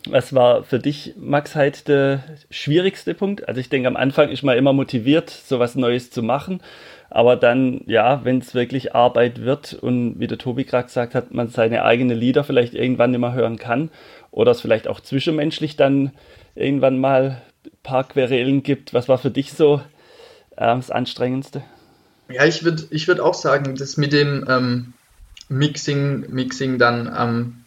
Was 0.08 0.34
war 0.34 0.64
für 0.64 0.80
dich, 0.80 1.14
Max, 1.16 1.54
halt 1.54 1.86
der 1.86 2.24
schwierigste 2.50 3.14
Punkt? 3.14 3.46
Also 3.48 3.60
ich 3.60 3.68
denke, 3.68 3.86
am 3.86 3.96
Anfang 3.96 4.30
ist 4.30 4.42
man 4.42 4.58
immer 4.58 4.72
motiviert, 4.72 5.30
so 5.30 5.60
was 5.60 5.76
Neues 5.76 6.10
zu 6.10 6.24
machen. 6.24 6.60
Aber 7.08 7.36
dann, 7.36 7.82
ja, 7.86 8.24
wenn 8.24 8.38
es 8.38 8.54
wirklich 8.54 8.94
Arbeit 8.94 9.42
wird 9.42 9.74
und 9.74 10.18
wie 10.18 10.26
der 10.26 10.38
Tobi 10.38 10.64
gerade 10.64 10.86
gesagt 10.86 11.14
hat, 11.14 11.32
man 11.32 11.48
seine 11.48 11.84
eigenen 11.84 12.18
Lieder 12.18 12.42
vielleicht 12.42 12.74
irgendwann 12.74 13.12
nicht 13.12 13.20
mehr 13.20 13.34
hören 13.34 13.58
kann 13.58 13.90
oder 14.30 14.52
es 14.52 14.60
vielleicht 14.60 14.88
auch 14.88 14.98
zwischenmenschlich 14.98 15.76
dann 15.76 16.10
irgendwann 16.54 16.98
mal 16.98 17.42
ein 17.64 17.70
paar 17.82 18.04
Querelen 18.04 18.62
gibt. 18.62 18.94
Was 18.94 19.08
war 19.08 19.18
für 19.18 19.30
dich 19.30 19.52
so 19.52 19.82
äh, 20.56 20.66
das 20.76 20.90
Anstrengendste? 20.90 21.62
Ja, 22.28 22.44
ich 22.44 22.64
würde 22.64 22.84
ich 22.90 23.08
würd 23.08 23.20
auch 23.20 23.34
sagen, 23.34 23.74
dass 23.74 23.96
mit 23.96 24.12
dem 24.12 24.46
ähm, 24.48 24.92
Mixing, 25.48 26.30
Mixing 26.30 26.78
dann, 26.78 27.12
ähm, 27.16 27.64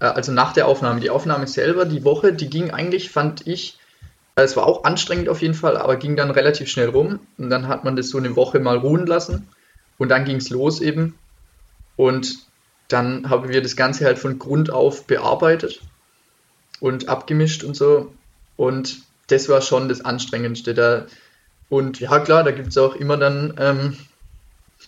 äh, 0.00 0.06
also 0.06 0.32
nach 0.32 0.52
der 0.52 0.68
Aufnahme, 0.68 1.00
die 1.00 1.10
Aufnahme 1.10 1.46
selber, 1.46 1.84
die 1.84 2.04
Woche, 2.04 2.32
die 2.32 2.50
ging 2.50 2.70
eigentlich, 2.70 3.10
fand 3.10 3.46
ich, 3.46 3.78
äh, 4.36 4.42
es 4.42 4.56
war 4.56 4.66
auch 4.66 4.84
anstrengend 4.84 5.28
auf 5.28 5.42
jeden 5.42 5.54
Fall, 5.54 5.76
aber 5.76 5.96
ging 5.96 6.16
dann 6.16 6.30
relativ 6.30 6.68
schnell 6.68 6.88
rum. 6.88 7.20
Und 7.38 7.50
dann 7.50 7.68
hat 7.68 7.84
man 7.84 7.96
das 7.96 8.08
so 8.08 8.18
eine 8.18 8.36
Woche 8.36 8.60
mal 8.60 8.76
ruhen 8.76 9.06
lassen. 9.06 9.48
Und 9.98 10.08
dann 10.08 10.24
ging 10.24 10.36
es 10.36 10.50
los 10.50 10.80
eben. 10.80 11.16
Und 11.96 12.38
dann 12.88 13.30
haben 13.30 13.48
wir 13.48 13.62
das 13.62 13.76
Ganze 13.76 14.04
halt 14.04 14.18
von 14.18 14.38
Grund 14.38 14.70
auf 14.70 15.06
bearbeitet 15.06 15.80
und 16.80 17.08
abgemischt 17.08 17.64
und 17.64 17.74
so. 17.74 18.12
Und 18.56 19.02
das 19.28 19.48
war 19.48 19.62
schon 19.62 19.88
das 19.88 20.04
Anstrengendste. 20.04 20.74
Da, 20.74 21.06
und 21.68 22.00
ja, 22.00 22.18
klar, 22.20 22.44
da 22.44 22.50
gibt 22.50 22.68
es 22.68 22.78
auch 22.78 22.94
immer 22.94 23.16
dann 23.16 23.54
ähm, 23.58 23.96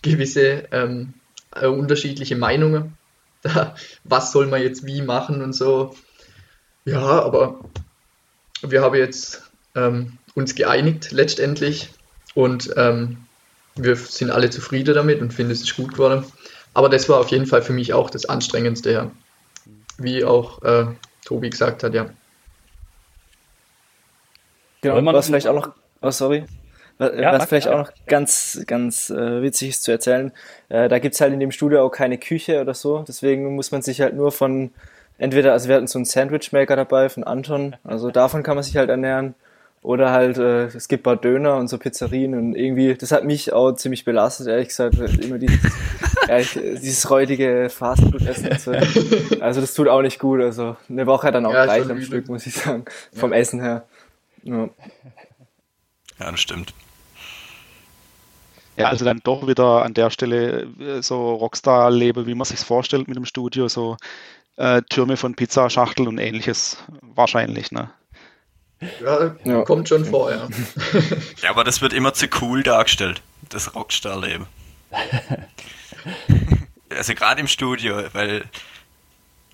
gewisse 0.01 0.65
ähm, 0.71 1.13
äh, 1.55 1.67
unterschiedliche 1.67 2.35
Meinungen. 2.35 2.93
Da, 3.43 3.75
was 4.03 4.31
soll 4.31 4.47
man 4.47 4.63
jetzt 4.63 4.87
wie 4.87 5.03
machen 5.03 5.43
und 5.43 5.53
so. 5.53 5.95
Ja, 6.85 7.21
aber 7.21 7.59
wir 8.63 8.81
haben 8.81 8.95
jetzt 8.95 9.43
ähm, 9.75 10.17
uns 10.33 10.55
geeinigt 10.55 11.11
letztendlich 11.11 11.91
und 12.33 12.73
ähm, 12.77 13.17
wir 13.75 13.95
sind 13.95 14.31
alle 14.31 14.49
zufrieden 14.49 14.95
damit 14.95 15.21
und 15.21 15.33
finden 15.33 15.51
es 15.51 15.61
ist 15.61 15.75
gut 15.75 15.93
geworden. 15.93 16.25
Aber 16.73 16.89
das 16.89 17.07
war 17.09 17.19
auf 17.19 17.29
jeden 17.29 17.45
Fall 17.45 17.61
für 17.61 17.73
mich 17.73 17.93
auch 17.93 18.09
das 18.09 18.25
Anstrengendste, 18.25 18.91
ja. 18.91 19.11
Wie 19.99 20.25
auch 20.25 20.61
äh, 20.63 20.87
Tobi 21.23 21.51
gesagt 21.51 21.83
hat, 21.83 21.93
ja. 21.93 22.09
Genau, 24.81 25.13
was 25.13 25.27
vielleicht 25.27 25.47
auch 25.47 25.55
noch, 25.55 25.73
oh 26.01 26.11
sorry, 26.11 26.45
was, 26.97 27.11
ja, 27.15 27.33
was 27.33 27.45
vielleicht 27.45 27.67
auch 27.67 27.77
noch 27.77 27.91
ganz, 28.07 28.63
ganz 28.67 29.09
äh, 29.09 29.41
witzig 29.41 29.69
ist 29.69 29.83
zu 29.83 29.91
erzählen, 29.91 30.31
äh, 30.69 30.89
da 30.89 30.99
gibt's 30.99 31.21
halt 31.21 31.33
in 31.33 31.39
dem 31.39 31.51
Studio 31.51 31.85
auch 31.85 31.91
keine 31.91 32.17
Küche 32.17 32.61
oder 32.61 32.73
so, 32.73 33.03
deswegen 33.07 33.55
muss 33.55 33.71
man 33.71 33.81
sich 33.81 34.01
halt 34.01 34.15
nur 34.15 34.31
von, 34.31 34.71
entweder, 35.17 35.53
also 35.53 35.69
wir 35.69 35.75
hatten 35.75 35.87
so 35.87 35.99
einen 35.99 36.05
Sandwichmaker 36.05 36.75
dabei 36.75 37.09
von 37.09 37.23
Anton, 37.23 37.75
also 37.83 38.11
davon 38.11 38.43
kann 38.43 38.55
man 38.55 38.63
sich 38.63 38.77
halt 38.77 38.89
ernähren, 38.89 39.35
oder 39.87 40.11
halt, 40.11 40.37
äh, 40.37 40.65
es 40.65 40.87
gibt 40.87 41.03
paar 41.03 41.15
Döner 41.15 41.55
und 41.55 41.67
so 41.67 41.77
Pizzerien 41.77 42.33
und 42.33 42.55
irgendwie, 42.55 42.95
das 42.95 43.11
hat 43.11 43.23
mich 43.23 43.53
auch 43.53 43.71
ziemlich 43.73 44.03
belastet, 44.03 44.47
ehrlich 44.47 44.69
gesagt, 44.69 44.95
immer 44.95 45.37
dieses, 45.37 45.59
ehrlich, 46.27 46.53
dieses 46.53 47.09
räudige 47.09 47.69
Fastfood-Essen. 47.69 48.57
So. 48.57 48.71
Also 49.39 49.61
das 49.61 49.73
tut 49.73 49.87
auch 49.87 50.01
nicht 50.01 50.19
gut, 50.19 50.41
also 50.41 50.75
eine 50.89 51.05
Woche 51.05 51.31
dann 51.31 51.45
auch 51.45 51.53
ja, 51.53 51.65
gleich 51.65 51.89
am 51.89 52.01
Stück, 52.01 52.27
muss 52.27 52.45
ich 52.47 52.55
sagen, 52.55 52.85
vom 53.13 53.31
ja. 53.31 53.37
Essen 53.37 53.61
her. 53.61 53.85
Ja. 54.43 54.69
ja, 56.19 56.31
das 56.31 56.39
stimmt. 56.39 56.73
Ja, 58.77 58.89
also 58.89 59.05
dann 59.05 59.21
doch 59.23 59.47
wieder 59.47 59.83
an 59.83 59.93
der 59.93 60.11
Stelle 60.11 60.67
äh, 60.79 61.01
so 61.01 61.33
Rockstar-Leben, 61.33 62.27
wie 62.27 62.35
man 62.35 62.45
sich 62.45 62.59
vorstellt 62.59 63.07
mit 63.07 63.17
dem 63.17 63.25
Studio, 63.25 63.67
so 63.67 63.97
äh, 64.57 64.81
Türme 64.89 65.17
von 65.17 65.35
Pizzaschachteln 65.35 66.07
und 66.07 66.19
ähnliches 66.19 66.77
wahrscheinlich, 67.01 67.71
ne? 67.71 67.89
Ja, 69.03 69.35
ja. 69.43 69.63
kommt 69.63 69.89
schon 69.89 70.05
vor, 70.05 70.29
ja. 70.29 70.47
ja, 71.41 71.49
aber 71.49 71.63
das 71.63 71.81
wird 71.81 71.93
immer 71.93 72.13
zu 72.13 72.27
cool 72.41 72.61
dargestellt, 72.61 73.23
das 73.49 73.73
Rockstar-Leben. 73.73 74.45
also 76.95 77.15
gerade 77.15 77.41
im 77.41 77.47
Studio, 77.47 78.03
weil 78.13 78.43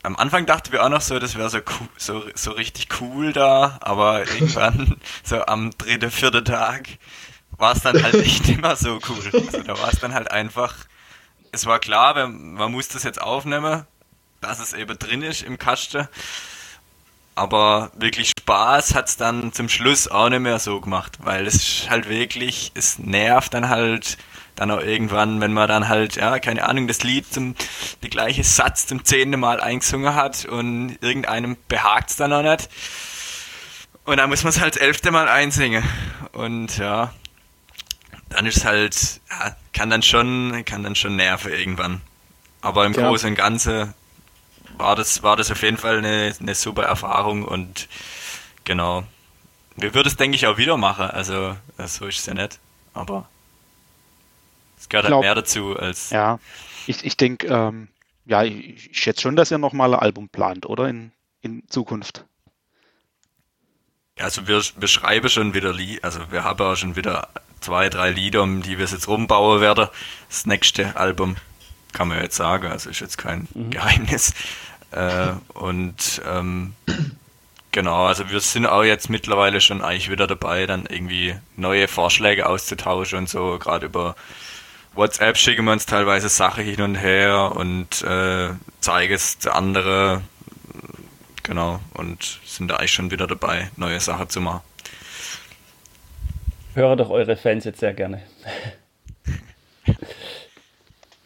am 0.04 0.18
Anfang 0.18 0.46
dachten 0.46 0.74
wir 0.74 0.84
auch 0.84 0.90
noch 0.90 1.02
so, 1.02 1.18
das 1.18 1.38
wäre 1.38 1.50
so, 1.50 1.60
cool, 1.60 1.88
so, 1.98 2.24
so 2.36 2.52
richtig 2.52 2.90
cool 3.00 3.32
da, 3.32 3.80
aber 3.82 4.20
irgendwann, 4.20 4.98
so 5.24 5.46
am 5.46 5.72
dritten, 5.78 6.12
vierten 6.12 6.44
Tag, 6.44 6.90
war 7.58 7.76
es 7.76 7.82
dann 7.82 8.02
halt 8.02 8.16
nicht 8.16 8.48
immer 8.58 8.76
so 8.76 9.00
cool. 9.10 9.32
Also 9.46 9.64
da 9.64 9.78
war 9.80 9.92
es 9.92 10.00
dann 10.00 10.14
halt 10.14 10.32
einfach, 10.32 10.76
es 11.52 11.66
war 11.66 11.80
klar, 11.80 12.28
man 12.28 12.72
muss 12.72 12.88
das 12.88 13.04
jetzt 13.04 13.22
aufnehmen, 13.22 13.86
dass 14.42 14.60
es 14.60 14.74
eben 14.74 14.98
drin 14.98 15.22
ist 15.22 15.44
im 15.44 15.58
Kasten. 15.58 16.08
Aber 17.36 17.92
wirklich 17.96 18.32
Spaß 18.40 18.94
hat 18.94 19.10
es 19.10 19.18
dann 19.18 19.54
zum 19.54 19.68
Schluss 19.68 20.08
auch 20.08 20.30
nicht 20.30 20.42
mehr 20.42 20.60
so 20.60 20.80
gemacht, 20.82 21.18
weil 21.24 21.48
es 21.48 21.56
ist 21.56 21.90
halt 21.90 22.08
wirklich, 22.08 22.72
es 22.76 23.00
nervt 23.00 23.54
dann 23.54 23.70
halt 23.70 24.18
dann 24.56 24.70
auch 24.70 24.82
irgendwann, 24.82 25.42
wenn 25.42 25.52
man 25.52 25.68
dann 25.68 25.90
halt, 25.90 26.16
ja, 26.16 26.38
keine 26.40 26.68
Ahnung, 26.68 26.88
das 26.88 27.04
Lied 27.04 27.32
zum, 27.32 27.56
die 28.04 28.10
gleiche 28.10 28.44
Satz 28.44 28.86
zum 28.86 29.04
zehnten 29.04 29.40
Mal 29.40 29.60
eingesungen 29.60 30.14
hat 30.14 30.46
und 30.46 30.98
irgendeinem 31.02 31.58
behagt 31.68 32.12
es 32.12 32.18
dann 32.18 32.34
auch 32.34 32.44
nicht. 32.44 32.70
Und 34.06 34.18
dann 34.18 34.30
muss 34.30 34.44
man 34.44 34.52
es 34.52 34.60
halt 34.60 34.78
elfte 34.78 35.12
Mal 35.12 35.28
einsingen. 35.28 35.84
Und 36.34 36.78
ja, 36.78 37.14
dann 38.34 38.46
ist 38.46 38.66
halt, 38.66 39.22
ja, 39.30 39.56
kann 39.74 39.90
dann 39.90 40.02
schon, 40.02 40.64
kann 40.66 40.84
dann 40.84 40.96
schon 40.96 41.16
nerven 41.16 41.52
irgendwann. 41.52 42.02
Aber 42.62 42.86
im 42.86 42.94
ja. 42.94 43.08
Großen 43.08 43.30
und 43.30 43.36
Ganzen 43.36 43.94
war 44.78 44.96
das, 44.96 45.24
war 45.24 45.36
das 45.36 45.52
auf 45.52 45.62
jeden 45.62 45.78
Fall 45.78 45.98
eine, 45.98 46.34
eine 46.40 46.56
super 46.56 46.84
Erfahrung 46.84 47.44
und 47.44 47.88
genau. 48.64 49.04
wir 49.76 49.94
würden 49.94 50.08
es, 50.08 50.16
denke 50.16 50.36
ich, 50.36 50.48
auch 50.48 50.58
wieder 50.58 50.78
machen. 50.78 51.06
Also, 51.06 51.56
so 51.86 52.06
ist 52.08 52.20
es 52.20 52.26
ja 52.26 52.34
nicht. 52.34 52.60
Aber 52.94 53.28
es 54.80 54.90
gehört 54.90 55.10
halt 55.10 55.22
mehr 55.22 55.36
dazu 55.36 55.78
als. 55.78 56.10
Ja, 56.10 56.40
ich, 56.88 57.04
ich 57.06 57.18
denke, 57.18 57.48
ähm, 57.48 57.88
ja, 58.26 58.44
ich, 58.44 58.90
ich 58.92 59.00
schätze 59.00 59.22
schon, 59.22 59.36
dass 59.36 59.52
ihr 59.52 59.58
nochmal 59.58 59.94
ein 59.94 60.00
Album 60.00 60.30
plant, 60.30 60.66
oder? 60.66 60.88
In, 60.88 61.12
in 61.42 61.64
Zukunft. 61.70 62.26
Also 64.20 64.48
wir, 64.48 64.62
wir 64.78 64.88
schreiben 64.88 65.28
schon 65.30 65.54
wieder 65.54 65.74
Lieder, 65.74 66.04
also 66.04 66.20
wir 66.32 66.44
haben 66.44 66.62
auch 66.62 66.76
schon 66.76 66.96
wieder 66.96 67.30
zwei, 67.62 67.90
drei 67.90 68.12
Lieder, 68.12 68.44
um 68.44 68.62
die 68.62 68.78
wir 68.78 68.86
jetzt 68.86 69.08
rumbauen 69.08 69.60
werden. 69.60 69.88
Das 70.30 70.46
nächste 70.46 70.96
Album 70.96 71.36
kann 71.94 72.08
man 72.08 72.22
jetzt 72.22 72.36
sagen, 72.36 72.68
also 72.68 72.90
ist 72.90 73.00
jetzt 73.00 73.18
kein 73.18 73.48
mhm. 73.54 73.72
Geheimnis. 73.72 74.34
Äh, 74.92 75.34
und 75.56 76.22
ähm, 76.28 76.76
genau, 77.72 78.06
also 78.06 78.30
wir 78.30 78.40
sind 78.40 78.68
auch 78.68 78.84
jetzt 78.84 79.10
mittlerweile 79.10 79.62
schon 79.62 79.82
eigentlich 79.82 80.12
wieder 80.12 80.28
dabei, 80.28 80.68
dann 80.68 80.86
irgendwie 80.86 81.36
neue 81.56 81.88
Vorschläge 81.88 82.48
auszutauschen 82.48 83.20
und 83.20 83.30
so, 83.30 83.58
gerade 83.58 83.88
über 83.88 84.16
WhatsApp 84.94 85.38
schicken 85.38 85.66
wir 85.66 85.72
uns 85.72 85.88
teilweise 85.88 86.30
Sachen 86.30 86.64
hin 86.64 86.82
und 86.82 86.96
her 86.96 87.54
und 87.56 88.04
äh, 88.04 88.50
zeigen 88.80 89.14
es 89.14 89.40
zu 89.40 89.52
anderen. 89.52 90.22
Genau, 91.44 91.80
und 91.94 92.40
sind 92.46 92.70
da 92.70 92.78
eigentlich 92.78 92.94
schon 92.94 93.12
wieder 93.12 93.28
dabei, 93.28 93.70
neue 93.76 94.00
Sachen 94.00 94.30
zu 94.30 94.40
machen. 94.40 94.62
Höre 96.74 96.96
doch 96.96 97.10
eure 97.10 97.36
Fans 97.36 97.66
jetzt 97.66 97.82
sehr 97.82 97.94
gerne. 97.94 98.22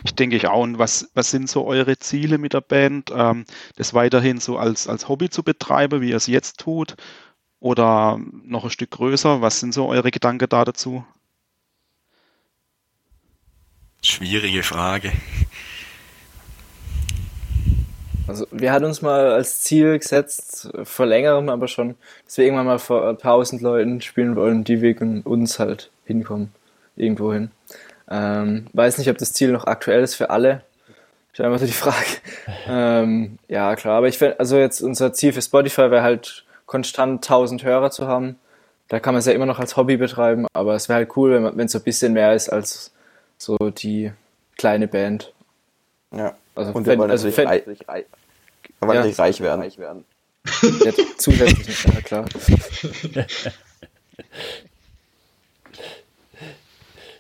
Ich 0.04 0.16
denke 0.16 0.36
ich 0.36 0.48
auch. 0.48 0.62
Und 0.62 0.80
was, 0.80 1.10
was 1.14 1.32
sind 1.32 1.50
so 1.50 1.66
eure 1.66 1.98
Ziele 1.98 2.38
mit 2.38 2.54
der 2.54 2.62
Band? 2.62 3.12
Ähm, 3.14 3.46
das 3.76 3.94
weiterhin 3.94 4.40
so 4.40 4.58
als, 4.58 4.88
als 4.88 5.08
Hobby 5.08 5.30
zu 5.30 5.44
betreiben, 5.44 6.02
wie 6.02 6.10
ihr 6.10 6.18
es 6.18 6.28
jetzt 6.28 6.60
tut? 6.60 6.96
Oder 7.60 8.20
noch 8.44 8.64
ein 8.64 8.70
Stück 8.70 8.92
größer? 8.92 9.42
Was 9.42 9.60
sind 9.60 9.74
so 9.74 9.88
eure 9.88 10.12
Gedanken 10.12 10.50
da 10.50 10.66
dazu? 10.66 11.06
Schwierige 14.04 14.64
Frage. 14.64 15.12
Also 18.28 18.46
wir 18.52 18.72
hatten 18.72 18.86
uns 18.86 19.02
mal 19.02 19.32
als 19.32 19.62
Ziel 19.62 19.98
gesetzt, 19.98 20.70
vor 20.84 21.06
längerem 21.06 21.50
aber 21.50 21.68
schon, 21.68 21.96
dass 22.26 22.38
wir 22.38 22.46
irgendwann 22.46 22.66
mal 22.66 22.80
vor 22.80 23.18
tausend 23.18 23.62
Leuten 23.62 24.02
spielen 24.02 24.36
wollen, 24.36 24.64
die 24.64 24.82
wegen 24.82 25.22
uns 25.22 25.60
halt 25.60 25.90
hinkommen, 26.06 26.52
irgendwo 26.96 27.32
hin. 27.32 27.52
Ähm, 28.10 28.68
weiß 28.74 28.98
nicht, 28.98 29.10
ob 29.10 29.18
das 29.18 29.34
Ziel 29.34 29.52
noch 29.52 29.66
aktuell 29.66 30.04
ist 30.04 30.16
für 30.16 30.30
alle. 30.30 30.64
Ist 31.32 31.42
einfach 31.42 31.60
so 31.60 31.66
die 31.66 31.72
Frage. 31.72 32.06
ähm, 32.68 33.38
ja, 33.48 33.76
klar, 33.76 33.98
aber 33.98 34.08
ich 34.08 34.18
finde, 34.18 34.40
also 34.40 34.58
jetzt 34.58 34.82
unser 34.82 35.14
Ziel 35.14 35.34
für 35.34 35.42
Spotify 35.42 35.92
wäre 35.92 36.02
halt 36.02 36.46
konstant 36.66 37.24
1000 37.24 37.64
Hörer 37.64 37.92
zu 37.92 38.08
haben. 38.08 38.38
Da 38.88 39.00
kann 39.00 39.14
man 39.14 39.20
es 39.20 39.26
ja 39.26 39.34
immer 39.34 39.46
noch 39.46 39.60
als 39.60 39.78
Hobby 39.78 39.98
betreiben, 39.98 40.48
aber 40.54 40.74
es 40.76 40.90
wäre 40.90 40.98
halt 40.98 41.18
cool, 41.18 41.52
wenn 41.56 41.66
es 41.66 41.74
so 41.74 41.80
ein 41.80 41.84
bisschen 41.84 42.14
mehr 42.14 42.34
ist 42.34 42.50
als 42.50 42.92
so 43.38 43.58
die 43.58 44.12
kleine 44.58 44.88
Band. 44.88 45.34
Ja. 46.12 46.36
Also 46.58 46.72
und 46.74 46.86
wir 46.86 46.98
wollen 46.98 47.12
also 47.12 47.28
natürlich, 47.28 47.48
reich, 47.50 47.88
reich, 47.88 48.06
wir 48.80 48.88
wollen 48.88 49.10
ja, 49.10 49.24
reich 49.24 49.40
werden. 49.42 49.62
Reich 49.62 49.78
werden. 49.78 50.06
Ja, 50.84 50.92
zusätzlich, 51.18 51.84
ja 51.84 52.02
klar. 52.02 52.26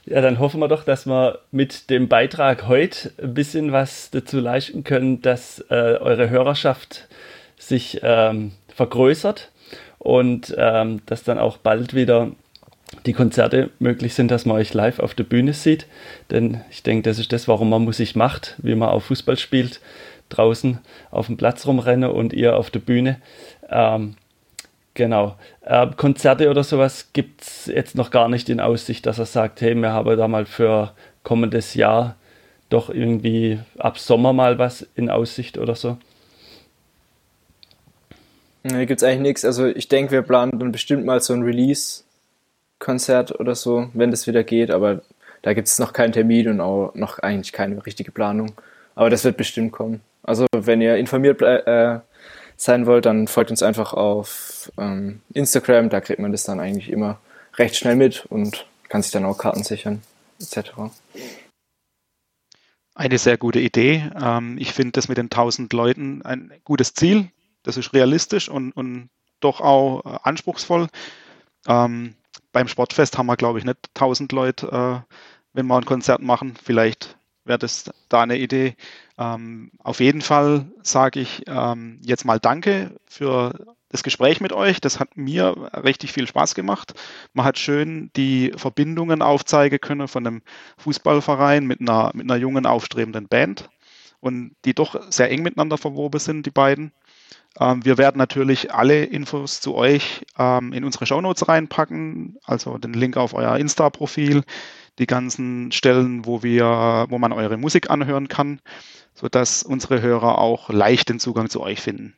Ja, 0.09 0.21
dann 0.21 0.39
hoffen 0.39 0.61
wir 0.61 0.69
doch, 0.69 0.85
dass 0.85 1.05
wir 1.05 1.39
mit 1.51 1.89
dem 1.89 2.07
Beitrag 2.07 2.65
heute 2.65 3.11
ein 3.21 3.33
bisschen 3.33 3.73
was 3.73 4.09
dazu 4.09 4.39
leisten 4.39 4.85
können, 4.85 5.21
dass 5.21 5.59
äh, 5.69 5.97
eure 5.99 6.29
Hörerschaft 6.29 7.09
sich 7.57 7.99
ähm, 8.03 8.53
vergrößert 8.73 9.51
und 9.99 10.55
ähm, 10.57 11.01
dass 11.07 11.23
dann 11.23 11.37
auch 11.37 11.57
bald 11.57 11.93
wieder 11.93 12.31
die 13.05 13.13
Konzerte 13.13 13.69
möglich 13.79 14.13
sind, 14.13 14.31
dass 14.31 14.45
man 14.45 14.57
euch 14.57 14.73
live 14.73 14.99
auf 14.99 15.13
der 15.13 15.23
Bühne 15.23 15.53
sieht. 15.53 15.87
Denn 16.31 16.61
ich 16.69 16.83
denke, 16.83 17.09
das 17.09 17.19
ist 17.19 17.33
das, 17.33 17.47
warum 17.47 17.69
man 17.69 17.83
Musik 17.83 18.15
macht, 18.15 18.55
wie 18.59 18.75
man 18.75 18.89
auch 18.89 19.01
Fußball 19.01 19.37
spielt, 19.37 19.81
draußen 20.29 20.79
auf 21.11 21.27
dem 21.27 21.37
Platz 21.37 21.65
rumrennen 21.65 22.09
und 22.09 22.33
ihr 22.33 22.55
auf 22.55 22.69
der 22.69 22.79
Bühne. 22.79 23.19
Ähm, 23.69 24.15
genau. 24.93 25.35
Äh, 25.61 25.87
Konzerte 25.95 26.49
oder 26.49 26.63
sowas 26.63 27.09
gibt 27.13 27.41
es 27.41 27.65
jetzt 27.67 27.95
noch 27.95 28.11
gar 28.11 28.29
nicht 28.29 28.49
in 28.49 28.59
Aussicht, 28.59 29.05
dass 29.05 29.19
er 29.19 29.25
sagt, 29.25 29.61
hey, 29.61 29.75
wir 29.75 29.91
haben 29.91 30.17
da 30.17 30.27
mal 30.27 30.45
für 30.45 30.93
kommendes 31.23 31.73
Jahr 31.73 32.15
doch 32.69 32.89
irgendwie 32.89 33.59
ab 33.77 33.99
Sommer 33.99 34.33
mal 34.33 34.59
was 34.59 34.85
in 34.95 35.09
Aussicht 35.09 35.57
oder 35.57 35.75
so. 35.75 35.97
Nee, 38.63 38.85
gibt 38.85 39.01
es 39.01 39.07
eigentlich 39.07 39.21
nichts. 39.21 39.45
Also 39.45 39.65
ich 39.65 39.87
denke, 39.87 40.11
wir 40.11 40.21
planen 40.21 40.59
dann 40.59 40.71
bestimmt 40.71 41.05
mal 41.05 41.21
so 41.21 41.33
ein 41.33 41.43
Release 41.43 42.03
Konzert 42.79 43.39
oder 43.39 43.55
so, 43.55 43.89
wenn 43.93 44.11
das 44.11 44.27
wieder 44.27 44.43
geht, 44.43 44.71
aber 44.71 45.01
da 45.41 45.53
gibt 45.53 45.67
es 45.67 45.79
noch 45.79 45.93
keinen 45.93 46.11
Termin 46.11 46.49
und 46.49 46.61
auch 46.61 46.93
noch 46.95 47.19
eigentlich 47.19 47.53
keine 47.53 47.85
richtige 47.85 48.11
Planung. 48.11 48.53
Aber 48.95 49.09
das 49.09 49.23
wird 49.23 49.37
bestimmt 49.37 49.71
kommen. 49.71 50.01
Also 50.23 50.45
wenn 50.53 50.81
ihr 50.81 50.97
informiert 50.97 51.41
äh, 51.41 51.99
sein 52.57 52.85
wollt, 52.85 53.05
dann 53.05 53.27
folgt 53.27 53.51
uns 53.51 53.63
einfach 53.63 53.93
auf 53.93 54.71
ähm, 54.77 55.21
Instagram, 55.33 55.89
da 55.89 56.01
kriegt 56.01 56.19
man 56.19 56.31
das 56.31 56.43
dann 56.43 56.59
eigentlich 56.59 56.89
immer 56.89 57.19
recht 57.55 57.75
schnell 57.75 57.95
mit 57.95 58.25
und 58.25 58.65
kann 58.89 59.01
sich 59.01 59.11
dann 59.11 59.25
auch 59.25 59.37
Karten 59.37 59.63
sichern, 59.63 60.01
etc. 60.41 60.71
Eine 62.95 63.17
sehr 63.19 63.37
gute 63.37 63.59
Idee. 63.59 64.09
Ähm, 64.19 64.57
ich 64.59 64.73
finde 64.73 64.93
das 64.93 65.07
mit 65.07 65.17
den 65.17 65.27
1000 65.27 65.71
Leuten 65.71 66.23
ein 66.23 66.51
gutes 66.63 66.93
Ziel. 66.93 67.29
Das 67.63 67.77
ist 67.77 67.93
realistisch 67.93 68.49
und, 68.49 68.71
und 68.71 69.09
doch 69.39 69.61
auch 69.61 70.03
äh, 70.05 70.19
anspruchsvoll. 70.23 70.87
Ähm, 71.67 72.15
beim 72.57 72.67
Sportfest 72.67 73.19
haben 73.19 73.27
wir, 73.27 73.37
glaube 73.37 73.59
ich, 73.59 73.65
nicht 73.65 73.77
1000 73.93 74.31
Leute, 74.31 75.05
äh, 75.05 75.13
wenn 75.53 75.67
wir 75.67 75.77
ein 75.77 75.85
Konzert 75.85 76.23
machen. 76.23 76.55
Vielleicht 76.63 77.15
wäre 77.45 77.59
das 77.59 77.91
da 78.09 78.23
eine 78.23 78.39
Idee. 78.39 78.75
Ähm, 79.19 79.69
auf 79.77 79.99
jeden 79.99 80.21
Fall 80.21 80.65
sage 80.81 81.19
ich 81.19 81.43
ähm, 81.45 82.01
jetzt 82.03 82.25
mal 82.25 82.39
Danke 82.39 82.95
für 83.05 83.75
das 83.89 84.01
Gespräch 84.01 84.41
mit 84.41 84.53
euch. 84.53 84.81
Das 84.81 84.99
hat 84.99 85.17
mir 85.17 85.69
richtig 85.83 86.11
viel 86.11 86.25
Spaß 86.25 86.55
gemacht. 86.55 86.95
Man 87.33 87.45
hat 87.45 87.59
schön 87.59 88.09
die 88.15 88.51
Verbindungen 88.55 89.21
aufzeigen 89.21 89.79
können 89.79 90.07
von 90.07 90.25
einem 90.25 90.41
Fußballverein 90.79 91.63
mit 91.63 91.79
einer, 91.79 92.09
mit 92.15 92.23
einer 92.25 92.37
jungen, 92.37 92.65
aufstrebenden 92.65 93.27
Band 93.27 93.69
und 94.19 94.55
die 94.65 94.73
doch 94.73 94.99
sehr 95.11 95.29
eng 95.29 95.43
miteinander 95.43 95.77
verwoben 95.77 96.19
sind, 96.19 96.47
die 96.47 96.51
beiden. 96.51 96.91
Ähm, 97.59 97.83
wir 97.83 97.97
werden 97.97 98.17
natürlich 98.17 98.73
alle 98.73 99.03
Infos 99.03 99.61
zu 99.61 99.75
euch 99.75 100.25
ähm, 100.37 100.73
in 100.73 100.83
unsere 100.83 101.05
Shownotes 101.05 101.47
reinpacken, 101.47 102.37
also 102.43 102.77
den 102.77 102.93
Link 102.93 103.17
auf 103.17 103.33
euer 103.33 103.57
Insta-Profil, 103.57 104.43
die 104.99 105.07
ganzen 105.07 105.71
Stellen, 105.71 106.25
wo 106.25 106.43
wir, 106.43 107.05
wo 107.09 107.17
man 107.17 107.31
eure 107.31 107.57
Musik 107.57 107.89
anhören 107.89 108.27
kann, 108.27 108.59
sodass 109.13 109.63
unsere 109.63 110.01
Hörer 110.01 110.37
auch 110.37 110.69
leicht 110.69 111.09
den 111.09 111.19
Zugang 111.19 111.49
zu 111.49 111.61
euch 111.61 111.81
finden. 111.81 112.15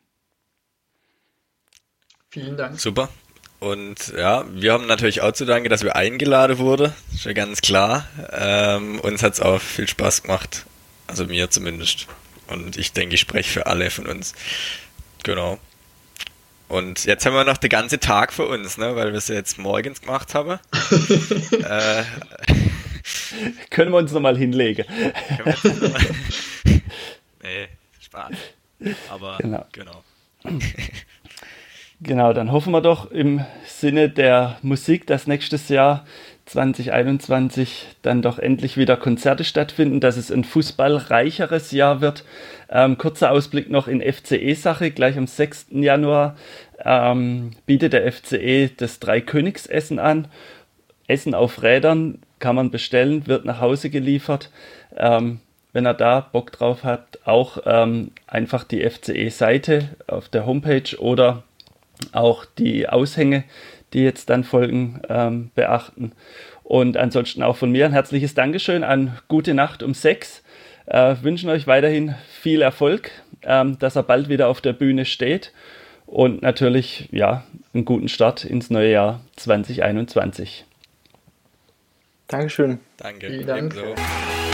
Vielen 2.29 2.57
Dank. 2.57 2.79
Super. 2.79 3.09
Und 3.59 4.13
ja, 4.15 4.45
wir 4.53 4.71
haben 4.71 4.87
natürlich 4.87 5.21
auch 5.21 5.33
zu 5.33 5.45
danken, 5.45 5.69
dass 5.69 5.83
wir 5.83 5.95
eingeladen 5.95 6.59
wurden. 6.59 6.93
Ist 7.13 7.25
ja 7.25 7.33
ganz 7.33 7.61
klar. 7.61 8.07
Ähm, 8.31 8.99
uns 9.01 9.21
hat 9.21 9.33
es 9.33 9.41
auch 9.41 9.59
viel 9.59 9.87
Spaß 9.87 10.23
gemacht. 10.23 10.65
Also 11.07 11.25
mir 11.25 11.49
zumindest. 11.49 12.07
Und 12.47 12.77
ich 12.77 12.93
denke, 12.93 13.15
ich 13.15 13.21
spreche 13.21 13.51
für 13.51 13.65
alle 13.65 13.89
von 13.89 14.07
uns. 14.07 14.33
Genau. 15.23 15.59
Und 16.67 17.05
jetzt 17.05 17.25
haben 17.25 17.33
wir 17.33 17.43
noch 17.43 17.57
den 17.57 17.69
ganzen 17.69 17.99
Tag 17.99 18.31
für 18.31 18.45
uns, 18.45 18.77
ne? 18.77 18.95
weil 18.95 19.11
wir 19.11 19.17
es 19.17 19.27
ja 19.27 19.35
jetzt 19.35 19.57
morgens 19.57 20.01
gemacht 20.01 20.35
haben. 20.35 20.59
äh, 21.63 22.03
Können 23.69 23.91
wir 23.91 23.97
uns 23.97 24.11
nochmal 24.11 24.37
hinlegen. 24.37 24.85
noch 25.45 25.63
mal 25.63 25.93
nee, 27.43 27.67
Spaß. 27.99 28.33
Aber 29.09 29.37
genau. 29.39 29.65
genau. 29.71 30.03
Genau, 32.01 32.33
dann 32.33 32.51
hoffen 32.51 32.71
wir 32.71 32.81
doch 32.81 33.11
im 33.11 33.45
Sinne 33.65 34.09
der 34.09 34.57
Musik, 34.61 35.07
dass 35.07 35.27
nächstes 35.27 35.69
Jahr 35.69 36.05
2021 36.49 37.87
dann 38.01 38.21
doch 38.21 38.39
endlich 38.39 38.75
wieder 38.75 38.97
Konzerte 38.97 39.43
stattfinden, 39.43 39.99
dass 39.99 40.17
es 40.17 40.31
ein 40.31 40.43
fußballreicheres 40.43 41.71
Jahr 41.71 42.01
wird. 42.01 42.23
Ähm, 42.69 42.97
kurzer 42.97 43.31
Ausblick 43.31 43.69
noch 43.69 43.87
in 43.87 44.01
FCE-Sache. 44.01 44.91
Gleich 44.91 45.17
am 45.17 45.27
6. 45.27 45.67
Januar 45.71 46.35
ähm, 46.83 47.51
bietet 47.65 47.93
der 47.93 48.11
FCE 48.11 48.69
das 48.75 48.99
Dreikönigsessen 48.99 49.99
an. 49.99 50.27
Essen 51.07 51.35
auf 51.35 51.61
Rädern 51.61 52.19
kann 52.39 52.55
man 52.55 52.71
bestellen, 52.71 53.27
wird 53.27 53.45
nach 53.45 53.61
Hause 53.61 53.89
geliefert. 53.89 54.49
Ähm, 54.97 55.39
wenn 55.71 55.85
ihr 55.85 55.93
da 55.93 56.19
Bock 56.19 56.51
drauf 56.51 56.83
habt, 56.83 57.27
auch 57.27 57.59
ähm, 57.65 58.11
einfach 58.25 58.63
die 58.63 58.87
FCE-Seite 58.89 59.89
auf 60.07 60.29
der 60.29 60.47
Homepage 60.47 60.97
oder 60.99 61.43
auch 62.11 62.45
die 62.45 62.87
Aushänge 62.89 63.43
die 63.93 64.03
jetzt 64.03 64.29
dann 64.29 64.43
folgen, 64.43 65.01
ähm, 65.09 65.51
beachten. 65.55 66.11
Und 66.63 66.97
ansonsten 66.97 67.41
auch 67.43 67.57
von 67.57 67.71
mir 67.71 67.85
ein 67.85 67.93
herzliches 67.93 68.35
Dankeschön 68.35 68.83
an 68.83 69.17
Gute 69.27 69.53
Nacht 69.53 69.81
um 69.81 69.93
sechs. 69.93 70.43
Äh, 70.85 71.15
wünschen 71.21 71.49
euch 71.49 71.67
weiterhin 71.67 72.15
viel 72.29 72.61
Erfolg, 72.61 73.11
ähm, 73.43 73.77
dass 73.79 73.95
er 73.95 74.03
bald 74.03 74.29
wieder 74.29 74.47
auf 74.47 74.61
der 74.61 74.73
Bühne 74.73 75.05
steht. 75.05 75.51
und 76.05 76.41
natürlich 76.41 77.07
ja 77.11 77.43
einen 77.71 77.85
guten 77.85 78.07
Start 78.07 78.43
ins 78.43 78.71
neue 78.71 78.91
Jahr 78.91 79.21
2021. 79.35 80.65
Dankeschön. 82.27 82.79
Danke. 82.97 83.27
Vielen 83.27 83.45
Dank. 83.45 83.75
Ebenso. 83.75 84.48